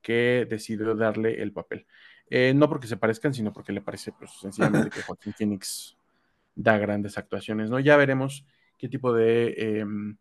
[0.02, 1.86] que decidió darle el papel.
[2.30, 5.98] Eh, no porque se parezcan, sino porque le parece pues, sencillamente que Joaquín Phoenix
[6.56, 7.80] da grandes actuaciones, ¿no?
[7.80, 8.46] Ya veremos
[8.78, 9.54] qué tipo de...
[9.58, 10.18] Em,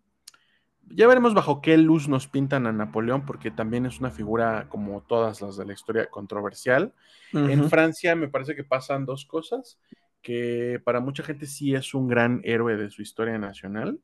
[0.91, 5.03] ya veremos bajo qué luz nos pintan a Napoleón, porque también es una figura como
[5.03, 6.95] todas las de la historia controversial.
[7.35, 9.79] En Francia me parece que pasan dos cosas,
[10.23, 14.01] que para mucha gente sí es un gran héroe de su historia nacional,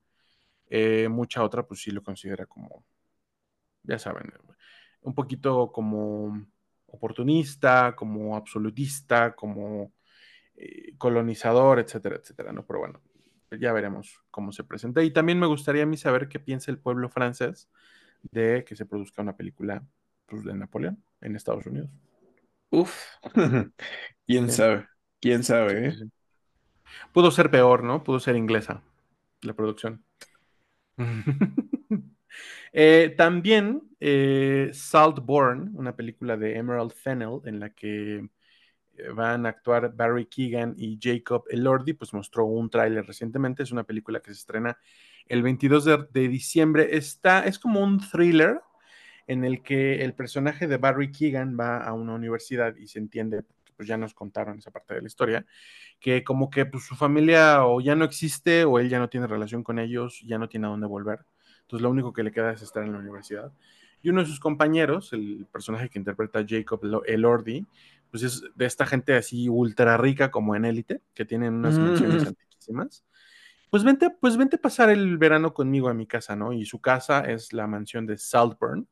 [0.69, 2.85] eh, mucha otra pues sí lo considera como,
[3.83, 4.31] ya saben,
[5.01, 6.47] un poquito como
[6.95, 9.93] oportunista, como absolutista, como
[10.57, 12.65] eh, colonizador, etcétera, etcétera, ¿no?
[12.66, 13.01] Pero bueno,
[13.59, 15.03] ya veremos cómo se presenta.
[15.03, 17.69] Y también me gustaría a mí saber qué piensa el pueblo francés
[18.23, 19.85] de que se produzca una película
[20.27, 21.91] pues, de Napoleón en Estados Unidos.
[22.71, 22.95] Uf,
[24.27, 24.87] quién sabe,
[25.21, 25.89] quién sabe.
[25.89, 25.95] ¿eh?
[27.12, 28.03] Pudo ser peor, ¿no?
[28.03, 28.83] Pudo ser inglesa
[29.43, 30.05] la producción.
[32.73, 38.28] Eh, también eh, Saltborn, una película de Emerald Fennell en la que
[38.97, 43.62] eh, van a actuar Barry Keegan y Jacob Elordi, pues mostró un tráiler recientemente.
[43.62, 44.78] Es una película que se estrena
[45.27, 46.97] el 22 de, diciembre.
[46.97, 48.61] Está, es como un thriller
[49.27, 53.44] en el que el personaje de Barry Keegan va a una universidad y se entiende,
[53.77, 55.47] pues ya nos contaron esa parte de la historia,
[56.01, 59.27] que como que pues, su familia o ya no existe o él ya no tiene
[59.27, 61.20] relación con ellos, ya no tiene a dónde volver.
[61.65, 63.53] Entonces lo único que le queda es estar en la universidad.
[64.03, 67.66] Y uno de sus compañeros, el personaje que interpreta Jacob Elordi,
[68.11, 72.27] pues es de esta gente así ultra rica como en élite, que tienen unas mm.
[72.28, 73.05] antiquísimas.
[73.70, 76.53] Pues vente, pues vente a pasar el verano conmigo a mi casa, ¿no?
[76.53, 78.86] Y su casa es la mansión de Saltburn.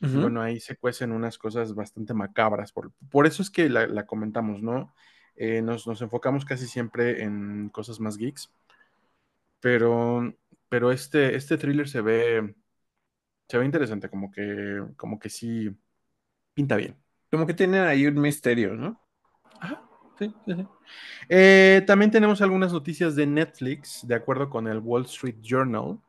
[0.00, 2.70] Bueno, ahí se cuecen unas cosas bastante macabras.
[2.70, 4.92] Por, por eso es que la, comentamos, ¿no?
[5.34, 8.52] Eh, nos, nos, enfocamos casi siempre en cosas más geeks.
[9.60, 10.34] Pero,
[10.68, 12.54] pero este, este thriller se ve,
[13.48, 15.70] se ve interesante, como que, como que sí
[16.54, 16.96] pinta bien.
[17.30, 19.00] Como que tienen ahí un misterio, ¿no?
[19.60, 19.82] Ajá,
[20.18, 20.66] sí, sí, sí.
[21.28, 26.00] Eh, también tenemos algunas noticias de Netflix, de acuerdo con el Wall Street Journal.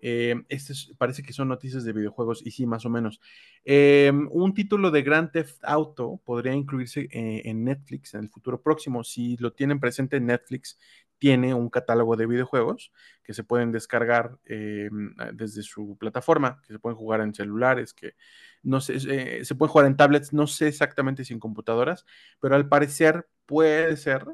[0.00, 3.20] Eh, este parece que son noticias de videojuegos, y sí, más o menos.
[3.64, 9.02] Eh, un título de Grand Theft Auto podría incluirse en Netflix en el futuro próximo.
[9.02, 10.78] Si lo tienen presente en Netflix,
[11.18, 12.92] tiene un catálogo de videojuegos
[13.22, 18.14] que se pueden descargar desde su plataforma, que se pueden jugar en celulares, que
[18.62, 22.04] no sé, eh, se puede jugar en tablets, no sé exactamente si en computadoras,
[22.40, 24.26] pero al parecer puede ser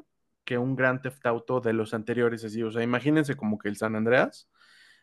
[0.43, 3.77] que un Grand Theft Auto de los anteriores así, o sea, imagínense como que el
[3.77, 4.47] San Andreas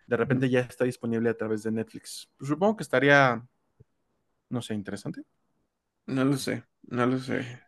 [0.07, 2.31] de repente ya está disponible a través de Netflix.
[2.37, 3.43] Pues supongo que estaría,
[4.51, 5.23] no sé, interesante.
[6.07, 7.61] No lo sé, no lo sé.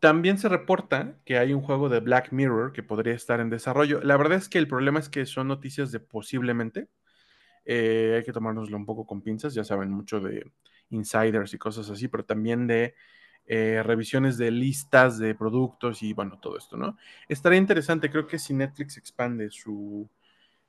[0.00, 4.00] También se reporta que hay un juego de Black Mirror que podría estar en desarrollo.
[4.02, 6.88] La verdad es que el problema es que son noticias de posiblemente.
[7.64, 10.50] Eh, hay que tomárnoslo un poco con pinzas, ya saben mucho de
[10.90, 12.94] insiders y cosas así, pero también de
[13.46, 16.96] eh, revisiones de listas de productos y bueno, todo esto, ¿no?
[17.28, 20.08] Estaría interesante, creo que si Netflix expande su,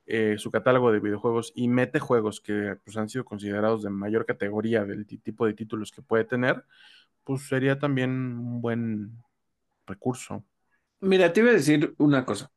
[0.06, 4.26] eh, su catálogo de videojuegos y mete juegos que pues, han sido considerados de mayor
[4.26, 6.64] categoría del tipo de títulos que puede tener,
[7.24, 9.24] pues sería también un buen
[9.86, 10.46] recurso.
[11.02, 12.52] Mira, te iba a decir una cosa.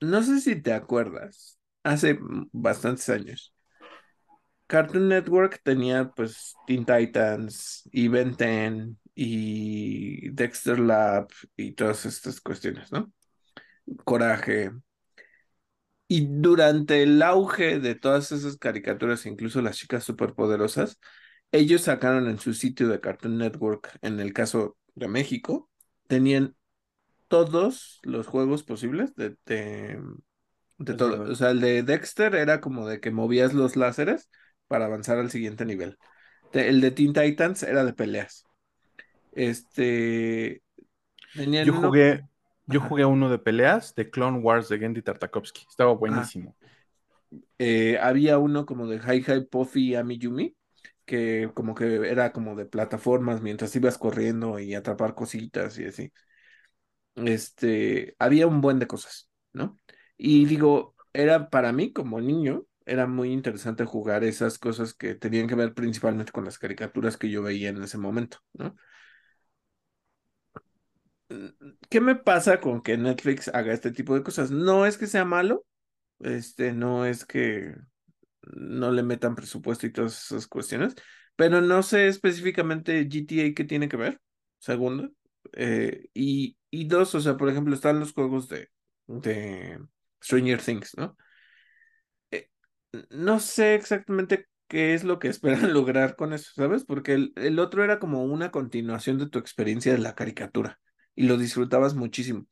[0.00, 2.18] no sé si te acuerdas, hace
[2.52, 3.54] bastantes años.
[4.66, 12.40] Cartoon Network tenía pues Teen Titans y Ben 10 y Dexter Lab y todas estas
[12.40, 13.12] cuestiones, ¿no?
[14.04, 14.72] Coraje.
[16.08, 21.00] Y durante el auge de todas esas caricaturas, incluso las chicas superpoderosas,
[21.52, 25.68] ellos sacaron en su sitio de Cartoon Network, en el caso de México,
[26.06, 26.54] tenían
[27.28, 31.30] todos los juegos posibles de, de todo.
[31.30, 34.30] O sea, el de Dexter era como de que movías los láseres
[34.68, 35.98] para avanzar al siguiente nivel.
[36.52, 38.44] el de Teen Titans era de peleas.
[39.32, 40.62] Este.
[41.34, 42.24] Yo jugué.
[42.68, 45.66] Yo jugué uno de peleas de Clone Wars de Gendy Tartakovsky.
[45.70, 46.56] Estaba buenísimo.
[47.58, 50.56] Eh, había uno como de Hi Hi Puffy Ami Yumi,
[51.06, 56.12] que como que era como de plataformas mientras ibas corriendo y atrapar cositas y así.
[57.16, 59.78] Este, había un buen de cosas, ¿no?
[60.18, 65.48] Y digo, era para mí como niño, era muy interesante jugar esas cosas que tenían
[65.48, 68.76] que ver principalmente con las caricaturas que yo veía en ese momento, ¿no?
[71.88, 74.50] ¿Qué me pasa con que Netflix haga este tipo de cosas?
[74.50, 75.64] No es que sea malo,
[76.20, 77.74] este, no es que,
[78.54, 80.94] no le metan presupuesto y todas esas cuestiones.
[81.36, 84.20] Pero no sé específicamente GTA qué tiene que ver,
[84.58, 85.10] segundo.
[85.52, 88.70] Eh, y, y dos, o sea, por ejemplo, están los juegos de,
[89.06, 89.78] de
[90.22, 91.16] Stranger Things, ¿no?
[92.30, 92.48] Eh,
[93.10, 96.84] no sé exactamente qué es lo que esperan lograr con eso, ¿sabes?
[96.84, 100.78] Porque el, el otro era como una continuación de tu experiencia de la caricatura
[101.14, 102.46] y lo disfrutabas muchísimo.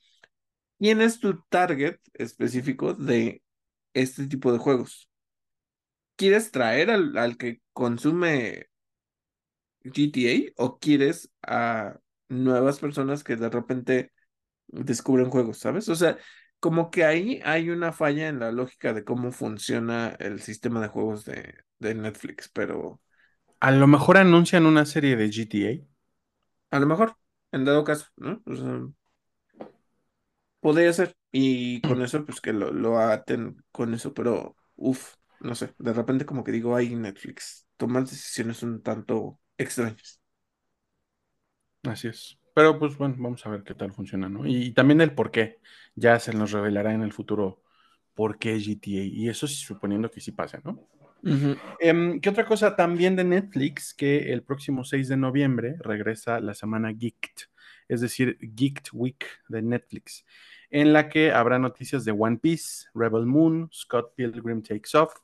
[0.78, 3.42] ¿Quién es tu target específico de
[3.94, 5.10] este tipo de juegos?
[6.16, 8.68] ¿Quieres traer al, al que consume
[9.84, 14.12] GTA o quieres a nuevas personas que de repente
[14.68, 15.88] descubren juegos, ¿sabes?
[15.90, 16.18] O sea,
[16.60, 20.88] como que ahí hay una falla en la lógica de cómo funciona el sistema de
[20.88, 23.00] juegos de, de Netflix, pero
[23.58, 25.86] A lo mejor anuncian una serie de GTA.
[26.70, 27.16] a lo mejor,
[27.52, 28.42] en dado caso, ¿no?
[28.46, 28.80] O sea,
[30.60, 31.16] podría ser.
[31.32, 35.92] Y con eso, pues que lo, lo aten con eso, pero uff, no sé, de
[35.92, 40.20] repente como que digo, ay, Netflix, tomas decisiones un tanto extrañas.
[41.84, 42.38] Así es.
[42.54, 44.46] Pero pues bueno, vamos a ver qué tal funciona, ¿no?
[44.46, 45.60] Y, y también el por qué.
[45.94, 47.62] Ya se nos revelará en el futuro
[48.14, 49.04] por qué GTA.
[49.04, 50.88] Y eso sí, suponiendo que sí pase, ¿no?
[51.80, 53.94] Em, ¿Qué otra cosa también de Netflix?
[53.94, 57.48] Que el próximo 6 de noviembre regresa la semana Geeked,
[57.88, 60.24] es decir, Geeked Week de Netflix,
[60.70, 65.14] en la que habrá noticias de One Piece, Rebel Moon, Scott Pilgrim Takes Off,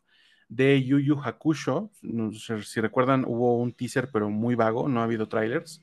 [0.51, 1.91] de Yu Yu Hakusho.
[2.03, 5.83] No sé si recuerdan, hubo un teaser, pero muy vago, no ha habido trailers.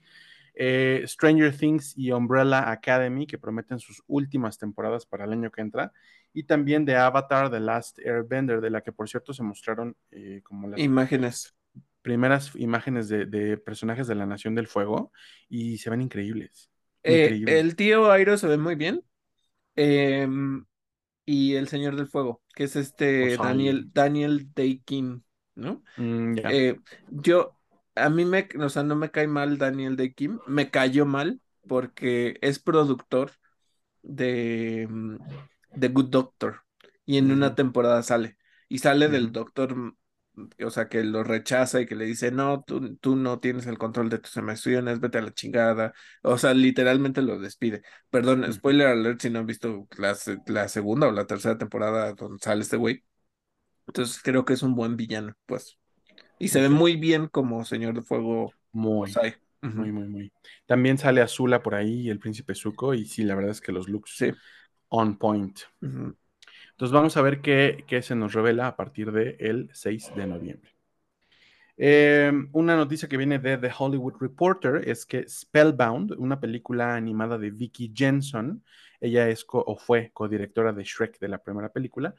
[0.59, 5.61] Eh, Stranger Things y Umbrella Academy, que prometen sus últimas temporadas para el año que
[5.61, 5.93] entra,
[6.33, 10.41] y también de Avatar The Last Airbender, de la que por cierto se mostraron eh,
[10.43, 11.55] como las Imágenes.
[12.01, 15.11] primeras imágenes de, de personajes de la Nación del Fuego
[15.49, 16.69] y se ven increíbles.
[17.03, 17.55] Eh, Increíbles.
[17.55, 19.03] el tío Airo se ve muy bien.
[21.27, 25.23] Y el Señor del Fuego, que es este Pues Daniel, Daniel Day-Kim,
[25.55, 25.83] ¿no?
[25.97, 26.37] mm.
[26.49, 26.79] Eh,
[27.09, 27.59] yo,
[27.95, 32.37] a mí me, o sea, no me cae mal Daniel Day-Kim, me cayó mal porque
[32.41, 33.33] es productor
[34.01, 35.17] de, mm,
[35.75, 36.61] de Good Doctor
[37.05, 38.37] y en una temporada sale
[38.69, 39.97] y sale del doctor, mm,
[40.65, 43.77] o sea, que lo rechaza y que le dice, no, tú, tú no tienes el
[43.77, 45.93] control de tus emociones, vete a la chingada,
[46.23, 47.81] o sea, literalmente lo despide.
[48.09, 50.15] Perdón, spoiler alert si no han visto la,
[50.47, 53.03] la segunda o la tercera temporada donde sale este güey.
[53.87, 55.77] Entonces creo que es un buen villano, pues.
[56.39, 59.23] Y se ve muy bien como Señor de Fuego Muy,
[59.73, 60.33] muy, muy, muy.
[60.65, 63.89] También sale Azula por ahí el príncipe Zuko, y sí, la verdad es que los
[63.89, 64.31] looks Sí.
[64.89, 65.59] on point.
[66.77, 70.71] Entonces vamos a ver qué, qué se nos revela a partir del 6 de noviembre.
[71.79, 77.37] Eh, una noticia que viene de The Hollywood Reporter es que Spellbound, una película animada
[77.37, 78.63] de Vicky Jenson,
[78.99, 82.15] ella es o fue codirectora de Shrek de la primera película,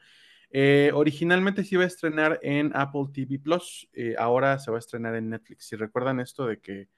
[0.51, 4.79] eh, originalmente se iba a estrenar en Apple TV Plus, eh, ahora se va a
[4.79, 5.67] estrenar en Netflix.
[5.67, 6.89] Si recuerdan esto de que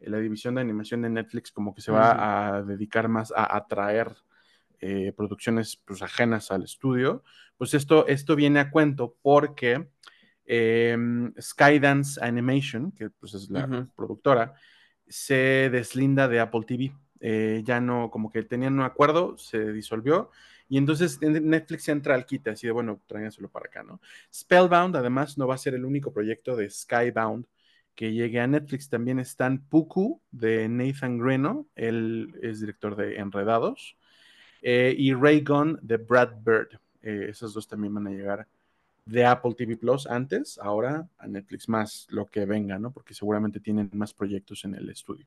[0.00, 3.56] la división de animación de Netflix como que se Ujú, va a dedicar más a
[3.56, 4.14] atraer
[4.80, 7.22] eh, producciones pues, ajenas al estudio,
[7.56, 9.88] pues esto, esto viene a cuento porque
[10.46, 10.96] eh,
[11.40, 14.54] Skydance Animation, que pues es la productora,
[15.06, 16.92] se deslinda de Apple TV.
[17.20, 20.30] Eh, ya no, como que tenían un acuerdo, se disolvió.
[20.68, 24.00] Y entonces Netflix entra al quite, así de bueno, tráiganselo para acá, ¿no?
[24.32, 27.46] Spellbound, además, no va a ser el único proyecto de Skybound
[27.94, 28.88] que llegue a Netflix.
[28.88, 33.97] También están Puku de Nathan Greno, él es director de Enredados,
[34.62, 36.78] eh, y Ray Gunn de Brad Bird.
[37.02, 38.46] Eh, esos dos también van a llegar
[39.04, 42.90] de Apple TV Plus antes, ahora a Netflix más lo que venga, ¿no?
[42.90, 45.26] Porque seguramente tienen más proyectos en el estudio.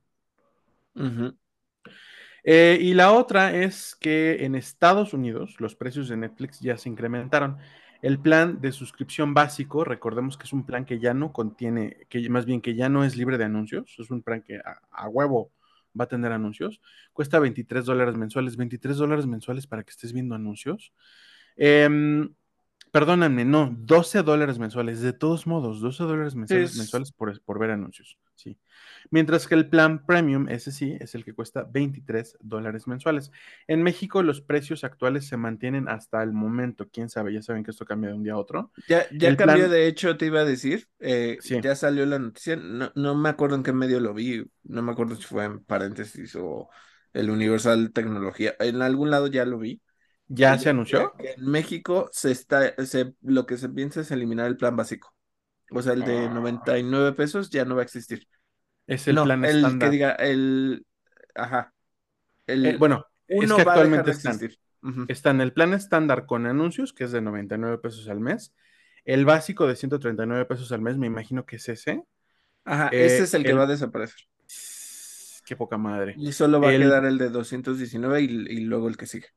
[2.43, 6.89] Eh, y la otra es que en Estados Unidos los precios de Netflix ya se
[6.89, 7.57] incrementaron.
[8.01, 12.27] El plan de suscripción básico, recordemos que es un plan que ya no contiene, que
[12.29, 15.07] más bien que ya no es libre de anuncios, es un plan que a, a
[15.07, 15.51] huevo
[15.99, 16.81] va a tener anuncios,
[17.13, 20.93] cuesta 23 dólares mensuales, 23 dólares mensuales para que estés viendo anuncios.
[21.57, 22.27] Eh,
[22.91, 27.57] Perdóname, no, 12 dólares mensuales, de todos modos, 12 dólares mensuales, es- mensuales por, por
[27.57, 28.57] ver anuncios, sí.
[29.09, 33.31] Mientras que el plan premium, ese sí, es el que cuesta 23 dólares mensuales.
[33.67, 37.71] En México los precios actuales se mantienen hasta el momento, quién sabe, ya saben que
[37.71, 38.71] esto cambia de un día a otro.
[38.87, 42.19] Ya, ya cambió, plan, de hecho, te iba a decir, eh, sí, ya salió la
[42.19, 45.45] noticia, no, no me acuerdo en qué medio lo vi, no me acuerdo si fue
[45.45, 46.69] en paréntesis o
[47.13, 49.81] el Universal Tecnología, en algún lado ya lo vi,
[50.27, 51.13] ya se anunció.
[51.17, 55.13] que en México se está, se, lo que se piensa es eliminar el plan básico,
[55.71, 58.27] o sea, el de Ah, 99 pesos ya no va a existir.
[58.85, 59.91] es el No, plan el que estándar.
[59.91, 60.85] diga, el,
[61.35, 61.73] ajá,
[62.63, 64.59] Eh, el bueno, es que uno dejar actualmente de existir.
[64.83, 68.53] Ujú, están el plan estándar con anuncios, que es de 99 pesos al mes,
[69.05, 72.03] El básico de 139 pesos al mes, me imagino que es ese.
[72.65, 74.21] Ajá, ese Eh, es el que va a desaparecer.
[75.45, 76.21] qué poca madre.
[76.21, 79.27] Y solo va a quedar el de 219 y, y luego el que sigue.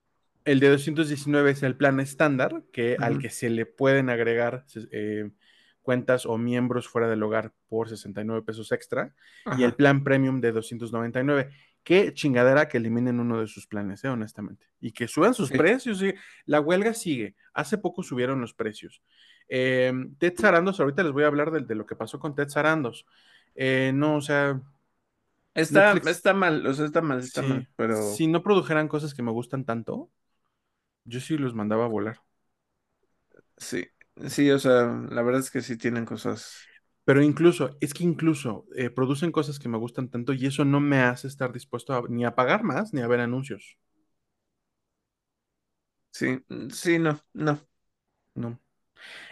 [0.44, 5.30] el de 219 es el plan estándar, que, al que se le pueden agregar eh,
[5.84, 9.14] cuentas o miembros fuera del hogar por 69 pesos extra.
[9.56, 11.50] Y el plan premium de 299.
[11.84, 14.66] Qué chingadera que eliminen uno de sus planes, eh, honestamente.
[14.80, 15.56] Y que suban sus sí.
[15.56, 16.02] precios.
[16.46, 17.36] La huelga sigue.
[17.52, 19.02] Hace poco subieron los precios.
[19.48, 22.48] Eh, Ted Sarandos, ahorita les voy a hablar de, de lo que pasó con Ted
[22.48, 23.06] Sarandos.
[23.54, 24.60] Eh, no, o sea,
[25.54, 29.22] Está, está mal, o sea, está mal, está mal, pero Si no produjeran cosas que
[29.22, 30.10] me gustan tanto,
[31.04, 32.20] yo sí los mandaba a volar.
[33.56, 33.86] sí,
[34.28, 36.70] sí, o sea, la verdad es que sí tienen cosas,
[37.04, 40.80] Pero incluso, es que incluso eh, producen cosas que me gustan tanto y eso no
[40.80, 43.78] me hace estar dispuesto a, ni a pagar más ni a ver anuncios.
[46.12, 46.38] sí,
[46.72, 47.60] sí, no, no.
[48.34, 48.60] No.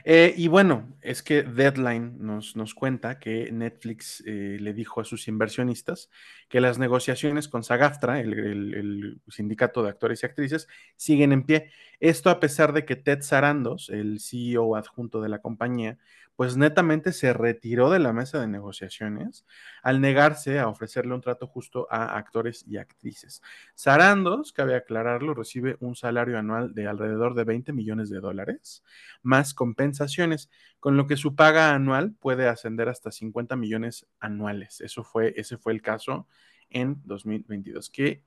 [0.05, 5.05] Eh, y bueno, es que Deadline nos, nos cuenta que Netflix eh, le dijo a
[5.05, 6.11] sus inversionistas
[6.49, 11.45] que las negociaciones con SAG-AFTRA, el, el- el sindicato de actores y actrices, siguen en
[11.45, 11.71] pie.
[12.01, 15.99] Esto a pesar de que Ted Sarandos, el CEO adjunto de la compañía,
[16.37, 19.47] pues netamente se retiró de la mesa de negociaciones
[19.83, 23.43] al negarse a ofrecerle un trato justo a actores y actrices.
[23.75, 28.83] Sarandos, cabe aclararlo, recibe un salario anual de alrededor de 20 millones de dólares
[29.23, 30.51] más compensaciones,
[30.81, 34.81] con lo que su paga anual puede ascender hasta 50 millones anuales.
[34.81, 36.27] Eso fue, ese fue el caso
[36.71, 37.91] en 2022.
[37.91, 38.23] Qué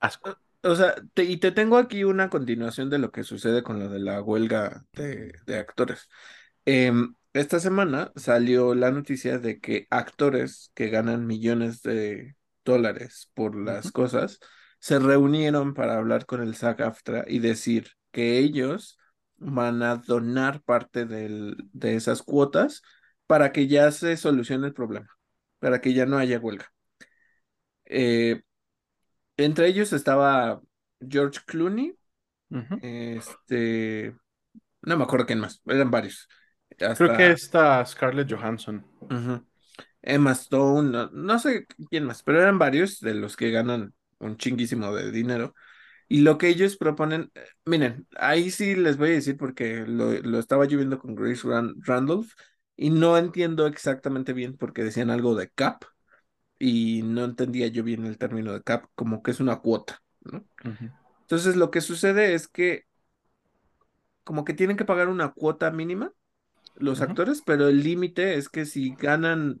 [0.00, 0.38] asco.
[0.62, 3.88] O sea, te- y te tengo aquí una continuación de lo que sucede con lo
[3.88, 6.08] de la huelga de, de actores.
[6.64, 13.56] Em, esta semana salió la noticia de que actores que ganan millones de dólares por
[13.56, 14.38] las cosas
[14.78, 18.98] se reunieron para hablar con el SAG-AFTRA y decir que ellos
[19.36, 22.82] van a donar parte del- de esas cuotas
[23.26, 25.08] para que ya se solucione el problema,
[25.58, 26.72] para que ya no haya huelga.
[27.86, 28.42] Eh,
[29.36, 30.60] entre ellos estaba
[31.00, 31.96] George Clooney,
[32.82, 34.14] este,
[34.82, 36.28] no me acuerdo quién más, eran varios.
[36.96, 38.84] Creo que Hasta está Scarlett Johansson.
[39.00, 39.46] ujú,
[40.02, 44.36] Emma Stone, no, no sé quién más, pero eran varios de los que ganan un
[44.36, 45.54] chinguísimo de dinero.
[46.08, 50.12] Y lo que ellos proponen, eh, miren, ahí sí les voy a decir porque lo,
[50.14, 52.32] lo estaba yo viendo con Grace Ran- Randolph
[52.76, 55.84] y no entiendo exactamente bien porque decían algo de cap
[56.58, 60.46] y no entendía yo bien el término de cap, como que es una cuota, ¿no?
[60.64, 60.90] Ujú,
[61.22, 62.84] Entonces lo que sucede es que
[64.24, 66.12] como que tienen que pagar una cuota mínima
[66.74, 69.60] los actores, pero el límite es que si ganan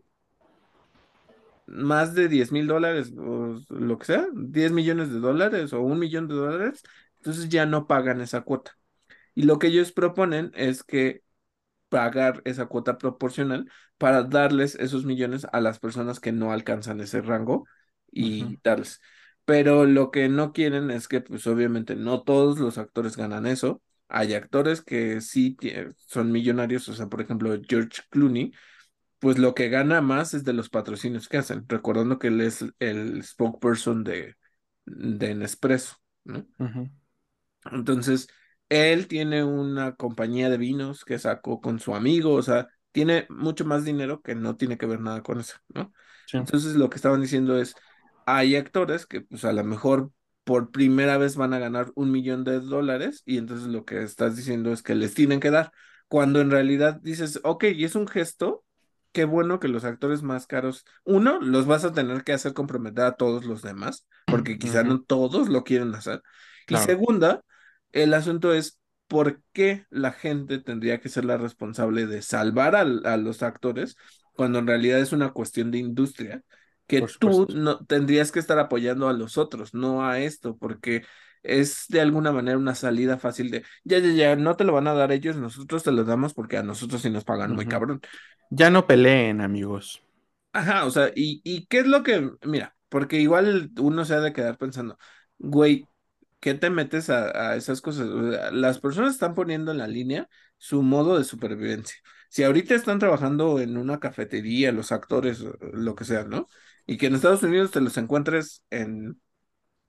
[1.66, 5.98] más de diez mil dólares o lo que sea, 10 millones de dólares o un
[5.98, 6.82] millón de dólares,
[7.16, 8.76] entonces ya no pagan esa cuota.
[9.34, 11.22] Y lo que ellos proponen es que
[11.88, 17.22] pagar esa cuota proporcional para darles esos millones a las personas que no alcanzan ese
[17.22, 17.66] rango
[18.12, 19.00] y darles.
[19.44, 23.82] Pero lo que no quieren es que, pues obviamente, no todos los actores ganan eso.
[24.16, 25.56] Hay actores que sí
[25.96, 28.52] son millonarios, o sea, por ejemplo, George Clooney,
[29.18, 32.64] pues lo que gana más es de los patrocinios que hacen, recordando que él es
[32.78, 34.36] el spokesperson de,
[34.84, 35.96] de Nespresso,
[37.72, 38.28] Entonces,
[38.68, 43.64] él tiene una compañía de vinos que sacó con su amigo, o sea, tiene mucho
[43.64, 45.92] más dinero que no tiene que ver nada con eso, ¿no?
[46.26, 46.36] Sí.
[46.36, 47.74] Entonces, lo que estaban diciendo es,
[48.26, 50.12] hay actores que pues a lo mejor
[50.44, 54.36] por primera vez van a ganar un millón de dólares y entonces lo que estás
[54.36, 55.72] diciendo es que les tienen que dar,
[56.08, 58.64] cuando en realidad dices, ok, y es un gesto,
[59.12, 63.04] qué bueno que los actores más caros, uno, los vas a tener que hacer comprometer
[63.04, 66.22] a todos los demás, porque quizá no todos lo quieren hacer.
[66.68, 67.42] Y segunda,
[67.92, 73.06] el asunto es por qué la gente tendría que ser la responsable de salvar al-
[73.06, 73.96] a, los actores
[74.32, 76.42] cuando en realidad es una cuestión de industria,
[76.86, 81.04] que tú no tendrías que estar apoyando a los otros, no a esto, porque
[81.42, 84.86] es de alguna manera una salida fácil de, ya, ya, ya, no te lo van
[84.88, 88.00] a dar ellos, nosotros te lo damos porque a nosotros sí nos pagan muy cabrón.
[88.50, 90.02] Ya no peleen, amigos.
[90.52, 94.20] Ajá, o sea, y, y qué es lo que, mira, porque igual uno se ha
[94.20, 94.96] de quedar pensando,
[95.38, 95.88] güey,
[96.40, 98.08] ¿qué te metes a, a esas cosas?
[98.08, 101.96] O sea, las personas están poniendo en la línea su modo de supervivencia.
[102.28, 106.46] Si ahorita están trabajando en una cafetería, los actores, lo que sea, ¿no?
[106.86, 109.20] Y que en Estados Unidos te los encuentres en,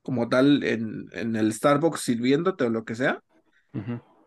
[0.01, 3.21] como tal, en, en el Starbucks sirviéndote o lo que sea,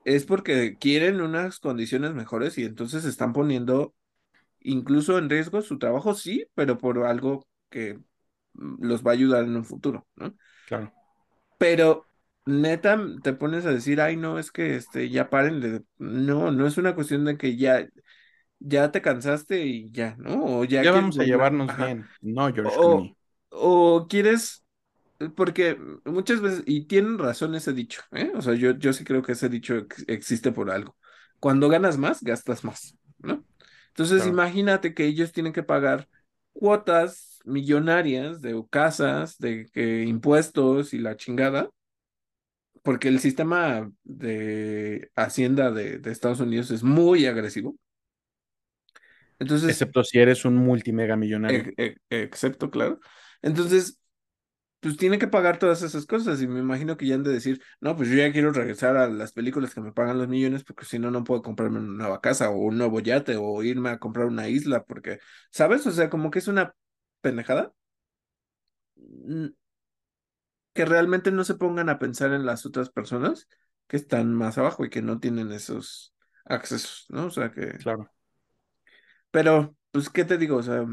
[0.05, 3.95] es porque quieren unas condiciones mejores y entonces están poniendo
[4.61, 7.99] incluso en riesgo su trabajo, sí, pero por algo que
[8.55, 10.35] mm, los va a ayudar en un futuro, ¿no?
[10.66, 10.93] Claro.
[11.59, 12.07] Pero
[12.47, 15.82] neta te pones a decir, ay, no, es que este, ya paren de.
[15.99, 17.86] No, no es una cuestión de que ya,
[18.59, 20.44] ya te cansaste y ya, ¿no?
[20.60, 21.76] O ya vamos a llevarnos Ajá.
[21.76, 22.10] bien.
[22.20, 23.16] No, George O, Clooney.
[23.51, 24.64] o quieres.
[25.36, 28.32] Porque muchas veces, y tienen razón ese dicho, ¿eh?
[28.36, 30.97] O sea, yo, yo sí creo que ese dicho ex- existe por algo.
[31.40, 33.44] Cuando ganas más, gastas más, ¿no?
[33.89, 34.28] Entonces, Claro.
[34.28, 36.09] imagínate que ellos tienen que pagar
[36.52, 39.68] cuotas millonarias de casas, de
[40.06, 41.70] impuestos y la chingada,
[42.82, 47.76] porque el sistema de Hacienda de, de Estados Unidos es muy agresivo.
[49.39, 51.70] Entonces, Excepto si eres un multimega millonario.
[51.77, 53.01] e- e- excepto, claro.
[53.43, 53.98] Entonces,
[54.81, 57.62] pues tiene que pagar todas esas cosas y me imagino que ya han de decir,
[57.81, 60.85] no, pues yo ya quiero regresar a las películas que me pagan los millones porque
[60.86, 63.98] si no, no puedo comprarme una nueva casa o un nuevo yate o irme a
[63.98, 65.19] comprar una isla porque,
[65.51, 65.86] ¿sabes?
[65.86, 66.74] O sea, como que es una
[67.23, 67.73] pendejada
[70.73, 73.48] que realmente no se pongan a pensar en las otras personas
[73.86, 77.27] que están más abajo y que no tienen esos accesos, ¿no?
[77.27, 78.10] O sea que, Claro,
[79.30, 80.56] pero, pues, ¿qué te digo?
[80.56, 80.84] O sea,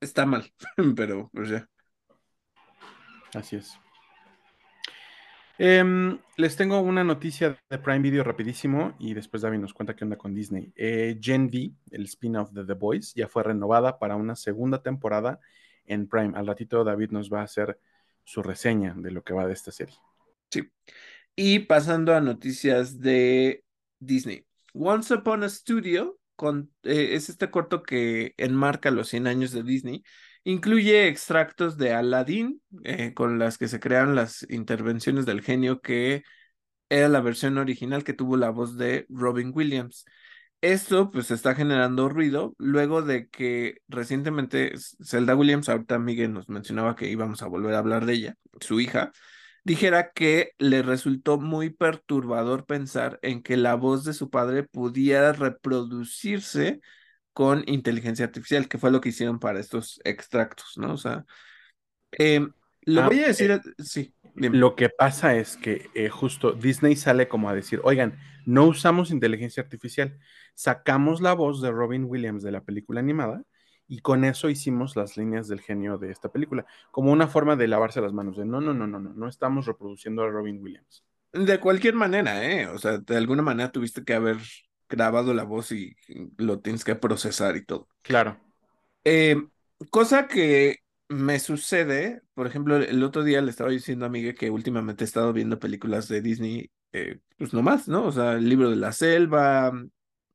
[0.00, 0.44] está mal,
[0.96, 1.68] pero, pues ya.
[3.34, 3.78] así es.
[5.56, 10.04] Em, les tengo una noticia de Prime Video rapidísimo y después David nos cuenta qué
[10.04, 10.72] onda con Disney.
[10.74, 15.38] Eh, Gen V, el spin-off de The Boys, ya fue renovada para una segunda temporada
[15.84, 16.32] en Prime.
[16.36, 17.78] Al ratito David nos va a hacer
[18.24, 19.94] su reseña de lo que va de esta serie.
[20.50, 20.68] Sí.
[21.36, 23.64] Y pasando a noticias de
[24.00, 24.44] Disney.
[24.74, 29.62] Once Upon a Studio con, eh, es este corto que enmarca los 100 años de
[29.62, 30.02] Disney.
[30.42, 36.22] Incluye extractos de Aladdin, eh, con las que se crean las intervenciones del genio, que
[36.88, 40.04] era la versión original que tuvo la voz de Robin Williams.
[40.60, 44.72] Esto pues está generando ruido luego de que recientemente
[45.02, 48.80] Zelda Williams, ahorita Miguel nos mencionaba que íbamos a volver a hablar de ella, su
[48.80, 49.12] hija,
[49.64, 55.32] dijera que le resultó muy perturbador pensar en que la voz de su padre pudiera
[55.32, 56.80] reproducirse
[57.32, 60.94] con inteligencia artificial, que fue lo que hicieron para estos extractos, ¿no?
[60.94, 61.24] O sea,
[62.12, 62.46] eh,
[62.82, 64.58] lo Ah, voy a eh, decir, sí, dime.
[64.58, 69.10] Lo que pasa es que eh, justo Disney sale como a decir, oigan, no usamos
[69.10, 70.18] inteligencia artificial,
[70.54, 73.42] sacamos la voz de Robin Williams de la película animada
[73.86, 77.68] y con eso hicimos las líneas del genio de esta película, como una forma de
[77.68, 81.04] lavarse las manos, de no, no, no, no, no, no estamos reproduciendo a Robin Williams.
[81.32, 82.68] De cualquier manera, ¿eh?
[82.68, 84.38] O sea, de alguna manera tuviste que haber
[84.88, 85.96] grabado la voz y
[86.38, 87.88] lo tienes que procesar y todo.
[88.02, 88.38] Claro.
[89.04, 89.36] Eh,
[89.90, 90.78] cosa que
[91.08, 95.06] me sucede, por ejemplo, el otro día le estaba diciendo a Miguel que últimamente he
[95.06, 98.06] estado viendo películas de Disney, eh, pues nomás, ¿no?
[98.06, 99.72] O sea, el libro de la selva,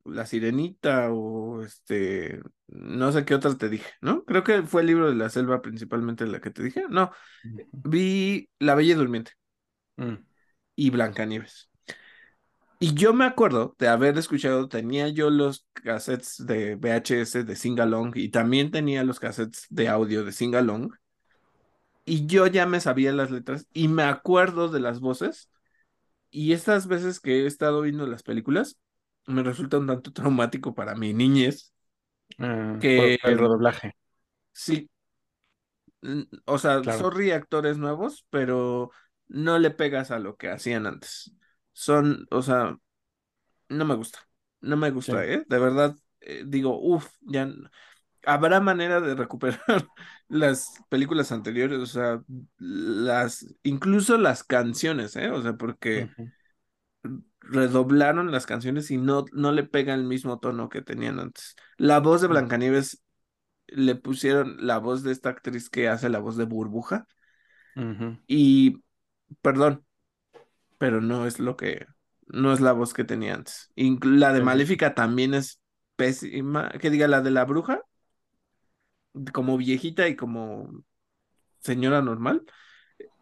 [0.10, 4.23] La Sirenita o este, no sé qué otras te dije, ¿no?
[4.26, 6.86] Creo que fue el libro de la selva principalmente la que te dije.
[6.90, 7.11] No,
[7.72, 9.31] vi La Bella Durmiente
[9.98, 10.15] Mm.
[10.76, 11.69] y Blancanieves.
[12.81, 18.14] Y yo me acuerdo de haber escuchado, tenía yo los cassettes de VHS de Singalong
[18.15, 20.91] y también tenía los cassettes de audio de Singalong.
[22.06, 25.52] Y yo ya me sabía las letras y me acuerdo de las voces.
[26.31, 28.80] Y estas veces que he estado viendo las películas,
[29.27, 31.73] me resulta un tanto traumático para mi niñez,
[32.39, 33.95] Ah, que por el redoblaje,
[34.53, 34.89] sí,
[36.45, 37.09] o sea, claro.
[37.09, 38.91] sorry actores nuevos, pero
[39.27, 41.33] no le pegas a lo que hacían antes.
[41.73, 42.77] Son, o sea,
[43.69, 44.19] no me gusta,
[44.61, 45.13] no me Sí.
[45.13, 45.43] gusta, ¿eh?
[45.47, 47.49] De verdad, eh, digo, uff, ya
[48.25, 49.61] habrá manera de recuperar
[50.29, 52.23] las películas anteriores, o sea,
[52.57, 55.29] las, incluso las canciones, ¿eh?
[55.31, 56.11] O sea, porque
[57.51, 61.55] redoblaron las canciones y no, no le pega el mismo tono que tenían antes.
[61.77, 63.03] La voz de Blancanieves
[63.67, 67.07] le pusieron la voz de esta actriz que hace la voz de Burbuja.
[68.27, 68.84] Y,
[69.41, 69.85] perdón,
[70.77, 71.88] pero no es lo que,
[72.27, 73.71] no es la voz que tenía antes.
[74.03, 74.41] La de.
[74.41, 75.59] Maléfica también es
[75.95, 77.84] pésima, que diga la de la bruja,
[79.34, 80.84] como viejita y como
[81.59, 82.45] señora normal,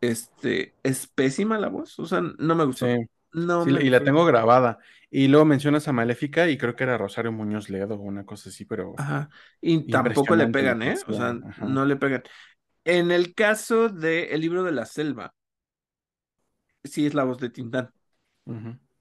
[0.02, 2.92] este, es pésima la voz, o sea, no me Sí, gustó,
[3.38, 4.80] no sí, y la tengo grabada.
[5.10, 8.50] Y luego mencionas a Maléfica y creo que era Rosario Muñoz Ledo o una cosa
[8.50, 9.30] así, pero Ajá,
[9.62, 10.96] y tampoco le pegan, ¿eh?
[11.08, 11.66] O sea, Ajá.
[11.66, 12.24] no le pegan.
[12.84, 15.34] En el caso de El libro de la selva,
[16.84, 17.92] sí es la voz de Tintán.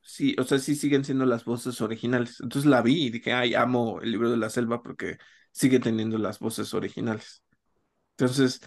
[0.01, 2.41] Sí, o sea, sí siguen siendo las voces originales.
[2.41, 5.19] Entonces la vi y dije, ay, amo el libro de la selva porque
[5.51, 7.43] sigue teniendo las voces originales.
[8.17, 8.61] Entonces,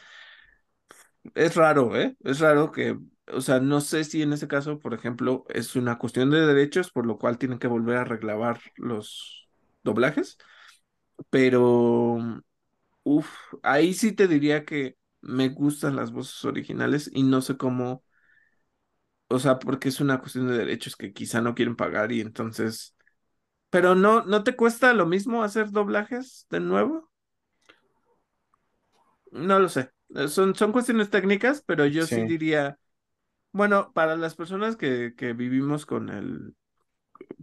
[1.35, 2.15] es raro, ¿eh?
[2.23, 2.97] Es raro que,
[3.33, 6.91] o sea, no sé si en ese caso, por ejemplo, es una cuestión de derechos,
[6.91, 9.49] por lo cual tienen que volver a reclamar los
[9.83, 10.37] doblajes,
[11.29, 12.17] pero,
[13.03, 13.29] uff,
[13.63, 18.03] ahí sí te diría que me gustan las voces originales y no sé cómo
[19.27, 22.95] o sea, porque es una cuestión de derechos que quizá no quieren pagar y entonces...
[23.71, 27.11] Pero no, ¿no te cuesta lo mismo hacer doblajes de nuevo?
[29.31, 29.91] No lo sé.
[30.27, 32.23] Son, son cuestiones técnicas, pero yo sí Sí.
[32.23, 32.79] diría,
[33.51, 36.55] bueno, para las personas que, que vivimos con el,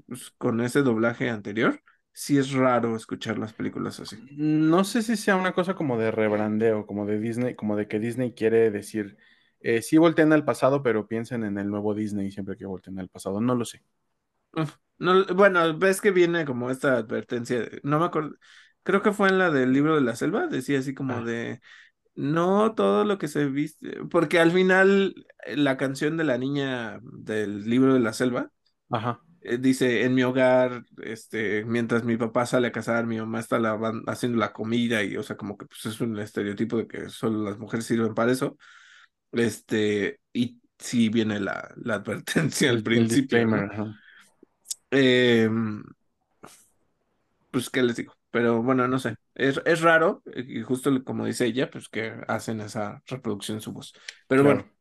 [0.08, 4.18] pues, con ese doblaje anterior, sí es raro escuchar las películas así.
[4.28, 7.98] No sé si sea una cosa como de rebrandeo, como de Disney, como de que
[8.00, 9.16] Disney quiere decir,
[9.60, 13.08] eh, sí volteen al pasado, pero piensen en el nuevo Disney siempre que volteen al
[13.08, 13.40] pasado.
[13.40, 13.82] No lo sé.
[14.98, 18.36] No, bueno, ves que viene como esta advertencia, no me acuerdo,
[18.82, 21.60] creo que fue en la del libro de la selva, decía así como Ah, de,
[22.16, 25.14] no todo lo que se viste, porque al final
[25.46, 28.50] eh, la canción de la niña del libro de la selva
[28.90, 29.20] ajá.
[29.40, 33.58] eh, dice, en mi hogar, este, mientras mi papá sale a cazar, mi mamá está
[33.58, 37.08] lavan- haciendo la comida y, o sea, como que pues es un estereotipo de que
[37.10, 38.56] solo las mujeres sirven para eso,
[39.32, 43.38] este, y sí viene la, la advertencia al el principio.
[44.90, 45.82] Em,
[47.50, 48.14] pues, ¿qué les digo?
[48.30, 52.60] Pero bueno, no sé, es, es raro, y justo como dice ella, pues que hacen
[52.60, 53.94] esa reproducción en su voz.
[54.28, 54.62] Pero bueno.
[54.62, 54.76] Claro.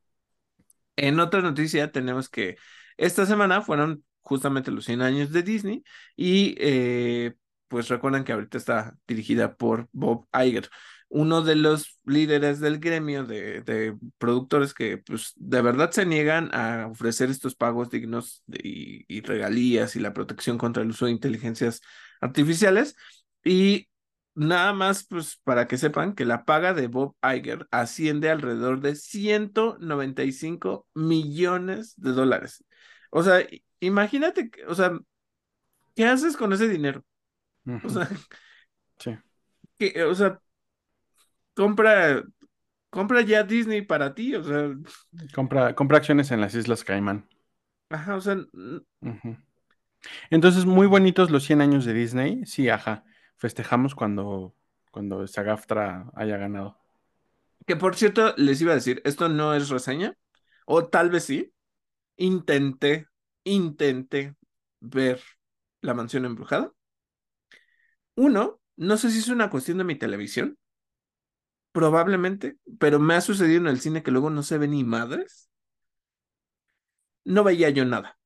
[0.95, 2.57] En otra noticia tenemos que
[2.97, 5.83] esta semana fueron justamente los 100 años de Disney
[6.15, 7.33] y eh,
[7.67, 10.69] pues recuerdan que ahorita está dirigida por Bob Iger,
[11.09, 16.49] uno de los líderes del gremio de, de productores que pues de verdad se niegan
[16.53, 21.05] a ofrecer estos pagos dignos de- y, y regalías y la protección contra el uso
[21.05, 21.81] de inteligencias
[22.21, 22.95] artificiales
[23.43, 23.89] y
[24.35, 28.95] Nada más, pues, para que sepan que la paga de Bob Iger asciende alrededor de
[28.95, 32.63] 195 millones de dólares.
[33.11, 33.45] O sea,
[33.79, 34.91] imagínate, o sea,
[35.95, 37.03] ¿qué haces con ese dinero?
[37.83, 38.09] O sea,
[38.99, 39.17] Sí.
[39.77, 40.39] que, o sea,
[41.53, 42.23] compra,
[42.89, 44.75] compra ya Disney para ti, o sea,
[45.33, 47.27] Compra, compra acciones en las Islas Caimán.
[47.89, 48.37] ajá, o sea.
[50.29, 52.45] Entonces, muy bonitos los 100 años de Disney.
[52.45, 53.03] Sí, ajá.
[53.37, 54.55] Festejamos cuando,
[54.91, 56.77] cuando SAG-AFTRA haya ganado.
[57.67, 60.17] que por cierto, les iba a decir, esto no es reseña,
[60.65, 61.53] o tal vez sí,
[62.17, 63.07] intenté,
[63.43, 64.35] intenté
[64.79, 65.21] ver
[65.81, 66.71] La Mansión Embrujada.
[68.15, 70.57] Uno, no sé si es una cuestión de mi televisión,
[71.71, 75.49] probablemente, pero me ha sucedido en el cine que luego no se ve ni madres.
[77.25, 78.17] No veía yo nada.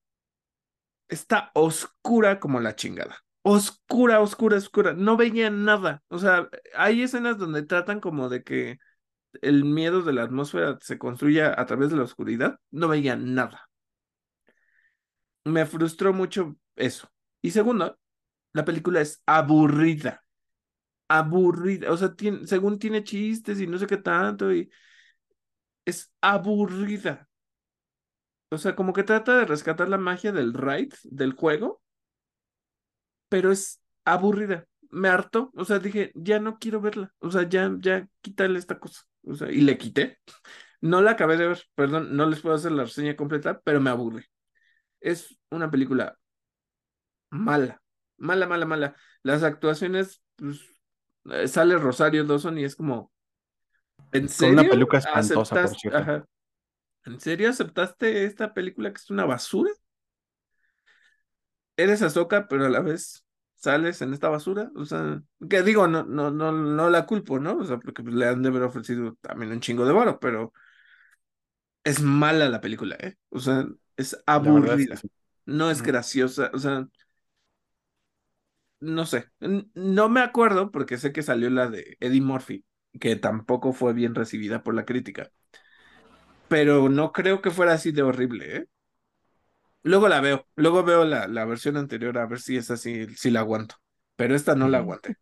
[1.08, 3.24] Está oscura como la chingada.
[3.42, 4.94] Oscura, oscura, oscura.
[4.94, 6.04] No veía nada.
[6.10, 8.78] O sea, hay escenas donde tratan como de que
[9.42, 12.60] el miedo de la atmósfera se construya a través de la oscuridad.
[12.72, 13.70] No veía nada.
[15.46, 17.10] Me frustró mucho eso.
[17.42, 17.98] Y segundo,
[18.54, 20.24] la película es aburrida.
[21.08, 21.92] Aburrida.
[21.92, 24.70] O sea, tiene, según tiene chistes y no sé qué tanto, y
[25.86, 27.28] es aburrida.
[28.52, 31.82] O sea, como que trata de rescatar la magia del ride, del juego,
[33.30, 34.66] pero es aburrida.
[34.90, 35.52] Me hartó.
[35.56, 37.14] O sea, dije, ya no quiero verla.
[37.20, 39.04] O sea, ya, ya quítale esta cosa.
[39.24, 40.20] O sea, y le quité.
[40.82, 43.90] No la acabé de ver, perdón, no les puedo hacer la reseña completa, pero me
[43.90, 44.26] aburre.
[45.00, 46.18] Es una película
[47.30, 47.82] mala,
[48.18, 48.96] mala, mala, mala.
[49.24, 50.62] Las actuaciones, pues,
[51.32, 53.12] eh, sale Rosario Dawson y es como,
[54.12, 55.98] ¿en Con una serio peluca espantosa, por cierto.
[56.00, 56.26] Ajá.
[57.06, 59.72] ¿En serio aceptaste esta película que es una basura?
[61.84, 63.26] Eres Ahsoka, pero a la vez
[63.56, 64.72] sales en esta basura.
[64.76, 67.58] O sea, que digo, no, no, no, no la culpo, ¿no?
[67.58, 70.54] O sea, porque pues, le han de haber ofrecido también un chingo de varo, pero
[71.84, 73.16] es mala la película, ¿eh?
[73.30, 74.96] O sea, es que aburrida.
[74.98, 75.10] sí.
[75.46, 76.88] No es graciosa, o sea,
[78.80, 79.26] no sé.
[79.74, 82.66] No me acuerdo porque sé que salió la de Eddie Murphy,
[83.00, 85.32] que tampoco fue bien recibida por la crítica,
[86.48, 88.66] pero no creo que fuera así de horrible, ¿eh?
[89.84, 93.32] Luego la veo, luego veo la, la versión anterior a ver si es así, si
[93.32, 93.76] la aguanto,
[94.16, 95.16] pero esta no la aguanté.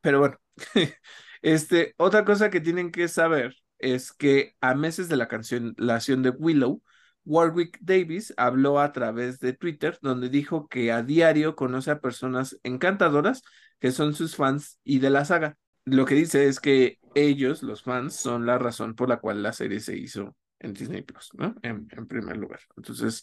[0.00, 0.36] Pero bueno,
[1.42, 6.30] este, otra cosa que tienen que saber es que a meses de la cancelación de
[6.30, 6.82] Willow,
[7.24, 12.58] Warwick Davis habló a través de Twitter, donde dijo que a diario conoce a personas
[12.64, 13.42] encantadoras
[13.78, 15.56] que son sus fans y de la saga.
[15.84, 19.52] Lo que dice es que ellos, los fans, son la razón por la cual la
[19.52, 21.54] serie se hizo en Disney Plus, ¿no?
[21.62, 22.60] En, en primer lugar.
[22.76, 23.22] Entonces,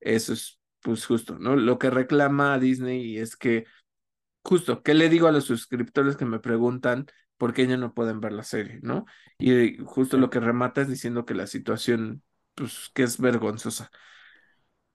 [0.00, 1.56] eso es pues justo, ¿no?
[1.56, 3.66] Lo que reclama a Disney es que
[4.44, 7.06] Justo, ¿qué le digo a los suscriptores que me preguntan
[7.36, 9.04] por qué ya no pueden ver la serie, ¿no?
[9.38, 12.22] Y justo Sí, lo que remata es diciendo que la situación,
[12.54, 13.90] pues, que es vergonzosa.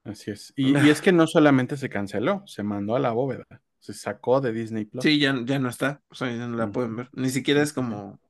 [0.04, 0.52] así es.
[0.56, 3.44] Y, y es que no solamente se canceló, se mandó a la bóveda.
[3.78, 5.20] Se sacó de Disney Sí, Plus.
[5.20, 7.10] ya, ya no está, o sea, ya no la pueden ver.
[7.12, 8.20] Ni siquiera es como,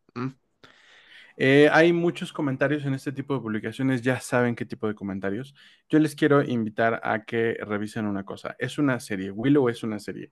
[1.36, 5.54] Eh, hay muchos comentarios en este tipo de publicaciones, ya saben qué tipo de comentarios.
[5.88, 8.56] Yo les quiero invitar a que revisen una cosa.
[8.58, 10.30] Es una serie, Willow es una serie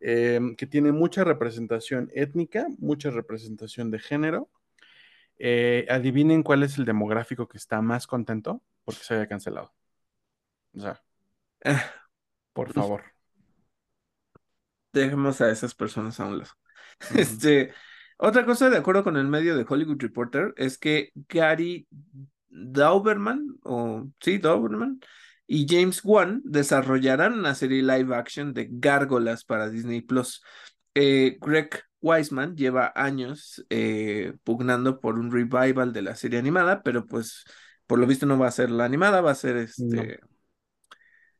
[0.00, 4.50] eh, que tiene mucha representación étnica, mucha representación de género.
[5.38, 9.72] Eh, adivinen cuál es el demográfico que está más contento porque se haya cancelado.
[10.74, 11.02] O sea,
[12.52, 13.04] por favor.
[14.92, 16.50] Dejemos a esas personas a un lado.
[17.14, 17.72] Este,
[18.20, 21.86] otra cosa, de acuerdo con el medio de Hollywood Reporter, es que Gary
[22.48, 25.00] Dauberman, o sí, Dauberman,
[25.46, 30.42] y James Wan desarrollarán una serie live action de gárgolas para Disney Plus.
[30.94, 37.06] Eh, Greg Wiseman lleva años eh, pugnando por un revival de la serie animada, pero
[37.06, 37.44] pues
[37.86, 40.20] por lo visto no va a ser la animada, va a ser este.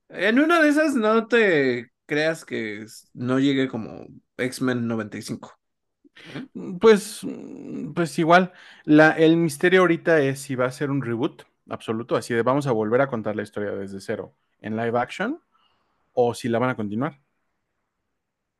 [0.09, 5.60] En una de esas no te creas que no llegue como X-Men 95.
[6.25, 6.47] ¿Eh?
[6.81, 8.53] Pues, mm, pues igual,
[8.85, 12.67] la, el misterio ahorita es si va a ser un reboot absoluto, así de vamos
[12.67, 15.41] a volver a contar la historia desde cero en live action
[16.15, 17.21] o si la van a continuar.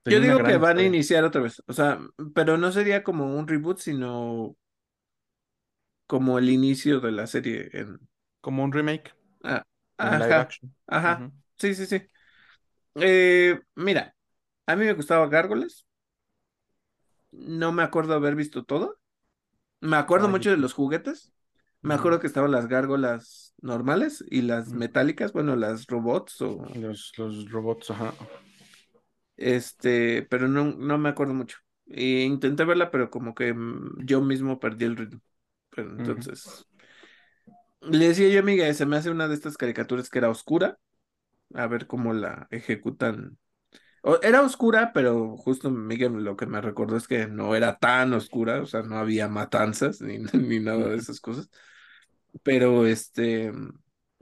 [0.09, 2.01] Yo Tenía digo que van a iniciar otra vez, o sea,
[2.35, 4.57] pero no sería como un reboot, sino
[6.07, 8.01] como el inicio de la serie en...
[8.41, 9.15] Como un remake
[9.45, 9.65] ah,
[9.99, 10.75] en live ajá, action.
[10.87, 12.03] ajá, sí, sí, sí.
[12.97, 14.15] Eh, mira,
[14.67, 15.87] a mí me gustaba Gárgolas,
[17.33, 18.99] no me acuerdo haber visto todo,
[19.81, 21.33] me acuerdo Ay, mucho de los juguetes,
[21.83, 26.63] me acuerdo que estaban las gárgolas normales y las metálicas, bueno, las robots o...
[26.75, 28.13] Los, los robots, ajá.
[29.37, 31.59] Este, pero no, no me acuerdo mucho.
[31.87, 35.21] E intenté verla, pero como que mm, yo mismo perdí el ritmo.
[35.71, 36.67] Pero entonces,
[37.81, 40.79] le decía yo, amiga, se me hace una de estas caricaturas que era oscura,
[41.55, 43.39] a ver cómo la ejecutan.
[44.23, 48.63] Era oscura, pero justo Miguel lo que me recordó es que no era tan oscura,
[48.63, 51.51] o sea, no había matanzas ni, ni nada de esas cosas.
[52.43, 53.53] Pero este,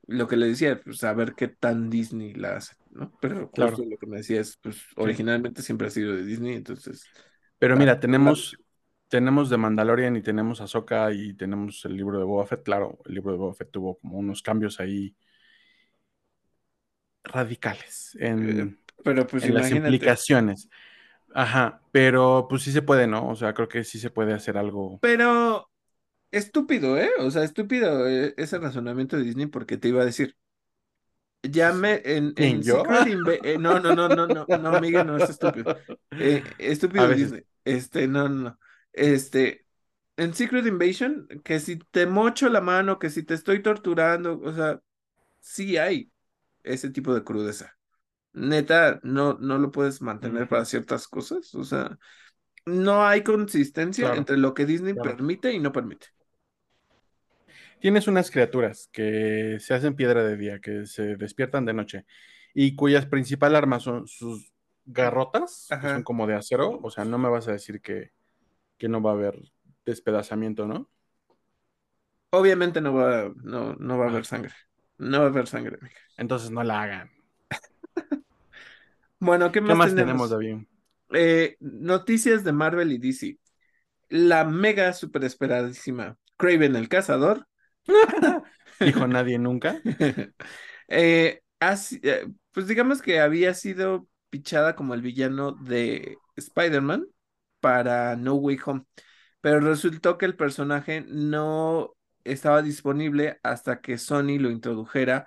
[0.06, 3.12] lo que le decía, pues a ver qué tan Disney la hace, ¿no?
[3.20, 4.98] Pero justo Claro, lo que me decía es, pues sí.
[4.98, 7.10] originalmente siempre ha sido de Disney, entonces,
[7.58, 8.56] Pero mira, tenemos,
[9.08, 12.62] tenemos de Mandalorian y tenemos Ahsoka y tenemos el libro de Boba Fett.
[12.64, 15.16] Claro, el libro de Boba Fett tuvo como unos cambios ahí
[17.24, 18.64] radicales Eh,
[19.02, 19.94] pero pues en las imagínate.
[19.94, 20.68] implicaciones.
[21.34, 23.28] Ajá, pero pues sí se puede, ¿no?
[23.28, 24.98] O sea, creo que sí se puede hacer algo.
[25.00, 25.68] Pero
[26.30, 27.10] estúpido, ¿eh?
[27.18, 30.36] O sea, estúpido eh, ese razonamiento de Disney porque te iba a decir,
[31.42, 32.82] ya me, en, ¿Quién, en yo?
[32.82, 35.76] Secret Invasion, no, no, no, no, no, no, Miguel, no es estúpido.
[36.12, 37.08] Eh, estúpido.
[37.08, 37.42] Disney.
[37.64, 38.58] Este, no, no, no.
[38.92, 39.64] Este,
[40.16, 44.52] en Secret Invasion, que si te mocho la mano, que si te estoy torturando, o
[44.52, 44.80] sea,
[45.40, 46.10] sí hay
[46.64, 47.77] ese tipo de crudeza.
[48.38, 51.54] Neta, no, no lo puedes mantener para ciertas cosas.
[51.54, 51.98] O sea,
[52.66, 55.18] no hay consistencia Claro, entre lo que Disney claro.
[55.18, 56.08] permite y no permite.
[57.80, 62.06] Tienes unas criaturas que se hacen piedra de día, que se despiertan de noche
[62.54, 64.52] y cuyas principal armas son sus
[64.84, 66.80] garrotas, que son como de acero.
[66.82, 68.12] O sea, no me vas a decir que,
[68.78, 69.40] que no va a haber
[69.86, 70.90] despedazamiento, ¿no?
[72.30, 74.54] Obviamente no va, no, no va a haber Ah, sangre.
[74.98, 75.78] No va a haber sangre,
[76.16, 77.10] entonces no la hagan.
[79.20, 80.30] Bueno, ¿qué ¿Qué más más tenemos, tenemos?
[80.30, 80.66] David?
[81.12, 83.38] Eh, noticias de Marvel y DC.
[84.08, 87.46] La mega super esperadísima Kraven el Cazador.
[88.80, 89.80] Dijo nadie nunca.
[90.90, 91.42] Eh,
[92.02, 97.06] eh, pues digamos que había sido pichada como el villano de Spider-Man
[97.60, 98.84] para No Way Home,
[99.42, 105.26] pero resultó que el personaje no estaba disponible hasta que Sony lo introdujera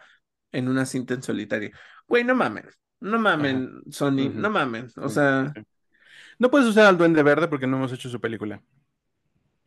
[0.51, 1.69] en una cinta en solitario.
[2.07, 2.65] Güey, no mamen,
[3.02, 3.19] no Ajá.
[3.19, 5.53] mamen, Sony, no mamen, o sea.
[6.40, 8.61] No puedes usar al Duende Verde porque no hemos hecho su película.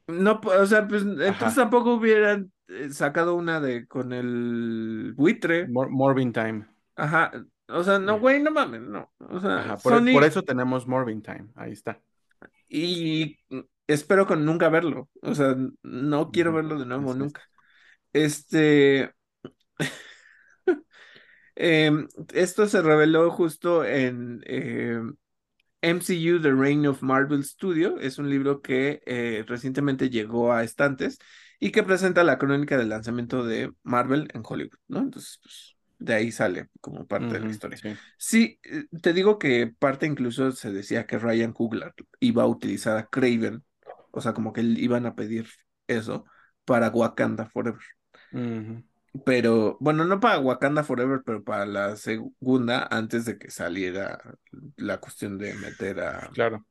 [0.06, 1.54] no, o sea, pues entonces Ajá.
[1.54, 5.68] tampoco hubieran eh, sacado una de con el buitre.
[5.68, 6.66] Mor- Morbin Time.
[6.96, 7.32] Ajá,
[7.68, 9.12] o sea, no, güey, no mames, no.
[9.18, 9.76] O sea, Ajá.
[9.78, 11.48] Por, por Sony, eso tenemos Morbin Time.
[11.54, 12.00] Ahí está.
[12.68, 13.38] y
[13.86, 15.10] espero con nunca verlo.
[15.22, 17.16] O sea, no quiero verlo de nuevo es.
[17.16, 17.42] nunca.
[18.12, 19.12] Este,
[21.56, 25.16] em, esto se reveló justo en em,
[25.82, 27.98] MCU The Reign of Marvel Studio.
[27.98, 31.18] Es un libro que eh, recientemente llegó a estantes
[31.60, 35.00] y que presenta la crónica del lanzamiento de Marvel en Hollywood, ¿no?
[35.00, 37.80] Entonces, pues, de ahí sale como parte de la historia.
[37.82, 37.98] sí.
[38.18, 42.96] Sí, eh, te digo que parte incluso se decía que Ryan Coogler iba a utilizar
[42.96, 43.64] a Craven,
[44.10, 45.48] o sea, como que iban a pedir
[45.86, 46.24] eso
[46.64, 47.82] para Wakanda Forever.
[48.32, 48.82] Ujú,
[49.24, 54.18] Pero, bueno, no para Wakanda Forever, pero para la segunda, antes de que saliera
[54.76, 56.30] la cuestión de meter a...
[56.32, 56.66] Claro.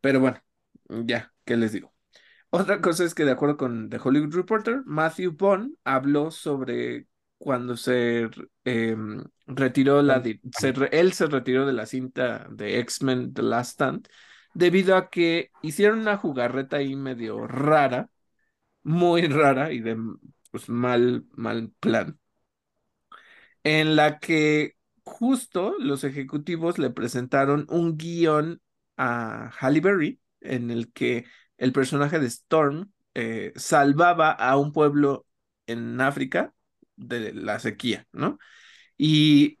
[0.00, 0.40] Pero bueno,
[0.88, 1.92] ya, ¿qué les digo?
[2.50, 7.08] Otra cosa es que de acuerdo con The Hollywood Reporter, Matthew Bond habló sobre
[7.38, 8.30] cuando se
[8.64, 14.08] em, retiró la se él se retiró de la cinta de X-Men The Last Stand
[14.54, 18.08] debido a que hicieron una jugarreta ahí medio rara,
[18.82, 19.98] muy rara y de
[20.56, 22.18] pues, mal mal plan,
[23.64, 28.60] en la que justo los ejecutivos le presentaron un guion
[28.96, 31.26] a Halle Berry en el que
[31.58, 35.26] el personaje de Storm eh, salvaba a un pueblo
[35.66, 36.54] en África
[36.96, 38.38] de la sequía, ¿no?
[38.98, 39.60] Y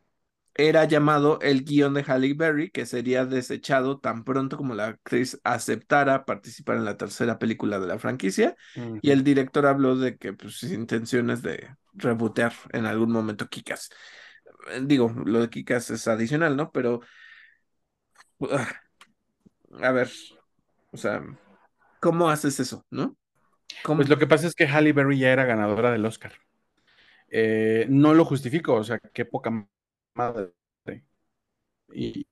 [0.58, 5.38] era llamado el guion de Halle Berry, que sería desechado tan pronto como la actriz
[5.44, 8.56] aceptara participar en la tercera película de la franquicia.
[9.02, 13.90] Y el director habló de que pues, sus intenciones de rebotear en algún momento Kikas.
[14.82, 16.72] Digo, lo de Kikas es adicional, ¿no?
[16.72, 17.00] Pero,
[18.38, 18.48] uh,
[19.82, 20.10] a ver,
[20.90, 21.22] o sea,
[22.00, 23.14] ¿cómo haces eso, no?
[23.82, 23.98] ¿Cómo?
[23.98, 26.32] Pues lo que pasa es que Halle Berry ya era ganadora del Oscar.
[27.28, 29.50] Eh, no lo justifico, o sea, qué poca
[30.16, 30.52] madre.
[31.94, 32.26] Y,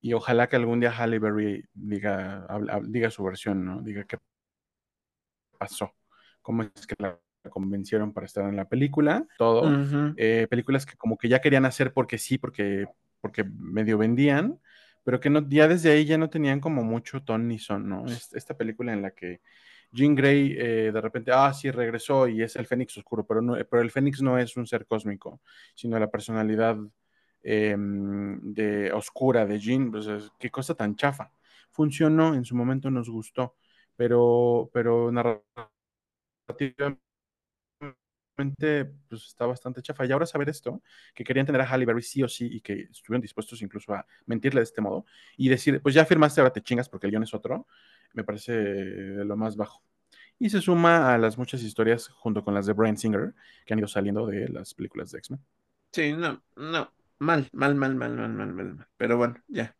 [0.00, 2.46] y ojalá que algún día Halle Berry diga,
[2.84, 3.82] diga su versión, ¿no?
[3.82, 4.16] Diga qué
[5.58, 5.94] pasó,
[6.42, 7.18] cómo es que la
[7.50, 9.80] convencieron para estar en la película, todo.
[10.16, 12.86] Eh, películas que como que ya querían hacer porque sí, porque,
[13.20, 14.60] porque medio vendían,
[15.04, 18.04] pero que no, ya desde ahí ya no tenían como mucho ton ni son, ¿no?
[18.06, 19.40] Es- esta película en la que
[19.92, 23.54] Jean Grey eh, de repente, ah, sí, regresó y es el Fénix Oscuro, pero, no,
[23.70, 25.40] pero el Fénix no es un ser cósmico,
[25.74, 26.76] sino la personalidad
[27.42, 31.32] eh, de, oscura de Jean, pues es- qué cosa tan chafa.
[31.70, 33.56] Funcionó, en su momento nos gustó,
[33.96, 37.00] pero, pero narrativamente
[39.08, 40.06] pues está bastante chafa.
[40.06, 40.82] Y ahora saber esto,
[41.14, 44.06] que querían tener a Halle Berry sí o sí y que estuvieron dispuestos incluso a
[44.26, 45.04] mentirle de este modo
[45.36, 47.66] y decir, pues ya firmaste, ahora te chingas porque el guion es otro,
[48.12, 49.82] me parece de lo más bajo.
[50.38, 53.34] Y se suma a las muchas historias junto con las de Bryan Singer
[53.66, 55.40] que han ido saliendo de las películas de X-Men.
[55.92, 58.88] Sí, no, no, mal, mal, mal, mal, mal, mal, mal, mal.
[58.96, 59.76] Pero bueno, ya.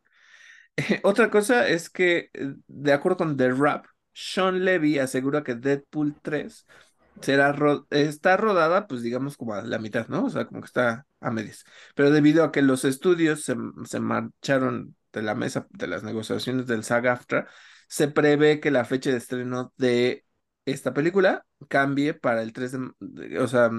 [1.03, 6.15] Otra cosa es que, eh, de acuerdo con The Rap, Sean Levy asegura que Deadpool
[6.21, 6.65] 3
[7.21, 7.55] será
[7.89, 10.25] está rodada, pues digamos como a la mitad, ¿no?
[10.25, 11.65] O sea, como que está a medias.
[11.95, 16.67] Pero debido a que los estudios se, se marcharon de la mesa de las negociaciones
[16.67, 17.47] del SAG-AFTRA,
[17.89, 20.25] se prevé que la fecha de estreno de
[20.65, 23.71] esta película cambie para el 3 de, o sea,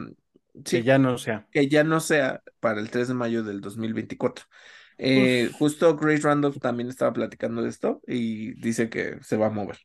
[0.65, 1.47] Que sí, ya no sea.
[1.53, 4.47] que ya no sea para el 3 de mayo del 2024.
[4.99, 9.51] Eh, justo Grace Randolph también estaba platicando de esto y dice que se va a
[9.51, 9.78] mover.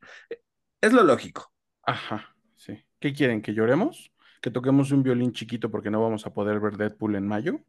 [0.82, 1.52] Es lo lógico.
[1.82, 2.84] Ajá, sí.
[3.00, 3.40] ¿Qué quieren?
[3.42, 4.12] ¿Que lloremos?
[4.42, 7.60] ¿Que toquemos un violín chiquito porque no vamos a poder ver Deadpool en mayo?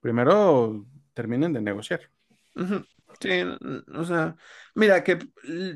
[0.00, 0.84] Primero
[1.14, 2.00] terminen de negociar.
[3.20, 3.30] Sí,
[3.94, 4.36] o sea,
[4.74, 5.18] mira, que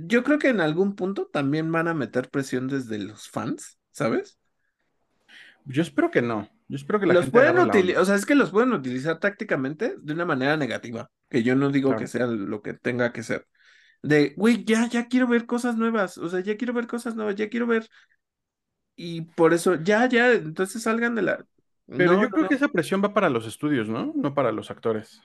[0.07, 4.39] yo creo que en algún punto también van a meter presión desde los fans, ¿sabes?
[5.65, 6.49] Yo espero que no.
[6.69, 9.19] Yo espero que la Los gente pueden utilizar, o sea, es que los pueden utilizar
[9.19, 13.23] tácticamente de una manera negativa, que yo no digo que sea lo que tenga que
[13.23, 13.47] ser.
[14.03, 17.37] De, güey, ya, ya quiero ver cosas nuevas, o sea, ya quiero ver cosas nuevas,
[17.37, 17.89] ya quiero ver,
[18.97, 21.47] y por eso, ya, ya, entonces salgan de la...
[21.97, 24.13] Pero No, yo creo no, que esa presión va para los estudios, ¿no?
[24.15, 25.21] No para los actores.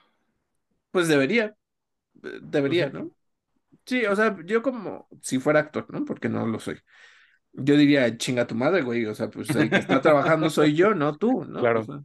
[0.91, 1.55] pues debería,
[2.41, 2.89] debería.
[2.89, 3.11] ¿no?
[3.85, 6.05] Sí, o sea, yo como si fuera actor, ¿no?
[6.05, 6.79] Porque no lo soy.
[7.53, 10.93] Yo diría, chinga tu madre, güey, o sea, pues el que está trabajando soy yo,
[10.93, 11.73] no tú, ¿no?
[11.73, 11.83] O Claro.
[11.83, 12.01] sea,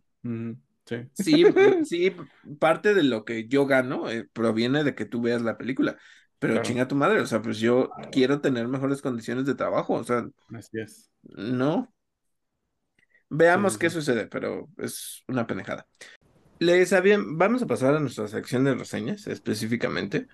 [0.86, 0.96] Sí.
[1.12, 1.44] sí,
[1.84, 2.16] sí,
[2.58, 5.98] parte de lo que yo gano eh, proviene de que tú veas la película,
[6.38, 6.62] pero Claro.
[6.62, 10.26] chinga tu madre, o sea, pues yo quiero tener mejores condiciones de trabajo, o sea,
[10.54, 11.10] Así es.
[11.36, 11.88] no.
[13.28, 13.96] Veamos sí, qué sí.
[13.96, 15.86] sucede, pero es una pendejada.
[16.62, 20.28] Les había, vamos a pasar a nuestra sección de reseñas específicamente.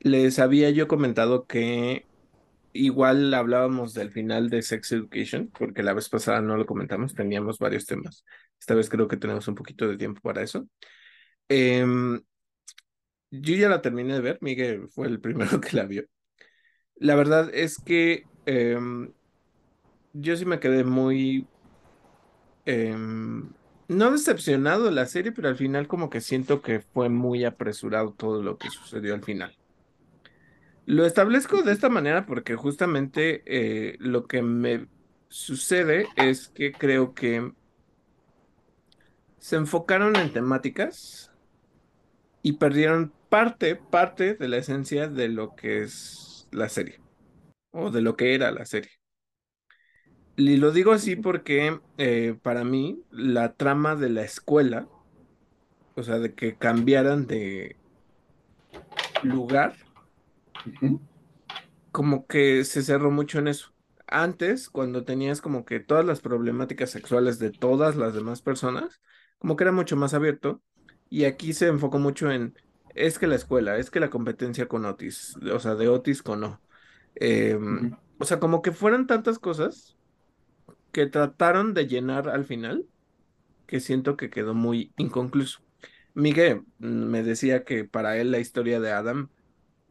[0.00, 2.04] Les había yo comentado que
[2.72, 7.60] igual hablábamos del final de Sex Education, porque la vez pasada no lo comentamos, teníamos
[7.60, 8.24] varios temas.
[8.58, 10.66] Esta vez creo que tenemos un poquito de tiempo para eso.
[11.48, 12.20] Em,
[13.30, 16.02] yo ya la terminé de ver, Miguel fue el primero que la vio.
[16.96, 19.12] La verdad es que em,
[20.12, 21.46] yo sí me quedé muy
[22.66, 23.52] em,
[23.92, 28.12] no decepcionado de la serie, pero al final como que siento que fue muy apresurado
[28.12, 29.56] todo lo que sucedió al final.
[30.84, 34.88] Lo establezco de esta manera porque justamente eh, lo que me
[35.28, 37.52] sucede es que creo que
[39.38, 41.32] se enfocaron en temáticas
[42.42, 47.00] y perdieron parte, parte de la esencia de lo que es la serie
[47.70, 49.01] o de lo que era la serie.
[50.36, 54.88] Y lo digo así porque eh, para mí la trama de la escuela,
[55.94, 57.76] o sea, de que cambiaran de
[59.22, 59.74] lugar,
[61.90, 63.74] como que se cerró mucho en eso.
[64.06, 69.00] Antes, cuando tenías como que todas las problemáticas sexuales de todas las demás personas,
[69.38, 70.62] como que era mucho más abierto.
[71.10, 72.54] Y aquí se enfocó mucho en,
[72.94, 76.58] es que la escuela, es que la competencia con Otis, o sea, de Otis con.
[77.14, 79.98] Em, Ujú, o sea, como que fueran tantas cosas
[80.92, 82.86] que trataron de llenar al final,
[83.66, 85.60] que siento que quedó muy inconcluso.
[86.14, 89.30] Miguel mm, me decía que para él la historia de Adam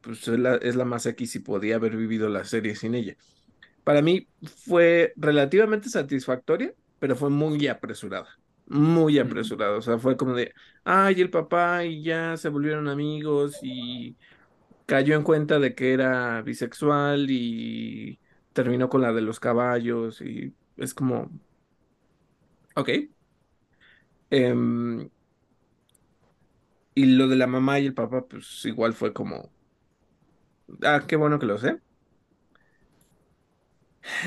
[0.01, 3.17] pues es la, es la más X y podía haber vivido la serie sin ella.
[3.83, 4.29] Para mí
[4.65, 8.29] fue relativamente satisfactoria, pero fue muy apresurada,
[8.67, 9.77] muy apresurada.
[9.77, 10.53] O sea, fue como de,
[10.83, 14.17] ay, el papá y ya se volvieron amigos y
[14.85, 18.19] cayó en cuenta de que era bisexual y
[18.53, 21.29] terminó con la de los caballos y es como,
[22.75, 22.89] ok.
[24.31, 25.09] Em,
[26.95, 29.51] y lo de la mamá y el papá, pues igual fue como,
[30.83, 31.81] ah, qué bueno que lo sé.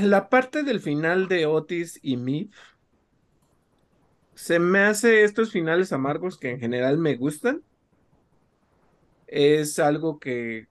[0.00, 2.54] La parte del final de Otis y Miff
[4.34, 7.64] se me hace estos finales amargos que en general me gustan.
[9.26, 10.68] Es algo que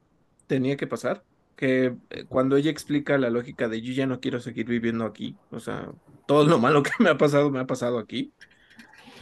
[0.47, 1.26] tenía que pasar.
[1.55, 5.39] Que eh, cuando ella explica la lógica de yo ya no quiero seguir viviendo aquí,
[5.49, 5.91] o sea,
[6.25, 8.34] todo lo malo que me ha pasado me ha pasado aquí.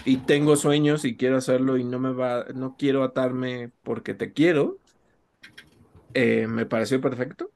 [0.04, 4.34] Y tengo sueños y quiero hacerlo y no me va, no quiero atarme porque te
[4.34, 4.80] quiero.
[6.14, 7.52] eh, me pareció perfecto.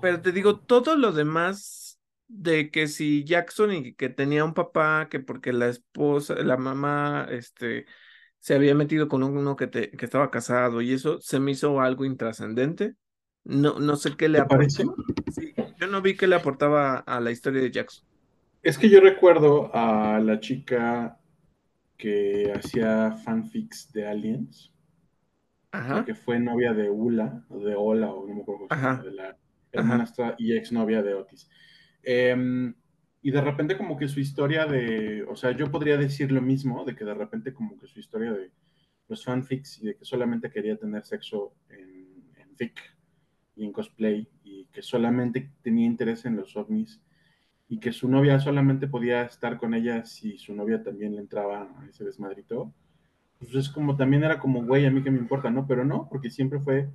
[0.00, 5.08] Pero te digo, todo lo demás de que si Jackson y que tenía un papá,
[5.10, 7.86] que porque la esposa, la mamá, este,
[8.44, 11.80] se había metido con uno que, te, que estaba casado y eso se me hizo
[11.80, 12.92] algo intrascendente.
[13.42, 14.68] No, no sé qué le aportó.
[15.32, 18.06] Sí, yo no vi qué le aportaba a la historia de Jackson.
[18.62, 21.18] Es que yo recuerdo a la chica
[21.96, 24.70] que hacía fanfics de Aliens,
[25.72, 29.38] Ajá, que fue novia de Ula, de Ola, o no me acuerdo ajá, de la
[29.72, 31.48] hermanastra y exnovia de Otis.
[32.02, 32.74] Em,
[33.24, 36.84] y de repente como que su historia de, o sea, yo podría decir lo mismo,
[36.84, 38.50] de que de repente como que su historia de
[39.08, 42.78] los fanfics y de que solamente quería tener sexo en, fic
[43.56, 47.00] y en cosplay y que solamente tenía interés en los ovnis
[47.66, 51.62] y que su novia solamente podía estar con ella si su novia también le entraba
[51.62, 52.74] a ese desmadrito,
[53.38, 55.66] pues es como también era como, güey, a mí que me importa, ¿no?
[55.66, 56.90] Pero no, porque siempre fue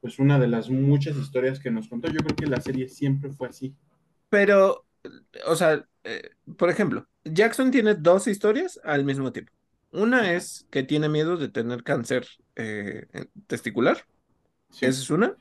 [0.00, 2.08] pues una de las muchas historias que nos contó.
[2.08, 3.74] Yo creo que la serie siempre fue así.
[4.28, 4.84] Pero,
[5.46, 9.52] o sea, eh, por ejemplo, Jackson tiene dos historias al mismo tiempo.
[9.92, 12.26] Una es que tiene miedo de tener cáncer
[12.56, 13.06] eh,
[13.46, 13.98] testicular.
[14.70, 14.86] sí.
[14.86, 15.36] Esa es una,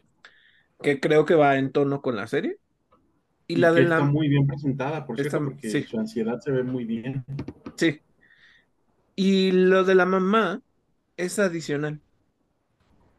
[0.82, 2.58] que creo que va en tono con la serie.
[3.48, 4.06] Y Y la de que está la...
[4.06, 7.26] muy bien presentada, por porque sí, su ansiedad se ve muy bien.
[7.76, 8.02] sí.
[9.16, 10.62] Y lo de la mamá
[11.18, 12.02] es adicional.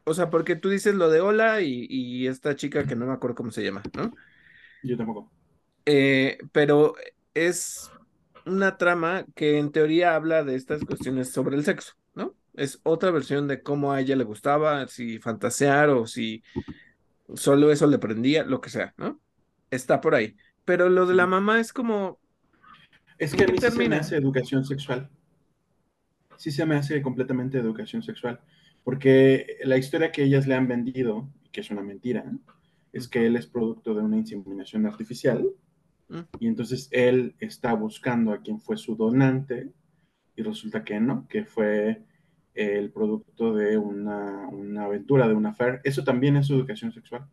[0.05, 3.13] O sea, porque tú dices lo de hola y, y esta chica que no me
[3.13, 4.13] acuerdo cómo se llama, ¿no?
[4.83, 5.31] Yo tampoco.
[5.87, 6.95] Eh, pero
[7.35, 7.91] es
[8.47, 12.35] una trama que en teoría habla de estas cuestiones sobre el sexo, ¿no?
[12.55, 16.43] Es otra versión de cómo a ella le gustaba, si fantasear o si
[17.35, 19.21] solo eso le prendía, lo que sea, ¿no?
[19.71, 20.37] Está por ahí.
[20.65, 22.21] Pero lo de la mamá es como,
[23.19, 25.11] Es que ¿en a mí sí se me hace educación sexual.
[26.37, 28.41] Sí se me hace completamente educación sexual.
[28.85, 32.25] Porque la historia que ellas le han vendido, que es una mentira,
[32.93, 35.49] es que él es producto de una inseminación artificial.
[36.39, 39.73] Y entonces él está buscando a quien fue su donante
[40.37, 42.03] y resulta que no, que fue
[42.55, 45.81] el producto de una, una aventura, de una affair.
[45.85, 47.27] Eso también es educación sexual.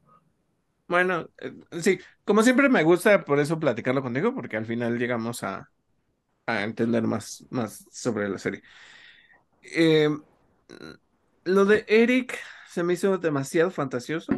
[0.88, 5.44] Bueno, eh, sí, como siempre me gusta por eso platicarlo contigo, porque al final llegamos
[5.44, 5.70] a,
[6.48, 8.64] a entender más, más sobre la serie.
[9.62, 10.10] Eh,
[11.46, 12.38] lo de Eric
[12.68, 14.34] se me hizo demasiado fantasioso,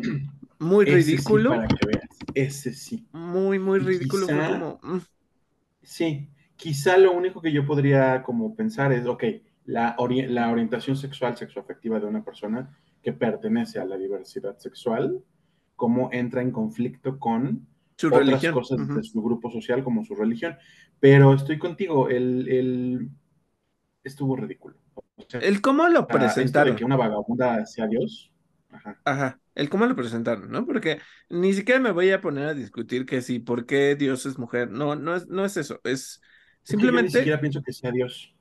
[0.59, 2.03] muy Ese sí, ridículo, para que veas,
[2.35, 3.07] ese sí.
[3.11, 4.27] muy, muy ridículo.
[4.27, 4.99] Quizá, como, mm,
[5.81, 9.23] sí, quizá lo único que yo podría como pensar es, ok,
[9.65, 15.23] la, ori la orientación sexual, sexoafectiva de una persona que pertenece a la diversidad sexual,
[15.75, 17.67] cómo entra en conflicto con
[17.97, 18.53] su otras religión.
[18.53, 20.57] cosas de su grupo social como su religión.
[20.99, 23.09] Pero estoy contigo, el, el
[24.03, 24.77] estuvo ridículo.
[25.15, 26.07] O sea, El cómo lo
[26.43, 28.31] esto de que presentaron, una vagabunda sea Dios,
[28.69, 29.01] ajá.
[29.05, 30.65] ajá, el cómo lo presentaron, ¿no?
[30.65, 34.37] Porque ni siquiera me voy a poner a discutir que sí, por qué Dios es
[34.39, 34.69] mujer.
[34.71, 36.21] No, no es, no es eso, es
[36.67, 38.33] Es que yo ni simplemente, siquiera pienso que sea Dios.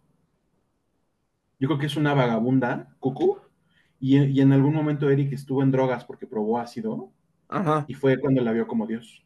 [1.61, 3.39] Yo creo que es una vagabunda, cucú,
[4.01, 7.13] y, y en algún momento Eric estuvo en drogas porque probó ácido
[7.49, 7.89] ajá.
[7.89, 9.25] y fue cuando la vio como Dios.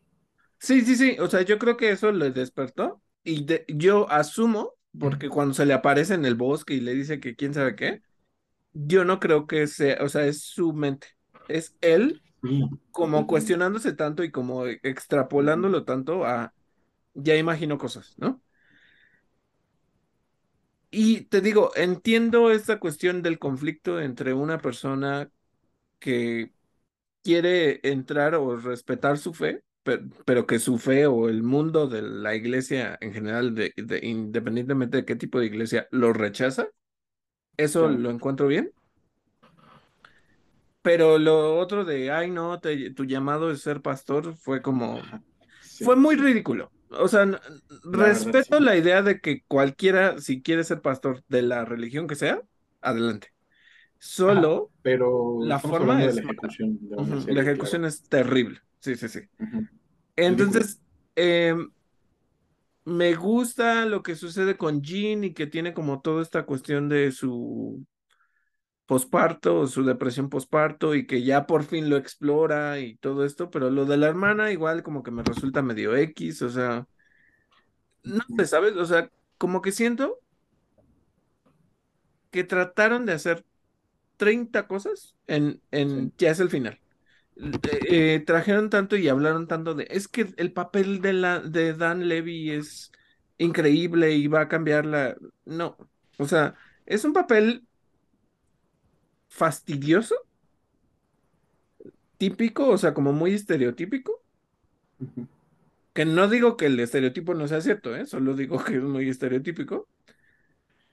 [0.58, 4.72] Sí, sí, sí, o sea, yo creo que eso le despertó y de- yo asumo,
[4.98, 8.00] porque cuando se le aparece en el bosque y le dice que quién sabe qué,
[8.72, 11.08] yo no creo que sea, o sea, es su mente,
[11.48, 12.22] es él
[12.92, 16.54] como cuestionándose tanto y como extrapolándolo tanto a
[17.14, 18.42] ya imagino cosas, ¿no?
[20.90, 25.28] Y te digo, entiendo esta cuestión del conflicto entre una persona
[26.00, 26.52] que
[27.22, 32.02] quiere entrar o respetar su fe, pero, pero que su fe o el mundo de
[32.02, 36.68] la iglesia en general, de, de- independientemente de qué tipo de iglesia, lo rechaza.
[37.58, 38.72] Eso lo encuentro bien.
[40.84, 45.00] Pero lo otro de, ay, no, te- tu llamado es ser pastor, fue como,
[45.82, 46.72] fue muy ridículo.
[46.90, 47.26] O sea,
[47.84, 48.42] verdad, sí.
[48.42, 52.42] respeto la idea de que cualquiera, si quiere ser pastor de la religión que sea,
[52.82, 53.28] adelante.
[54.26, 54.42] Ajá.
[54.42, 57.42] Solo Pero la forma hablando de la es ejecución de La claro.
[57.42, 58.60] ejecución es terrible.
[58.80, 59.20] Sí, sí, sí.
[60.16, 60.80] Entonces,
[61.16, 61.70] em,
[62.84, 67.12] me gusta lo que sucede con Jean y que tiene como toda esta cuestión de
[67.12, 67.84] su
[68.86, 73.50] posparto o su depresión posparto y que ya por fin lo explora y todo esto,
[73.50, 76.86] pero lo de la hermana igual como que me resulta medio X, o sea,
[78.02, 78.76] no sé, ¿sabes?
[78.76, 80.20] O sea, como que siento
[82.30, 83.44] que trataron de hacer
[84.16, 86.80] 30 cosas en, en ya es el final.
[87.36, 91.74] Eh, eh, trajeron tanto y hablaron tanto de, es que el papel de, la, de
[91.74, 92.92] Dan Levy es
[93.38, 95.16] increíble y va a cambiar la...
[95.44, 95.76] No,
[96.18, 96.54] o sea,
[96.86, 97.63] es un papel
[99.34, 100.14] fastidioso,
[102.18, 104.22] típico, o sea, como muy estereotípico,
[105.92, 108.06] que no digo que el estereotipo no sea cierto, ¿eh?
[108.06, 109.88] Solo digo que es muy estereotípico.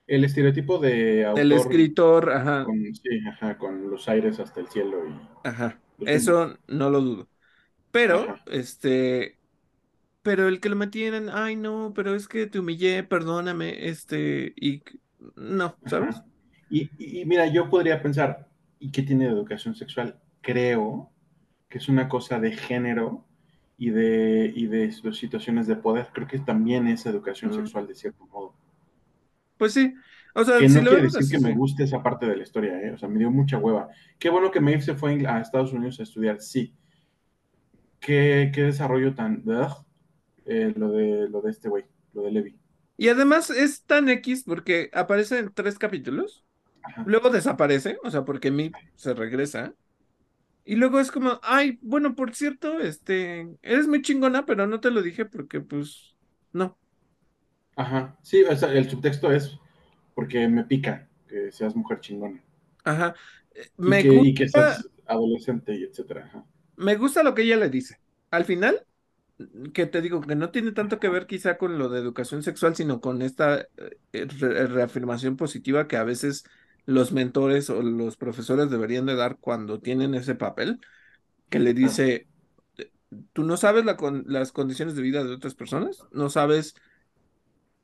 [0.07, 4.69] El estereotipo de Del autor escritor, ajá, con, sí, ajá, con los aires hasta el
[4.69, 5.13] cielo y
[5.43, 6.03] ajá, tumbos.
[6.03, 7.29] eso no lo dudo.
[7.91, 9.39] Pero, Ajá, este,
[10.23, 14.83] pero el que lo metieran, ay, no, pero es que te humillé, perdóname, este, y
[15.35, 16.23] no, ¿sabes?
[16.23, 16.30] ajá.
[16.71, 18.47] Y, mira, yo podría pensar,
[18.79, 20.19] ¿y qué tiene de educación sexual?
[20.41, 21.11] Creo
[21.69, 23.25] que es una cosa de género
[23.77, 26.07] y de, y de situaciones de poder.
[26.13, 28.55] Creo que también es educación sexual de cierto modo.
[29.57, 29.93] Pues sí,
[30.33, 32.43] o sea, Que si no quiere decir así, que me guste esa parte de la
[32.43, 32.91] historia, ¿eh?
[32.91, 33.89] O sea, me dio mucha hueva.
[34.17, 36.73] Qué bueno que Maeve se fue a Estados Unidos a estudiar, sí.
[37.99, 39.43] Qué, qué desarrollo tan...
[40.45, 42.55] eh, lo, de, lo de este güey, lo de Levi.
[42.97, 46.45] Y además es tan X porque aparece en tres capítulos,
[47.03, 49.75] luego desaparece, o sea, porque Mip se regresa,
[50.65, 54.91] y luego es como, ay, bueno, por cierto, este, eres muy chingona, pero no te
[54.91, 56.17] lo dije porque, pues,
[56.53, 56.79] no,
[57.75, 58.17] ajá.
[58.21, 59.57] Sí, o sea, el subtexto es
[60.15, 62.43] porque me pica que seas mujer chingona.
[62.83, 63.15] ajá.
[63.55, 66.25] Eh, Y Me que, y que gusta, seas adolescente y etcétera.
[66.25, 66.45] Ajá.
[66.75, 67.97] me gusta lo que ella le dice.
[68.31, 68.85] Al final,
[69.73, 72.75] que te digo que no tiene tanto que ver quizá con lo de educación sexual,
[72.75, 73.61] sino con esta
[74.13, 76.45] eh, re- reafirmación positiva que a veces
[76.85, 80.79] los mentores o los profesores deberían de dar cuando tienen ese papel,
[81.49, 82.29] que le dice,
[83.33, 86.75] tú no sabes la con- las condiciones de vida de otras personas, no sabes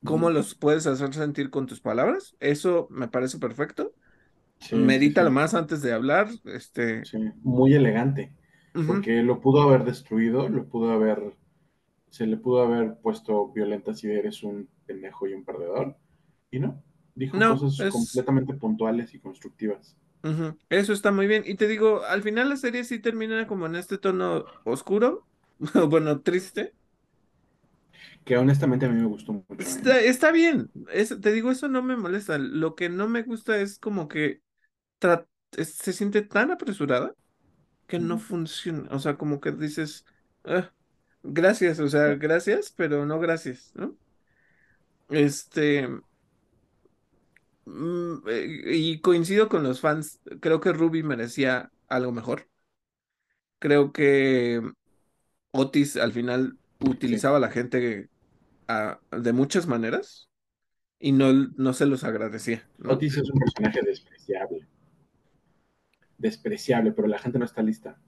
[0.04, 3.94] cómo los puedes hacer sentir con tus palabras, eso me parece perfecto.
[4.60, 5.32] Sí, Medítalo sí.
[5.32, 8.32] más antes de hablar, este, Sí, muy elegante,
[8.84, 11.34] porque lo pudo haber destruido, lo pudo haber,
[12.10, 15.96] se le pudo haber puesto violenta si eres un pendejo y un perdedor,
[16.50, 16.82] y no,
[17.18, 19.96] dijo No, cosas es completamente puntuales y constructivas,
[20.68, 21.42] Eso está muy bien.
[21.46, 25.26] Y te digo, al final la serie sí termina como en este tono oscuro,
[25.88, 26.74] bueno, triste.
[28.24, 29.56] que honestamente a mí me gustó mucho.
[29.58, 30.70] Está, está bien.
[30.92, 32.38] Es- te digo, eso no me molesta.
[32.38, 34.42] Lo que no me gusta es como que
[35.56, 37.14] es- se siente tan apresurada
[37.86, 38.88] que no funciona.
[38.92, 40.06] O sea, como que dices,
[40.44, 40.72] "Ah,
[41.24, 43.98] gracias, o sea, gracias, pero no gracias, ¿no?
[45.08, 45.86] Este,
[48.26, 50.20] y coincido con los fans.
[50.40, 52.48] Creo que Ruby merecía algo mejor.
[53.58, 54.62] Creo que
[55.50, 58.08] Otis al final utilizaba a la gente
[58.68, 60.28] ah, de muchas maneras
[60.98, 62.92] y no, no se los agradecía, ¿no?
[62.92, 64.66] Otis es un personaje despreciable,
[66.18, 67.98] despreciable, pero la gente no está lista.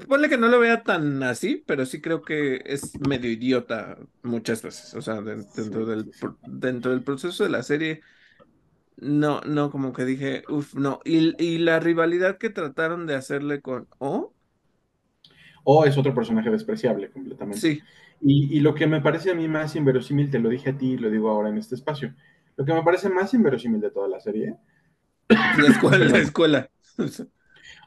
[0.00, 4.62] Ponle que no lo vea tan así, pero sí creo que es medio idiota muchas
[4.62, 4.94] veces.
[4.94, 6.10] O sea, de- dentro del,
[6.44, 8.02] dentro del proceso de la serie,
[8.96, 11.00] no, no, como que dije, uff, no.
[11.04, 14.34] Y, y la rivalidad que trataron de hacerle con O,
[15.64, 17.68] O es otro personaje despreciable completamente.
[17.68, 17.86] sí,
[18.20, 20.92] Y, y lo que me parece a mí más inverosímil, te lo dije a ti
[20.92, 22.14] y lo digo ahora en este espacio,
[22.56, 24.56] lo que me parece más inverosímil de toda la serie,
[25.54, 26.70] la escuela, la escuela.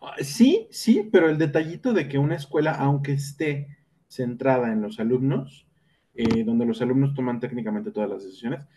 [0.01, 3.77] ah, sí, sí, pero el detallito de que una escuela, aunque esté
[4.07, 5.67] centrada en los alumnos,
[6.15, 8.67] eh, donde los alumnos toman técnicamente todas las decisiones,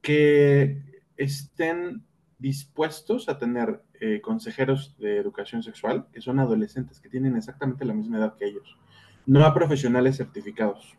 [0.00, 0.82] que
[1.16, 2.04] estén
[2.38, 7.94] dispuestos a tener eh, consejeros de educación sexual que son adolescentes, que tienen exactamente la
[7.94, 8.76] misma edad que ellos,
[9.24, 10.96] no a profesionales certificados,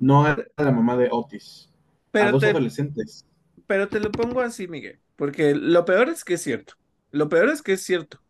[0.00, 1.70] no a la mamá de Otis,
[2.12, 3.26] a dos te, adolescentes.
[3.66, 6.74] Pero te lo pongo así, Miguel, porque lo peor es que es cierto.
[7.10, 8.20] Lo peor es que es cierto,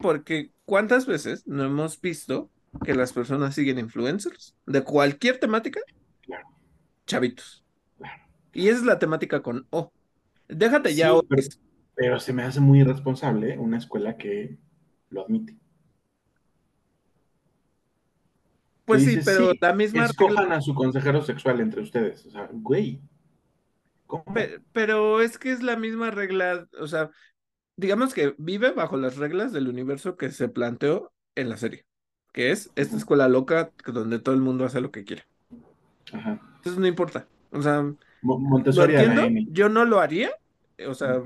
[0.00, 2.50] porque ¿cuántas veces no hemos visto
[2.84, 5.80] que las personas siguen influencers de cualquier temática?
[6.22, 6.48] Claro.
[7.06, 7.64] Chavitos.
[7.98, 8.22] Claro.
[8.52, 9.92] Y esa es la temática con O.
[10.48, 11.12] Déjate ya.
[11.94, 14.56] Pero, se me hace muy irresponsable una escuela que
[15.10, 15.56] lo admite.
[18.86, 20.06] Pues sí, pero la misma.
[20.06, 22.24] Escojan a su consejero sexual entre ustedes.
[22.26, 23.02] O sea, güey.
[24.72, 27.10] Pero, es que es la misma regla, o sea,
[27.80, 31.86] digamos que vive bajo las reglas del universo que se planteó en la serie,
[32.32, 35.24] que es esta escuela loca donde todo el mundo hace lo que quiere.
[36.12, 36.40] Ajá.
[36.56, 37.26] Entonces no importa.
[37.50, 37.90] O sea,
[39.50, 40.30] yo no lo haría.
[40.86, 41.22] O sea,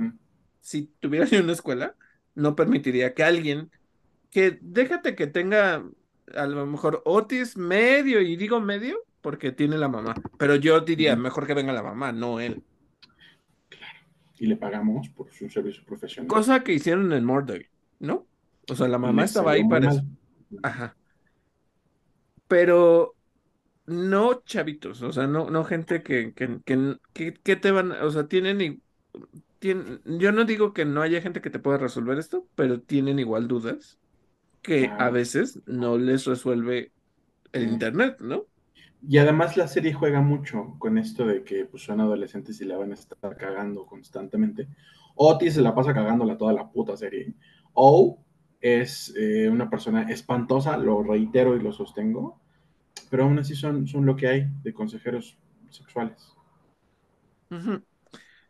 [0.60, 1.96] si tuviera yo una escuela,
[2.34, 3.70] no permitiría que alguien
[4.30, 5.84] que déjate que tenga
[6.34, 11.16] a lo mejor Otis medio, y digo medio porque tiene la mamá, pero yo diría
[11.16, 12.62] mejor que venga la mamá, no él
[14.44, 16.28] y le pagamos por su servicio profesional.
[16.28, 17.62] Cosa que hicieron en Murdoch,
[17.98, 18.26] ¿no?
[18.70, 20.02] O sea, la mamá estaba ahí para eso.
[20.62, 20.94] Ajá.
[22.46, 23.14] Pero
[23.86, 26.60] no chavitos, o sea, no, no gente que, que,
[27.14, 28.82] que, te van, o sea, tienen, y,
[29.60, 33.18] tienen, yo no digo que no haya gente que te pueda resolver esto, pero tienen
[33.18, 33.98] igual dudas
[34.60, 36.92] que a veces no les resuelve
[37.52, 38.44] el internet, ¿no?
[39.06, 42.78] Y además la serie juega mucho con esto de que pues, son adolescentes y la
[42.78, 44.68] van a estar cagando constantemente.
[45.14, 47.34] Otis se la pasa cagándola toda la puta serie.
[47.74, 48.24] O
[48.60, 52.40] es eh, una persona espantosa, lo reitero y lo sostengo,
[53.10, 55.36] pero aún así son, son lo que hay de consejeros
[55.68, 56.32] sexuales.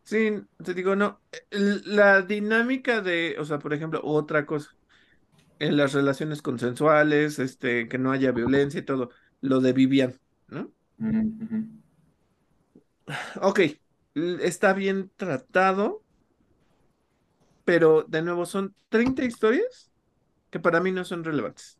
[0.05, 0.31] Sí,
[0.63, 1.21] te digo, no.
[1.51, 4.71] La dinámica de, o sea, por ejemplo, otra cosa,
[5.59, 9.11] en las relaciones consensuales, este, que no haya violencia y todo,
[9.41, 10.15] lo de Vivian.
[10.49, 10.71] ¿No?
[13.41, 13.61] Ok,
[14.15, 16.03] está bien tratado,
[17.65, 19.91] pero de nuevo son 30 historias
[20.51, 21.79] que para mí no son relevantes.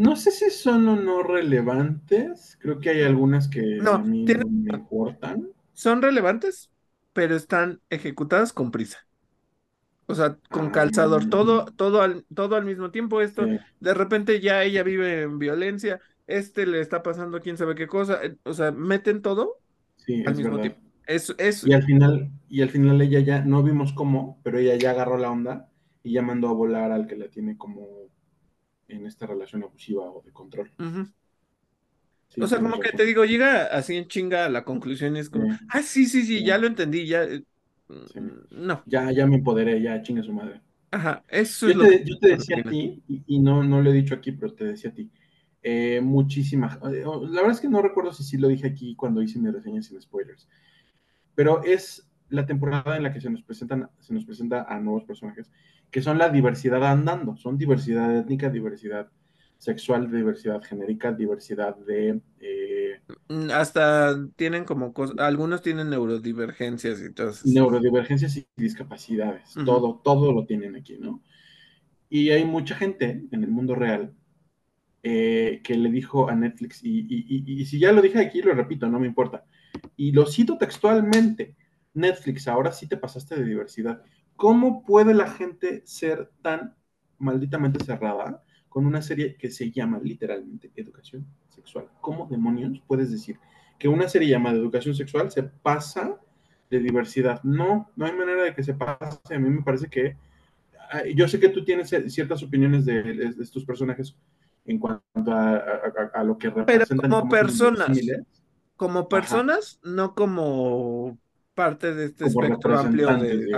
[0.00, 2.58] No sé si son o no relevantes.
[2.60, 5.48] Creo que hay algunas que a mí no me importan.
[5.72, 6.70] Son relevantes,
[7.12, 9.06] pero están ejecutadas con prisa.
[10.06, 11.30] O sea, con calzador, ah.
[11.30, 13.20] todo, todo al, todo al mismo tiempo.
[13.20, 13.46] Esto,
[13.80, 18.20] de repente ya ella vive en violencia, este le está pasando quién sabe qué cosa,
[18.22, 19.58] eh, o sea, meten todo
[19.96, 20.80] sí, al mismo tiempo.
[21.64, 25.18] Y al final, y al final ella ya, no vimos cómo, pero ella ya agarró
[25.18, 25.70] la onda
[26.02, 28.10] y ya mandó a volar al que la tiene como
[28.88, 30.72] en esta relación abusiva o de control.
[32.40, 35.56] o sea, como que te digo, llega así en chinga a la conclusión es como,
[35.68, 37.22] ah, sí, sí, sí, ya lo entendí, ya.
[37.22, 37.44] Eh,
[37.88, 38.82] mm, no.
[38.86, 40.60] Ya, ya me empoderé, ya chinga su madre.
[40.90, 43.90] Ajá, eso yo es te, Yo te decía a ti, y, y, no, no lo
[43.90, 45.10] he dicho aquí, pero te decía a ti,
[45.68, 46.76] eh, muchísimas.
[46.76, 49.50] Eh, la verdad es que no recuerdo si sí lo dije aquí cuando hice mi
[49.50, 50.48] reseña sin spoilers.
[51.34, 55.02] Pero es la temporada en la que se nos presentan, se nos presenta a nuevos
[55.02, 55.50] personajes,
[55.90, 57.36] que son la diversidad andando.
[57.36, 59.10] Son diversidad étnica, diversidad
[59.58, 62.20] sexual, diversidad genérica, diversidad de.
[62.38, 65.18] Eh, mm, hasta tienen como cosas.
[65.18, 69.54] Algunos tienen neurodivergencias y todo Neurodivergencias y discapacidades.
[69.64, 71.24] Todo, todo lo tienen aquí, ¿no?
[72.08, 74.14] Y hay mucha gente en el mundo real
[75.08, 78.98] eh, que le dijo a Netflix, y, si ya lo dije aquí, lo repito, no
[78.98, 79.44] me importa.
[79.96, 81.54] Y lo cito textualmente,
[81.94, 84.02] Netflix, ahora sí te pasaste de diversidad.
[84.34, 86.74] ¿Cómo puede la gente ser tan
[87.18, 91.86] malditamente cerrada con una serie que se llama literalmente Educación Sexual?
[92.00, 93.38] ¿Cómo demonios puedes decir
[93.78, 96.20] que una serie llamada Educación Sexual se pasa
[96.68, 97.40] de diversidad?
[97.44, 99.36] No, no hay manera de que se pase.
[99.36, 100.16] A mí me parece que...
[101.14, 104.16] Yo sé que tú tienes ciertas opiniones de estos personajes
[104.66, 106.86] en cuanto a, lo que representan.
[106.88, 107.98] Pero como, personas,
[108.76, 111.18] como personas, no como
[111.56, 113.48] parte de este espectro amplio de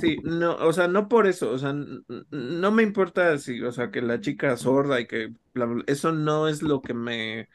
[0.00, 3.90] sí no o sea no por eso o sea no me importa si o sea
[3.90, 5.34] que la chica sorda y que
[5.86, 7.50] eso no es lo que me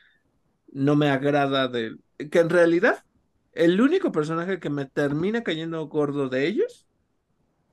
[0.72, 1.98] no me agrada de
[2.32, 3.04] que en realidad
[3.52, 6.88] el único personaje que me termina cayendo gordo de ellos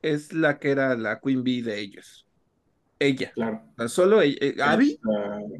[0.00, 2.25] es la que era la Queen Bee de ellos
[2.98, 3.32] ella.
[3.32, 3.62] Claro.
[3.88, 4.36] solo ella.
[4.40, 4.98] Eh, Abby.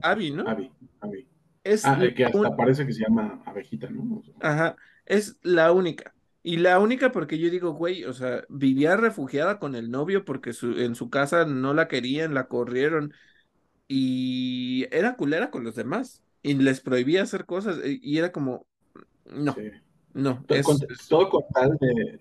[0.02, 0.48] Abby, ¿no?
[0.48, 1.28] Abby, Abby.
[1.64, 4.22] Es ah, que hasta parece que se llama abejita, ¿no?
[4.40, 4.76] Ajá.
[5.04, 6.14] Es la única.
[6.42, 10.52] Y la única porque yo digo, güey, o sea, vivía refugiada con el novio porque
[10.52, 13.12] su, en su casa no la querían, la corrieron
[13.88, 18.64] y era culera con los demás y les prohibía hacer cosas y era como,
[19.24, 19.56] no,
[20.14, 20.44] no.
[20.44, 20.76] Todo, con,
[21.08, 22.20] todo con tal de,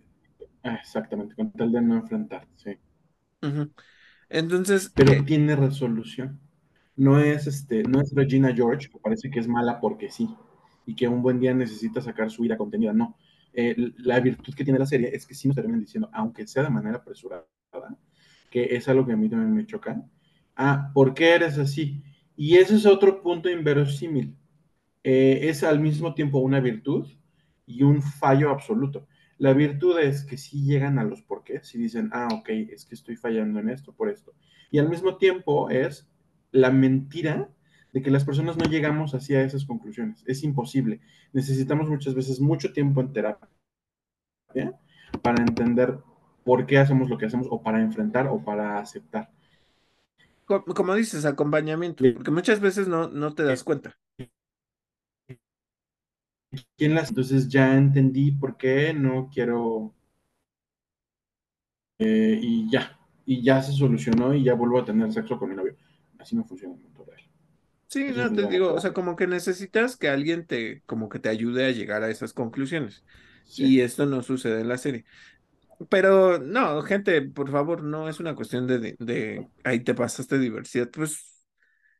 [0.65, 2.71] Ah, exactamente, con tal de no enfrentar, sí.
[3.43, 3.69] Ujú.
[4.35, 6.41] Entonces, Pero eh, tiene resolución.
[6.97, 10.29] No es, este, no es Regina George, que parece que es mala porque sí,
[10.85, 12.91] y que un buen día necesita sacar su ira contenida.
[12.91, 13.17] No.
[13.53, 16.63] Eh, la virtud que tiene la serie es que sí nos terminan diciendo, aunque sea
[16.63, 17.45] de manera apresurada,
[18.49, 20.03] que es algo que a mí también me choca.
[20.55, 22.03] Ah, ¿por qué eres así?
[22.35, 24.35] Y ese es otro punto inverosímil.
[25.01, 27.07] Eh, es al mismo tiempo una virtud
[27.65, 29.07] y un fallo absoluto.
[29.37, 32.95] La virtud es que sí llegan a los porqués y dicen, ah, ok, es que
[32.95, 34.33] estoy fallando en esto por esto.
[34.71, 36.09] Y al mismo tiempo es
[36.51, 37.49] la mentira
[37.93, 40.23] de que las personas no llegamos así a esas conclusiones.
[40.25, 41.01] Es imposible.
[41.33, 43.49] Necesitamos muchas veces mucho tiempo en terapia
[45.21, 45.97] para entender
[46.43, 49.29] por qué hacemos lo que hacemos o para enfrentar o para aceptar.
[50.45, 53.97] co- como dices, acompañamiento, porque muchas veces no, no te das cuenta.
[56.77, 57.09] ¿Quién las?
[57.09, 59.93] Entonces ya entendí por qué no quiero
[61.99, 65.55] eh, y ya, y ya se solucionó y ya vuelvo a tener sexo con mi
[65.55, 65.75] novio.
[66.19, 67.21] Así no funciona el mundo real.
[67.87, 71.19] Sí, Así no te digo, o sea, como que necesitas que alguien te, como que
[71.19, 73.05] te ayude a llegar a esas conclusiones.
[73.43, 73.63] Sí.
[73.63, 75.05] Y esto no sucede en la serie.
[75.89, 80.39] Pero no, gente, por favor, no es una cuestión de, de, de ahí te pasaste
[80.39, 80.89] diversidad.
[80.91, 81.34] Pues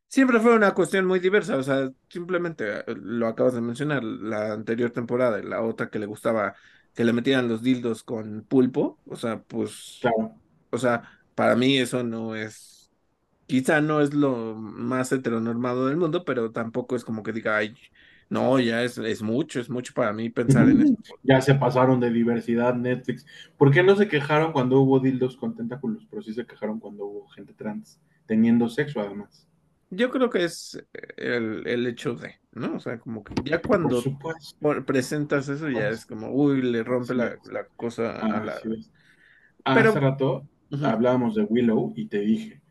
[0.08, 1.56] siempre fue una cuestión muy diversa.
[1.56, 6.06] O sea, simplemente eh, lo acabas de mencionar, la anterior temporada, la otra que le
[6.06, 6.54] gustaba
[6.94, 9.00] que le metieran los dildos con pulpo.
[9.06, 10.34] O sea, pues, Claro.
[10.70, 11.02] o sea,
[11.34, 12.92] para mí eso no es,
[13.46, 17.76] quizá no es lo más heteronormado del mundo, pero tampoco es como que diga, ay,
[18.30, 20.94] no, ya es, es mucho, es mucho para mí pensar en eso.
[21.22, 23.26] Ya se pasaron de diversidad Netflix.
[23.56, 26.06] ¿Por qué no se quejaron cuando hubo dildos con tentáculos?
[26.10, 29.45] Pero sí se quejaron cuando hubo gente trans, teniendo sexo además.
[29.90, 30.84] Yo creo que es
[31.16, 32.74] el, el hecho de, ¿no?
[32.76, 34.12] O sea, como que ya cuando
[34.60, 38.60] por- presentas eso, ya es como, uy, le rompe la, la cosa a la...
[38.60, 38.92] Así es.
[39.64, 40.48] Hace Pero, rato
[40.82, 42.62] hablábamos de Willow y te dije,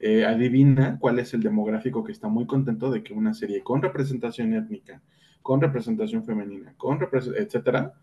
[0.00, 3.82] eh, adivina cuál es el demográfico que está muy contento de que una serie con
[3.82, 5.02] representación étnica,
[5.42, 7.94] con representación femenina, con represen- etcétera,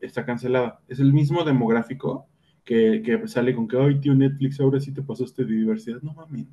[0.00, 0.82] está cancelada.
[0.88, 2.28] Es el mismo demográfico
[2.64, 6.02] que, que sale con que, ay, tío Netflix, ahora sí te pasaste de diversidad.
[6.02, 6.46] No mames,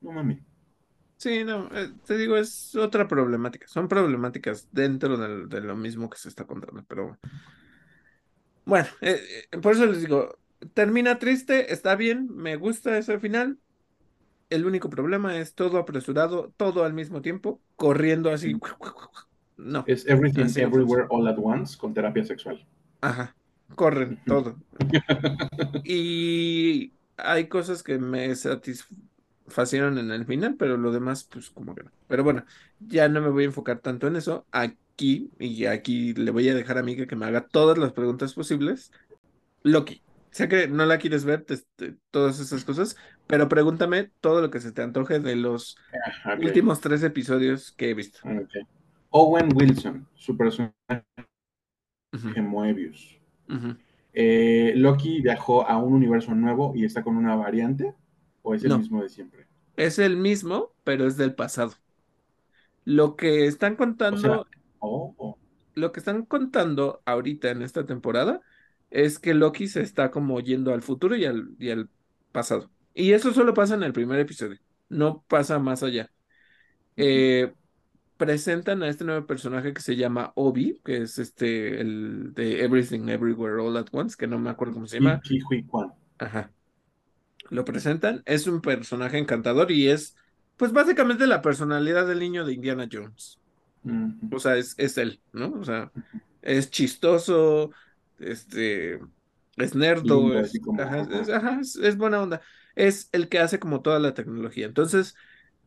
[0.00, 0.40] no mames.
[1.20, 3.68] Sí, no, eh, te digo, es otra problemática.
[3.68, 7.18] Son problemáticas dentro del- de lo mismo que se está contando, pero
[8.64, 9.20] bueno, eh,
[9.50, 10.38] eh, por eso les digo,
[10.74, 13.58] termina triste, está bien, me gusta ese final.
[14.50, 18.58] El único problema es todo apresurado, todo al mismo tiempo, corriendo así.
[19.56, 20.62] No, Es Everything así.
[20.62, 22.66] Everywhere All at Once con terapia sexual.
[23.02, 23.36] Ajá,
[23.76, 24.58] corren todo.
[25.84, 28.34] Y hay cosas que me
[29.50, 31.92] satisfacieron en el final, pero lo demás, pues como que no.
[32.06, 32.44] Pero bueno,
[32.78, 34.46] ya no me voy a enfocar tanto en eso.
[34.52, 38.34] Aquí, y aquí le voy a dejar a Mika que me haga todas las preguntas
[38.34, 38.90] posibles.
[39.62, 42.96] Loki, sé que no la quieres ver, te- te- todas esas cosas,
[43.26, 45.76] pero pregúntame todo lo que se te antoje de los
[46.36, 48.20] últimos tres episodios que he visto.
[48.24, 48.66] ok.
[49.10, 50.74] Owen Wilson, su personaje
[52.12, 53.18] Ujú, Moebius.
[53.48, 53.76] ujú.
[54.12, 57.94] Eh, Loki viajó a un universo nuevo y está con una variante,
[58.50, 59.46] o es el No, mismo de siempre.
[59.76, 61.74] es el mismo, pero es del pasado.
[62.84, 63.74] Lo que están
[64.08, 64.46] O sea, contando
[64.80, 65.38] oh, oh,
[65.74, 68.40] lo que están contando ahorita en esta temporada
[68.90, 71.90] es que Loki se está como yendo al futuro y al, y al
[72.32, 72.70] pasado.
[72.94, 74.58] Y eso solo pasa en el primer episodio,
[74.88, 76.12] no pasa más allá.
[76.96, 77.54] Eh,
[78.16, 83.08] presentan a este nuevo personaje que se llama Obi, que es este, el de Everything
[83.08, 85.24] Everywhere All at Once, que no me acuerdo cómo se llama.
[85.24, 85.90] Ki Hui Kwan.
[86.18, 86.52] Ajá.
[87.50, 90.16] Lo presentan, es un personaje encantador y es,
[90.56, 93.40] pues básicamente la personalidad del niño de Indiana Jones.
[94.30, 95.52] O sea, es, es él, ¿no?
[95.54, 95.92] O sea,
[96.42, 97.72] es chistoso,
[98.18, 99.00] este,
[99.56, 101.30] es nerdo, Lindo, es, como, ajá, es, ajá.
[101.30, 102.42] ajá, es- es buena onda.
[102.74, 104.66] Es el que hace como toda la tecnología.
[104.66, 105.14] Entonces,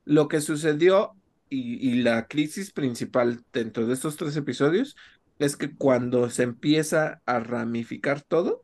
[0.06, 1.18] lo que sucedió
[1.50, 4.96] y, y la crisis principal dentro de estos tres episodios
[5.40, 8.62] es que cuando se empieza a ramificar todo,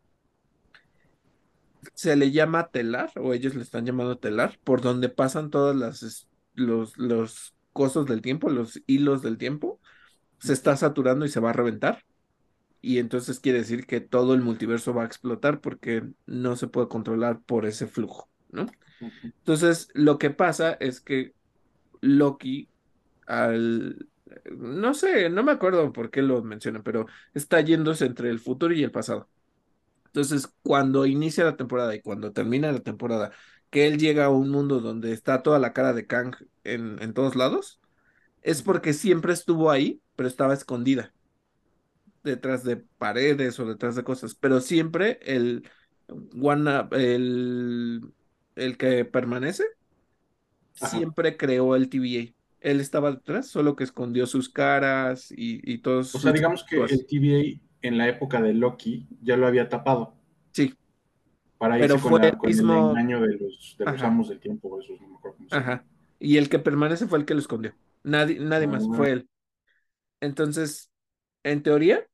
[1.93, 6.27] se le llama telar, o ellos le están llamando telar, por donde pasan todas las,
[6.53, 9.79] los, los cosas del tiempo, los hilos del tiempo
[10.39, 12.05] se está saturando y se va a reventar.
[12.81, 16.87] Y entonces quiere decir que todo el multiverso va a explotar porque no se puede
[16.87, 18.67] controlar por ese flujo, ¿no?
[19.39, 21.35] Entonces, lo que pasa es que
[22.01, 22.71] Loki,
[23.27, 24.09] al...
[24.51, 28.73] No sé, no me acuerdo por qué lo mencionan, pero está yéndose entre el futuro
[28.73, 29.29] y el pasado.
[30.09, 33.31] Entonces, cuando inicia la temporada y cuando termina la temporada,
[33.69, 37.13] que él llega a un mundo donde está toda la cara de Kang en, en
[37.13, 37.81] todos lados,
[38.41, 41.13] es porque siempre estuvo ahí, pero estaba escondida.
[42.23, 45.67] detrás de paredes o detrás de cosas, pero siempre el
[46.41, 48.13] one, el,
[48.55, 49.63] el que permanece,
[50.79, 51.03] Ajá.
[51.03, 52.35] siempre creó el TVA.
[52.61, 56.75] Él estaba detrás, solo que escondió sus caras y, y todos O sea, digamos que
[56.75, 56.91] cosas.
[56.93, 60.15] el TVA en la época de Loki ya lo había tapado
[60.53, 60.73] Sí,
[61.57, 64.03] para pero irse con, fue el la, con el mismo, engaño de los, de los
[64.03, 65.73] amos del tiempo, esos no me acuerdo cómo se llaman.
[65.73, 65.85] ajá.
[66.19, 67.75] Y el que permanece fue el que lo escondió.
[68.03, 69.29] Nadie, nadie más, Ah, fue él.
[70.21, 70.91] Entonces,
[71.43, 72.07] en teoría,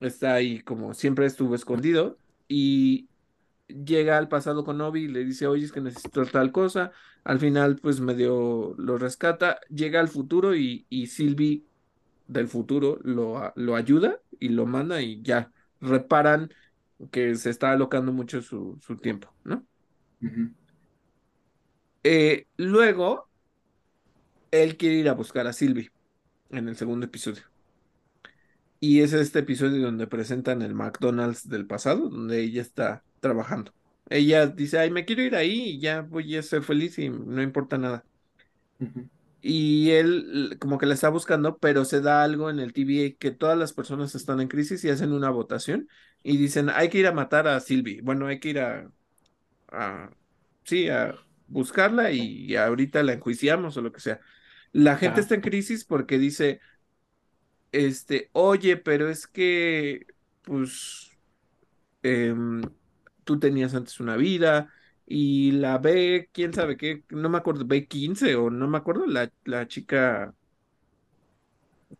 [0.00, 3.10] está ahí como siempre estuvo escondido y
[3.68, 6.92] llega al pasado con Obi y le dice, oye, es que necesito tal cosa.
[7.24, 9.60] Al final, pues medio lo rescata.
[9.70, 11.66] Llega al futuro y, y Sylvie
[12.26, 16.52] del futuro lo, lo ayuda y lo manda y ya reparan
[17.10, 19.66] que se está alocando mucho su, su tiempo, ¿no?
[22.04, 23.28] Eh, luego,
[24.52, 25.90] él quiere ir a buscar a Sylvie
[26.50, 27.42] en el segundo episodio.
[28.80, 33.72] Y es este episodio donde presentan el McDonald's del pasado, donde ella está trabajando.
[34.08, 37.42] Ella dice, ay, me quiero ir ahí y ya voy a ser feliz y no
[37.42, 38.06] importa nada.
[39.42, 43.32] Y él como que la está buscando, pero se da algo en el TVA que
[43.32, 45.88] todas las personas están en crisis y hacen una votación
[46.22, 48.00] y dicen, hay que ir a matar a Sylvie.
[48.02, 48.92] Bueno, hay que ir a,
[49.68, 50.10] a
[50.64, 51.14] sí, a
[51.48, 54.20] buscarla y, y ahorita la enjuiciamos o lo que sea.
[54.72, 56.60] La gente está en crisis porque dice,
[57.72, 60.06] este, oye, pero es que,
[60.42, 61.10] pues
[62.02, 62.62] em,
[63.24, 64.72] tú tenías antes una vida
[65.06, 69.30] y la B, quién sabe qué, no me acuerdo, B15 o no me acuerdo, la,
[69.44, 70.34] la chica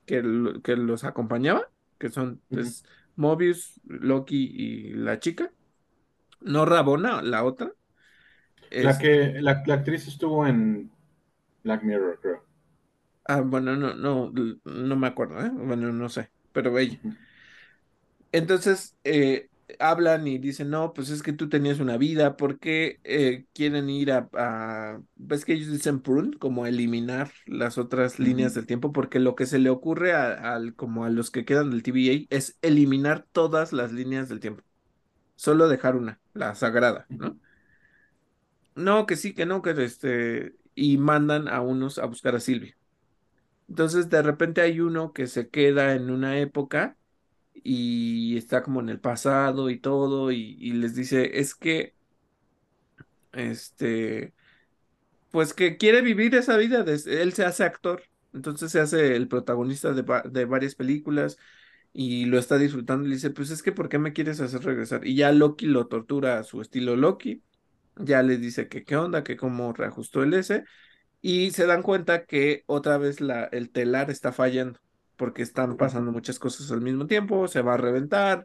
[0.07, 0.23] que,
[0.65, 2.75] que los acompañaba, que son ujú.
[2.75, 2.85] es
[3.17, 5.53] Mobius, Loki y la chica,
[6.41, 7.73] no Rabona, la otra,
[8.81, 10.91] La es, que la, la actriz estuvo en
[11.65, 12.45] Black Mirror, creo.
[13.25, 14.33] ah, bueno, no, no,
[14.65, 15.51] no me acuerdo, ¿eh?
[15.53, 17.03] Bueno, no sé, pero ella.
[18.33, 19.49] Entonces, eh,
[19.81, 23.91] hablan y dicen, no, pues es que tú tenías una vida, ¿por qué eh, quieren
[23.91, 28.93] ir a, a- ves que ellos dicen prune, como eliminar las otras líneas del tiempo,
[28.93, 32.37] porque lo que se le ocurre a, al, como a los que quedan del TVA
[32.37, 34.65] es eliminar todas las líneas del tiempo,
[35.37, 37.39] solo dejar una, la sagrada, ¿no?
[38.75, 42.77] No, que sí, que no, que este, y mandan a unos a buscar a Sylvie.
[43.69, 46.99] Entonces, de repente hay uno que se queda en una época
[47.55, 51.97] y está como en el pasado y todo, y, les dice, es que,
[53.33, 54.35] este,
[55.31, 59.29] pues que quiere vivir esa vida, de- él se hace actor, entonces se hace el
[59.29, 61.39] protagonista de, de varias películas
[61.93, 64.63] y lo está disfrutando y le dice, pues es que, ¿por qué me quieres hacer
[64.65, 65.07] regresar?
[65.07, 67.45] Y ya Loki lo tortura a su estilo Loki,
[67.97, 70.65] ya le dice que qué onda, que cómo reajustó el S,
[71.23, 74.81] y se dan cuenta que otra vez la, el telar está fallando.
[75.23, 78.45] Porque están pasando muchas cosas al mismo tiempo, se va a reventar,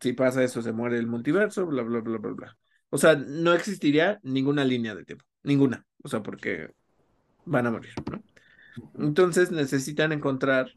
[0.00, 2.58] si pasa eso, se muere el multiverso, bla, bla, bla, bla, bla.
[2.90, 5.86] O sea, no existiría ninguna línea de tiempo, ninguna.
[6.02, 6.72] O sea, porque
[7.46, 8.22] van a morir, ¿no?
[8.98, 10.74] Entonces necesitan encontrar,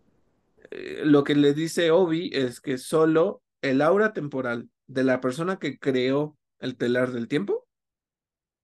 [0.72, 5.60] eh, lo que le dice Obi es que solo el aura temporal de la persona
[5.60, 7.68] que creó el telar del tiempo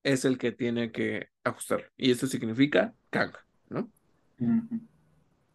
[0.04, 1.92] es el que tiene que ajustar.
[1.98, 3.34] Y eso significa Kang,
[3.68, 3.92] ¿no?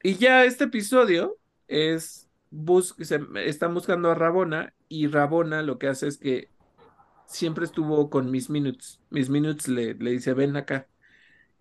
[0.05, 5.89] Y ya este episodio es, bus se, están buscando a Rabona y Rabona lo que
[5.89, 6.50] hace es que
[7.26, 9.00] siempre estuvo con Miss Minutes.
[9.10, 10.89] Miss Minutes le, le dice, ven acá.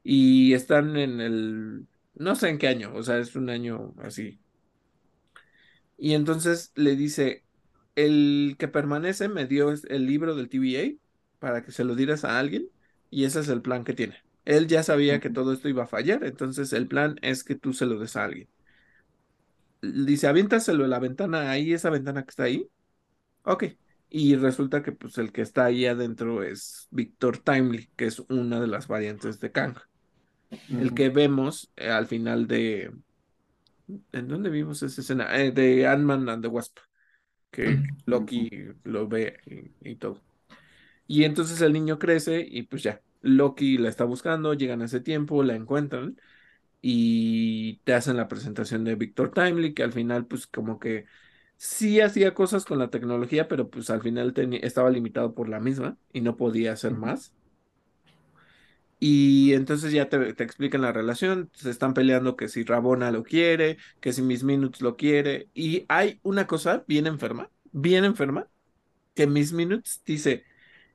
[0.03, 4.41] Y están en el, no sé en qué año, o sea, es un año así.
[5.97, 7.45] Y entonces le dice,
[7.95, 10.97] el que permanece me dio el libro del TVA
[11.39, 12.69] para que se lo dieras a alguien
[13.09, 14.22] y ese es el plan que tiene.
[14.45, 17.73] Él ya sabía que todo esto iba a fallar, entonces el plan es que tú
[17.73, 18.49] se lo des a alguien.
[19.81, 22.67] Dice, aviéntaselo en la ventana ahí, esa ventana que está ahí.
[23.43, 23.65] Ok.
[24.09, 28.61] Y resulta que pues el que está ahí adentro es Victor Timely, que es una
[28.61, 29.75] de las variantes de Kang.
[30.69, 32.93] El que vemos eh, al final de...
[34.11, 35.35] ¿En dónde vimos esa escena?
[35.35, 36.77] Eh, de Ant-Man and the Wasp,
[37.51, 38.49] que, Loki
[38.83, 40.21] lo ve y, y todo.
[41.07, 45.01] Y entonces el niño crece y pues ya, Loki la está buscando, llegan a ese
[45.01, 46.17] tiempo, la encuentran
[46.81, 51.05] y te hacen la presentación de Victor Timely, que al final pues como que
[51.57, 55.97] sí hacía cosas con la tecnología, pero pues al final estaba limitado por la misma
[56.13, 57.35] y no podía hacer más.
[58.99, 63.23] Y entonces ya te, te explican la relación, se están peleando que si Rabona lo
[63.23, 68.49] quiere, que si Miss Minutes lo quiere, y hay una cosa bien enferma, bien enferma,
[69.15, 70.45] que Miss Minutes dice,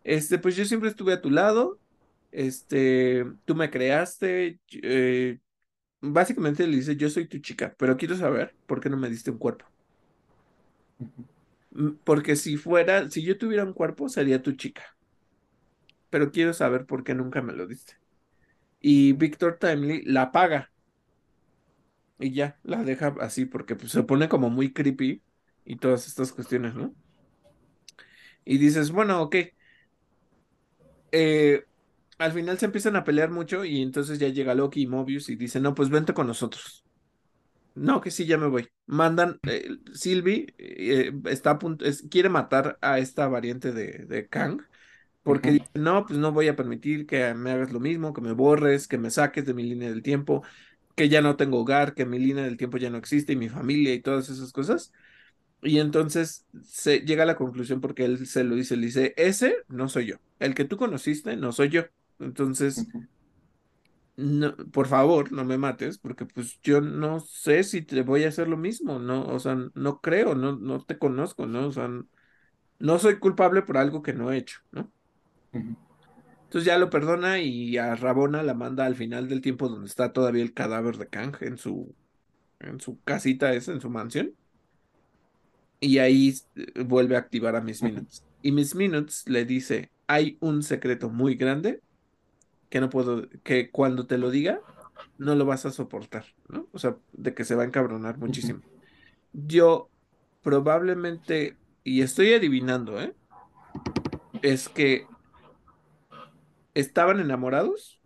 [0.05, 1.81] este, pues yo siempre estuve a tu lado,
[2.31, 5.39] este, tú me creaste, eh,
[6.00, 9.31] básicamente le dice, yo soy tu chica, pero quiero saber por qué no me diste
[9.31, 9.66] un cuerpo.
[12.05, 14.97] Porque si fuera, si yo tuviera un cuerpo, sería tu chica.
[16.10, 17.94] Pero quiero saber por qué nunca me lo diste.
[18.81, 20.70] Y Victor Timely la paga
[22.18, 25.23] y ya, la deja así porque pues, se pone como muy creepy
[25.65, 26.94] y todas estas cuestiones, ¿no?
[28.44, 29.36] Y dices, bueno, ok.
[31.12, 31.65] Eh,
[32.18, 35.36] al final se empiezan a pelear mucho y entonces ya llega Loki y Mobius y
[35.36, 36.84] dicen, no, pues vente con nosotros.
[37.74, 38.68] No, que sí, ya me voy.
[38.86, 44.28] Mandan, eh, Sylvie eh, está a punto, es- quiere matar a esta variante de, de
[44.28, 44.62] Kang,
[45.22, 48.32] porque dice, no, pues no voy a permitir que me hagas lo mismo, que me
[48.32, 50.44] borres, que me saques de mi línea del tiempo,
[50.97, 53.48] que ya no tengo hogar, que mi línea del tiempo ya no existe y mi
[53.50, 54.92] familia y todas esas cosas.
[55.62, 59.56] Y entonces se llega a la conclusión porque él se lo dice, le dice, ese
[59.68, 61.84] no soy yo, el que tú conociste no soy yo.
[62.18, 62.86] Entonces
[64.18, 68.28] no, por favor, no me mates, porque pues yo no sé si te voy a
[68.28, 69.24] hacer lo mismo, ¿no?
[69.26, 71.68] O sea, no creo, no, no te conozco, ¿no?
[71.68, 71.88] O sea,
[72.80, 74.90] no soy culpable por algo que no he hecho, ¿no?
[75.52, 80.12] Entonces ya lo perdona y a Rabona la manda al final del tiempo donde está
[80.12, 81.94] todavía el cadáver de Kang en su,
[82.58, 84.34] en su casita esa, en su mansión,
[85.78, 86.34] y ahí
[86.86, 88.24] vuelve a activar a Miss Minutes.
[88.42, 91.82] Y Miss Minutes le dice, hay un secreto muy grande
[92.68, 94.60] que no puedo, que cuando te lo diga,
[95.16, 96.66] no lo vas a soportar, ¿no?
[96.72, 98.60] O sea, de que se va a encabronar muchísimo.
[99.32, 99.88] Yo
[100.42, 103.14] probablemente, y estoy adivinando, ¿eh?
[104.42, 105.06] Es que
[106.74, 108.00] estaban enamorados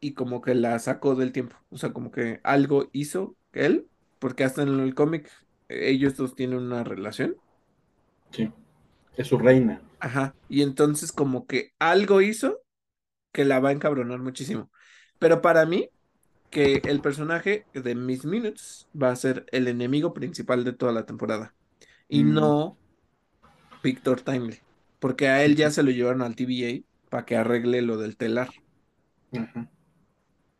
[0.00, 1.56] y como que la sacó del tiempo.
[1.70, 3.86] O sea, como que algo hizo él,
[4.18, 5.30] porque hasta en el cómic
[5.68, 7.36] eh, ellos dos tienen una relación.
[8.30, 8.50] Sí,
[9.16, 9.82] es su reina.
[10.00, 10.34] Ajá.
[10.48, 12.60] Y entonces como que algo hizo
[13.36, 14.72] que la va a encabronar muchísimo.
[15.20, 15.90] Pero para mí,
[16.50, 21.06] que el personaje de Miss Minutes va a ser el enemigo principal de toda la
[21.06, 21.56] temporada.
[22.08, 22.80] Y Mm, no
[23.82, 24.62] Víctor Timely,
[24.98, 28.50] porque a él ya se lo llevaron al TVA para que arregle lo del telar.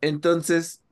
[0.01, 0.83] Entonces,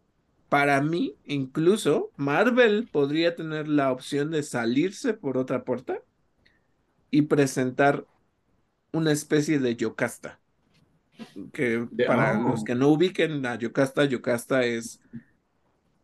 [0.49, 6.03] para mí, incluso Marvel podría tener la opción de salirse por otra puerta
[7.09, 8.07] y presentar
[8.93, 10.41] una especie de Yocasta,
[11.53, 15.01] que De, para los oh, que no ubiquen a Yocasta, Yocasta es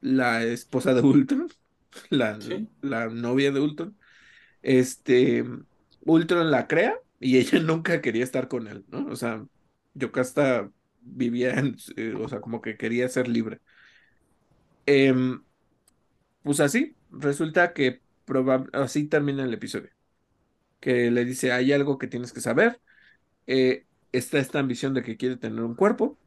[0.01, 1.49] la esposa de Ultron,
[2.09, 2.69] la, sí.
[2.81, 3.97] la novia de Ultron.
[4.61, 5.45] Este,
[6.05, 9.07] Ultron la crea y ella nunca quería estar con él, ¿no?
[9.07, 9.45] O sea,
[9.93, 13.61] Yocasta vivía en, eh, o sea, como que quería ser libre.
[14.85, 15.43] Em,
[16.43, 18.01] pues así, resulta que
[18.73, 19.91] así termina el episodio,
[20.79, 22.81] que le dice, hay algo que tienes que saber,
[23.47, 26.19] eh, está esta ambición de que quiere tener un cuerpo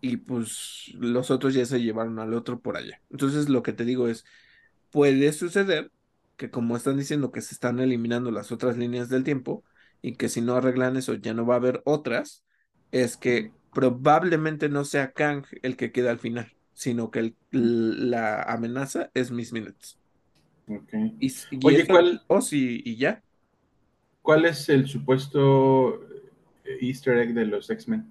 [0.00, 3.02] y pues los otros ya se llevaron al otro por allá.
[3.10, 4.24] Entonces lo que te digo es,
[4.90, 5.92] puede suceder
[6.36, 9.64] que como están diciendo que se están eliminando las otras líneas del tiempo
[10.02, 12.44] y que si no arreglan eso ya no va a haber otras,
[12.92, 18.42] es que probablemente no sea Kang el que queda al final, sino que el- la
[18.44, 19.98] amenaza es Miss Minutes.
[20.68, 20.92] ok.
[21.20, 21.28] Y,
[21.62, 23.24] Oye, eso ¿cuál, oh, sí, y ya.
[24.22, 26.00] cuál es el supuesto
[26.80, 28.06] Easter egg de los X-Men?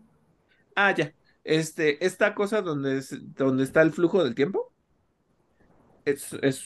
[0.76, 1.14] Ah, ya.
[1.44, 4.74] Este, esta cosa donde, es- donde está el flujo del tiempo
[6.06, 6.66] es, es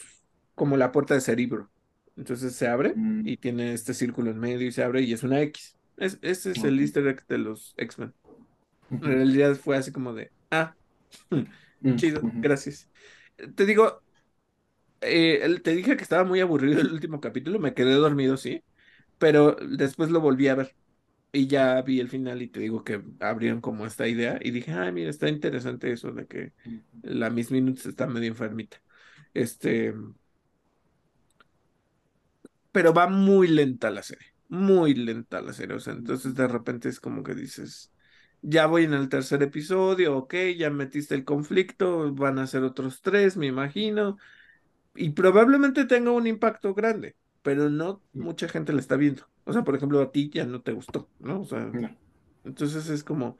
[0.55, 1.71] como la puerta de cerebro.
[2.15, 5.23] Entonces se abre Mm, y tiene este círculo en medio y se abre y es
[5.23, 5.77] una X.
[5.97, 8.15] Es, ese es el easter egg de los X-Men.
[9.01, 10.77] En realidad fue así como de, ah,
[11.31, 11.43] mm,
[11.95, 12.89] chido, gracias.
[13.55, 14.03] Te digo,
[15.01, 18.63] eh, te dije que estaba muy aburrido el último capítulo, me quedé dormido, sí,
[19.17, 20.75] pero después lo volví a ver
[21.31, 24.73] y ya vi el final y te digo que abrieron como esta idea y dije,
[24.73, 26.53] ay, mira, está interesante eso de que
[27.01, 28.81] la Miss Minutes está medio enfermita.
[29.33, 29.93] Este,
[32.71, 36.89] pero va muy lenta la serie, muy lenta la serie, o sea, entonces de repente
[36.89, 37.91] es como que dices,
[38.41, 43.01] ya voy en el tercer episodio, ok, ya metiste el conflicto, van a ser otros
[43.01, 44.17] tres, me imagino,
[44.95, 49.29] y probablemente tenga un impacto grande, pero no mucha gente la está viendo.
[49.51, 51.41] O sea, por ejemplo, a ti ya no te gustó, ¿no?
[51.41, 51.89] O sea, No,
[52.43, 53.37] entonces es como,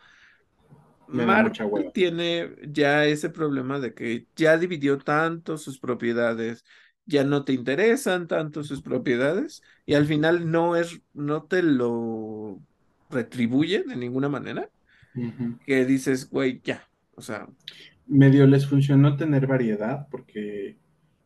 [1.08, 6.66] Marvel tiene ya ese problema de que ya dividió tanto sus propiedades,
[7.06, 12.62] ya no te interesan tanto sus propiedades y al final no es, no te lo
[13.10, 14.70] retribuye de ninguna manera,
[15.66, 17.48] que dices, güey, ya, o sea,
[18.06, 20.78] Medio les funcionó tener variedad porque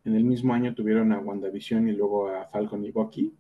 [0.04, 3.34] en el mismo año tuvieron a WandaVision y luego a Falcon y Bucky.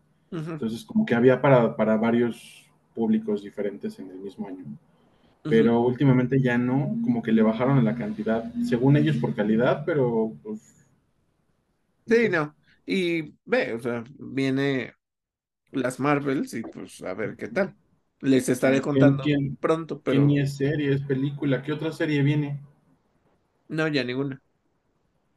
[0.53, 4.65] Entonces, como que había para, para varios públicos diferentes en el mismo año.
[5.47, 10.33] Pero últimamente ya no, como que le bajaron la cantidad, según ellos por calidad, pero
[10.43, 10.61] pues,
[12.07, 12.29] Sí, sé.
[12.29, 12.55] no.
[12.85, 14.93] Y ve, o sea, viene
[15.71, 17.77] las Marvels y pues a ver qué tal.
[18.21, 21.61] Les estaré ¿Quién, contando quién, pronto, quién pero es serie, es película?
[21.63, 22.59] ¿Qué otra serie viene?
[23.67, 24.41] no, ya ninguna.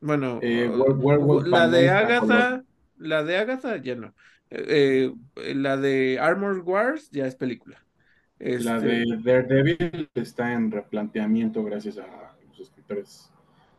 [0.01, 1.91] Bueno, Eh, uh, la de.
[1.91, 2.65] Agatha,
[2.97, 4.15] la de Agatha ya no.
[4.51, 7.85] Eh, eh, la de Armor Wars ya es película.
[8.57, 13.33] La de Este, Daredevil está en replanteamiento gracias a los escritores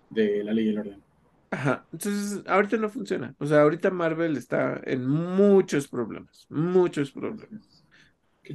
[0.10, 1.04] de La Ley y el Orden.
[1.52, 1.88] ajá.
[1.92, 3.36] Entonces, ahorita no funciona.
[3.40, 7.86] O sea, ahorita Marvel está en muchos problemas, muchos problemas.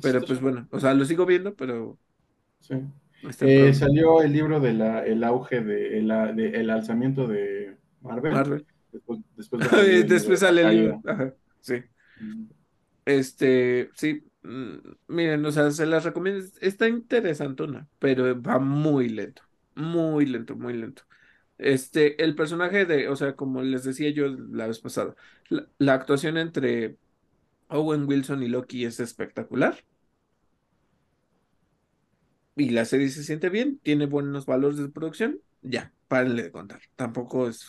[0.02, 1.98] Pero pues bueno, o sea, lo sigo viendo, pero
[2.60, 2.74] Sí.
[3.40, 8.32] Eh, salió el libro de la, el auge de, el, de- el alzamiento de Marvel.
[8.32, 8.66] Marvel.
[8.92, 9.20] Después,
[10.30, 11.02] de sale el libro.
[11.06, 11.82] Ajá, sí.
[13.04, 14.76] Este, sí, mm,
[15.08, 16.44] miren, o sea, se las recomiendo.
[16.60, 19.42] Está interesantona, pero va muy lento,
[19.74, 21.02] muy lento, muy lento.
[21.58, 25.14] Este, el personaje de, o sea, como les decía yo la vez pasada,
[25.78, 26.98] la, actuación entre
[27.68, 29.84] Owen Wilson y Loki es espectacular
[32.56, 35.40] y la serie se siente bien, tiene buenos valores de producción.
[35.62, 36.80] Ya, párenle de contar.
[36.96, 37.66] Tampoco es.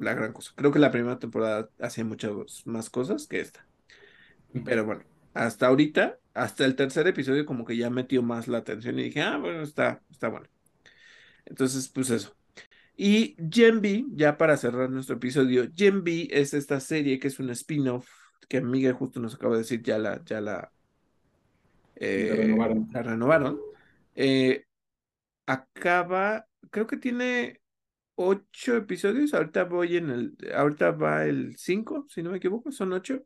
[0.00, 0.52] La gran cosa.
[0.56, 2.32] Creo que la primera temporada hacía muchas
[2.66, 3.68] más cosas que esta.
[4.64, 5.04] Pero bueno,
[5.34, 9.22] hasta ahorita, hasta el tercer episodio, como que ya metió más la atención y dije,
[9.22, 10.48] ah, bueno, está, está bueno.
[11.44, 12.36] Entonces, pues eso.
[12.96, 17.40] Y Gen V, ya para cerrar nuestro episodio, Gen V es esta serie que es
[17.40, 18.08] un spin-off
[18.48, 20.72] que Miguel justo nos acaba de decir, ya la, ya la,
[22.26, 22.86] La eh, renovaron.
[22.90, 23.66] la renovaron.
[24.14, 24.64] Eh,
[25.46, 27.60] acaba, creo que tiene
[28.18, 29.34] ocho episodios.
[29.34, 33.22] Ahorita voy en el, ahorita va el cinco, si no me equivoco, son ocho.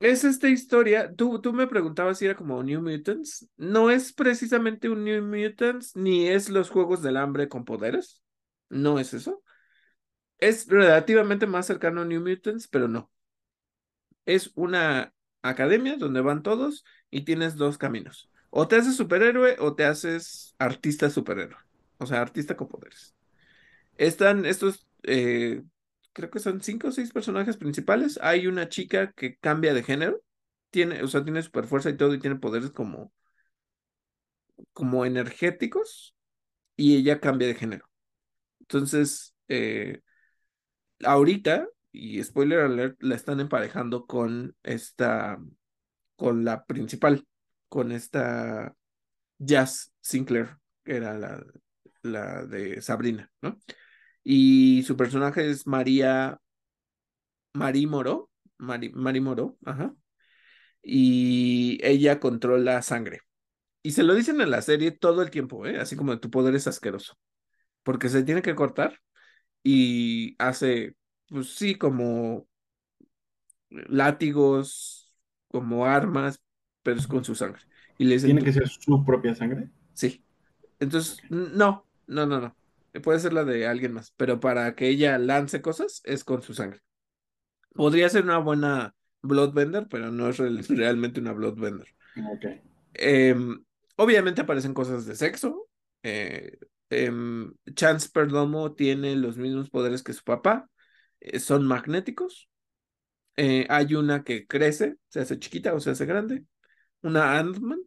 [0.00, 3.48] Es esta historia, tú, tú me preguntabas si era como New Mutants.
[3.56, 8.22] No es precisamente un New Mutants, ni es los Juegos del Hambre con poderes.
[8.68, 9.42] No es eso.
[10.38, 13.10] Es relativamente más cercano a New Mutants, pero no.
[14.26, 18.30] Es una academia donde van todos y tienes dos caminos.
[18.50, 21.58] O te haces superhéroe o te haces artista superhéroe.
[21.98, 23.14] O sea, artista con poderes.
[23.96, 25.62] Están estos, eh,
[26.12, 28.18] creo que son cinco o seis personajes principales.
[28.22, 30.22] Hay una chica que cambia de género.
[30.70, 33.12] Tiene, o sea, tiene super fuerza y todo y tiene poderes como,
[34.72, 36.14] como energéticos
[36.76, 37.88] y ella cambia de género.
[38.60, 40.00] Entonces, eh,
[41.04, 45.38] ahorita, y spoiler alert, la están emparejando con esta,
[46.16, 47.26] con la principal,
[47.68, 48.74] con esta
[49.38, 51.44] Jazz Sinclair, que era la,
[52.02, 53.58] la de Sabrina, ¿no?
[54.24, 56.40] Y su personaje es María,
[57.52, 59.94] Marí Moro, Mari, Mari Moro, ajá.
[60.82, 63.20] Y ella controla sangre.
[63.82, 65.78] Y se lo dicen en la serie todo el tiempo, ¿eh?
[65.78, 67.14] Así como tu poder es asqueroso.
[67.82, 69.00] Porque se tiene que cortar
[69.62, 70.96] y hace,
[71.28, 72.48] pues sí, como
[73.70, 75.12] látigos,
[75.48, 76.40] como armas,
[76.82, 77.62] pero es con su sangre.
[77.98, 79.70] Y le dicen, ¿Tiene que ser su propia sangre?
[79.92, 80.24] sí.
[80.80, 82.56] Entonces, no, no, no, no.
[83.02, 86.54] Puede ser la de alguien más, pero para que ella lance cosas es con su
[86.54, 86.80] sangre.
[87.74, 91.88] Podría ser una buena Bloodbender, pero no es real- realmente una Bloodbender.
[92.32, 92.44] Ok.
[92.94, 93.64] Em,
[93.96, 95.68] obviamente aparecen cosas de sexo.
[96.02, 96.58] eh,
[96.90, 100.68] em, Chance Perdomo tiene los mismos poderes que su papá.
[101.20, 102.48] eh, son magnéticos.
[103.36, 106.44] Eh, hay una que crece, se hace chiquita o se hace grande.
[107.02, 107.80] Una Ant-Man.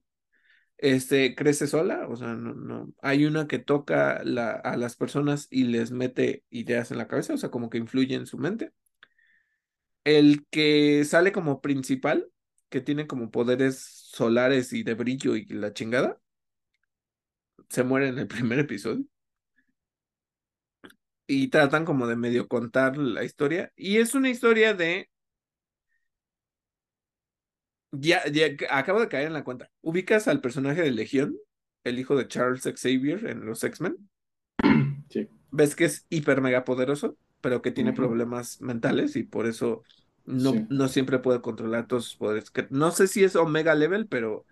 [0.80, 2.94] Este crece sola, o sea, no, no.
[3.02, 7.34] Hay una que toca la, a las personas y les mete ideas en la cabeza,
[7.34, 8.72] o sea, como que influye en su mente.
[10.04, 12.32] El que sale como principal,
[12.70, 16.20] que tiene como poderes solares y de brillo y la chingada,
[17.70, 19.06] se muere en el primer episodio.
[21.28, 23.72] Y tratan como de medio contar la historia.
[23.76, 25.10] Y es una historia de.
[27.92, 29.72] Ya, ya acabo de caer en la cuenta.
[29.82, 31.38] ¿Ubicas al personaje de Legión?
[31.84, 34.10] El hijo de Charles Xavier en los X-Men.
[35.10, 35.28] Sí.
[35.52, 39.84] Ves que es hiper mega poderoso, pero que tiene problemas mentales y por eso
[40.26, 40.68] no, Sí.
[40.70, 42.52] no siempre puede controlar todos sus poderes.
[42.52, 44.46] Que no sé si es Omega Level, pero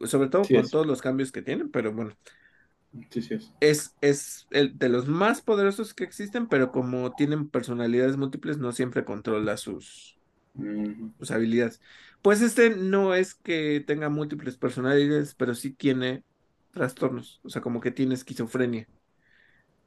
[0.00, 0.70] sobre todo Sí con es.
[0.70, 2.16] todos los cambios que tienen, pero bueno,
[3.10, 3.50] Sí, sí es.
[3.60, 8.72] es, es el de los más poderosos que existen, pero como tienen personalidades múltiples, no
[8.72, 10.20] siempre controla sus,
[11.18, 11.80] sus habilidades.
[12.24, 16.24] Pues este no es que tenga múltiples personalidades, pero sí tiene
[16.72, 18.88] trastornos, o sea, como que tiene esquizofrenia.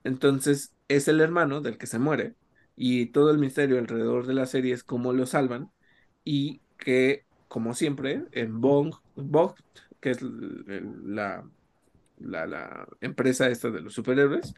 [0.03, 2.35] Entonces es el hermano del que se muere
[2.75, 5.71] y todo el misterio alrededor de la serie es cómo lo salvan
[6.23, 9.53] y que, como siempre, en Bong, Bong
[9.99, 11.43] que es la,
[12.19, 14.53] la, la empresa esta de los superhéroes,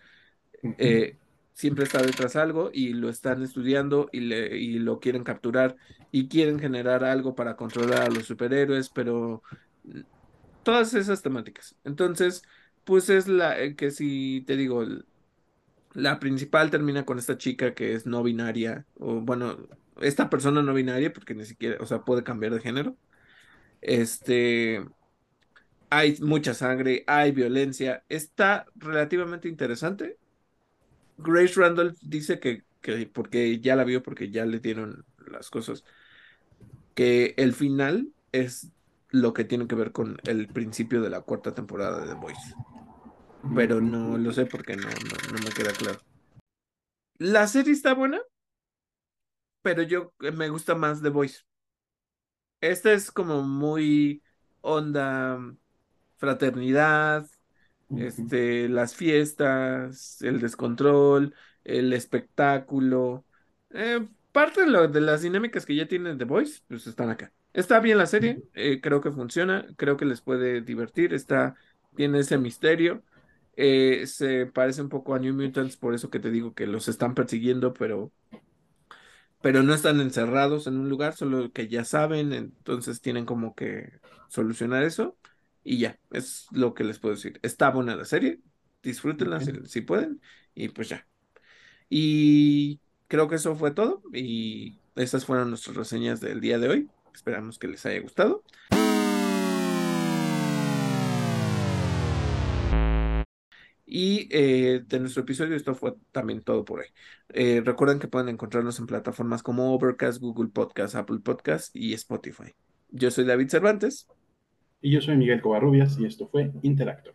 [0.77, 1.17] eh,
[1.59, 5.75] siempre está detrás algo y lo están estudiando y, le, y lo quieren capturar
[6.09, 9.43] y quieren generar algo para controlar a los superhéroes, pero
[10.63, 11.75] todas esas temáticas.
[11.83, 12.43] Entonces,
[12.85, 14.85] pues es la eh, que si te digo,
[15.93, 19.57] la principal termina con esta chica que es no binaria, o bueno,
[20.01, 22.95] esta persona no binaria, porque ni siquiera, o sea, puede cambiar de género.
[23.81, 24.85] Este,
[25.89, 30.17] hay mucha sangre, hay violencia, está relativamente interesante.
[31.22, 35.83] Grace Randolph dice que, que, porque ya la vio, porque ya le dieron las cosas,
[36.95, 38.72] que el final es
[39.09, 42.56] lo que tiene que ver con el principio de la cuarta temporada de The Voice.
[43.56, 45.99] Pero no lo sé porque no, no, no me queda claro.
[47.17, 48.22] La serie está buena,
[49.61, 51.39] pero yo me gusta más The Voice.
[52.61, 54.22] Esta es como muy
[54.61, 55.39] onda
[56.17, 57.25] fraternidad,
[57.98, 63.26] este, las fiestas, el descontrol, el espectáculo.
[63.72, 67.32] Eh, parte de, lo, de, las dinámicas que ya tienen The Voice, pues están acá.
[67.53, 71.56] Está bien la serie, eh, creo que funciona, creo que les puede divertir, está,
[71.95, 73.03] tiene ese misterio.
[73.56, 76.88] Eh, se parece un poco a New Mutants, por eso que te digo que los
[76.88, 78.11] están persiguiendo, pero,
[79.42, 84.00] pero no están encerrados en un lugar, solo que ya saben, entonces tienen como que
[84.27, 85.18] solucionar eso.
[85.69, 87.39] Y ya, es lo que les puedo decir.
[87.43, 88.39] Está buena la serie,
[88.81, 89.53] disfrútenla okay.
[89.53, 90.19] si, si, pueden,
[90.56, 91.06] y pues ya.
[91.88, 96.89] Y creo que eso fue todo, y estas fueron nuestras reseñas del día de hoy.
[97.14, 98.43] Esperamos que les haya gustado.
[103.85, 106.88] Y eh, de nuestro episodio, esto fue también todo por hoy.
[107.30, 112.56] Eh, recuerden que pueden encontrarnos en plataformas como Overcast, Google Podcast, Apple Podcast y Spotify.
[112.89, 114.07] Yo soy David Cervantes.
[114.82, 117.14] Y yo soy Miguel Covarrubias y esto fue Interactor.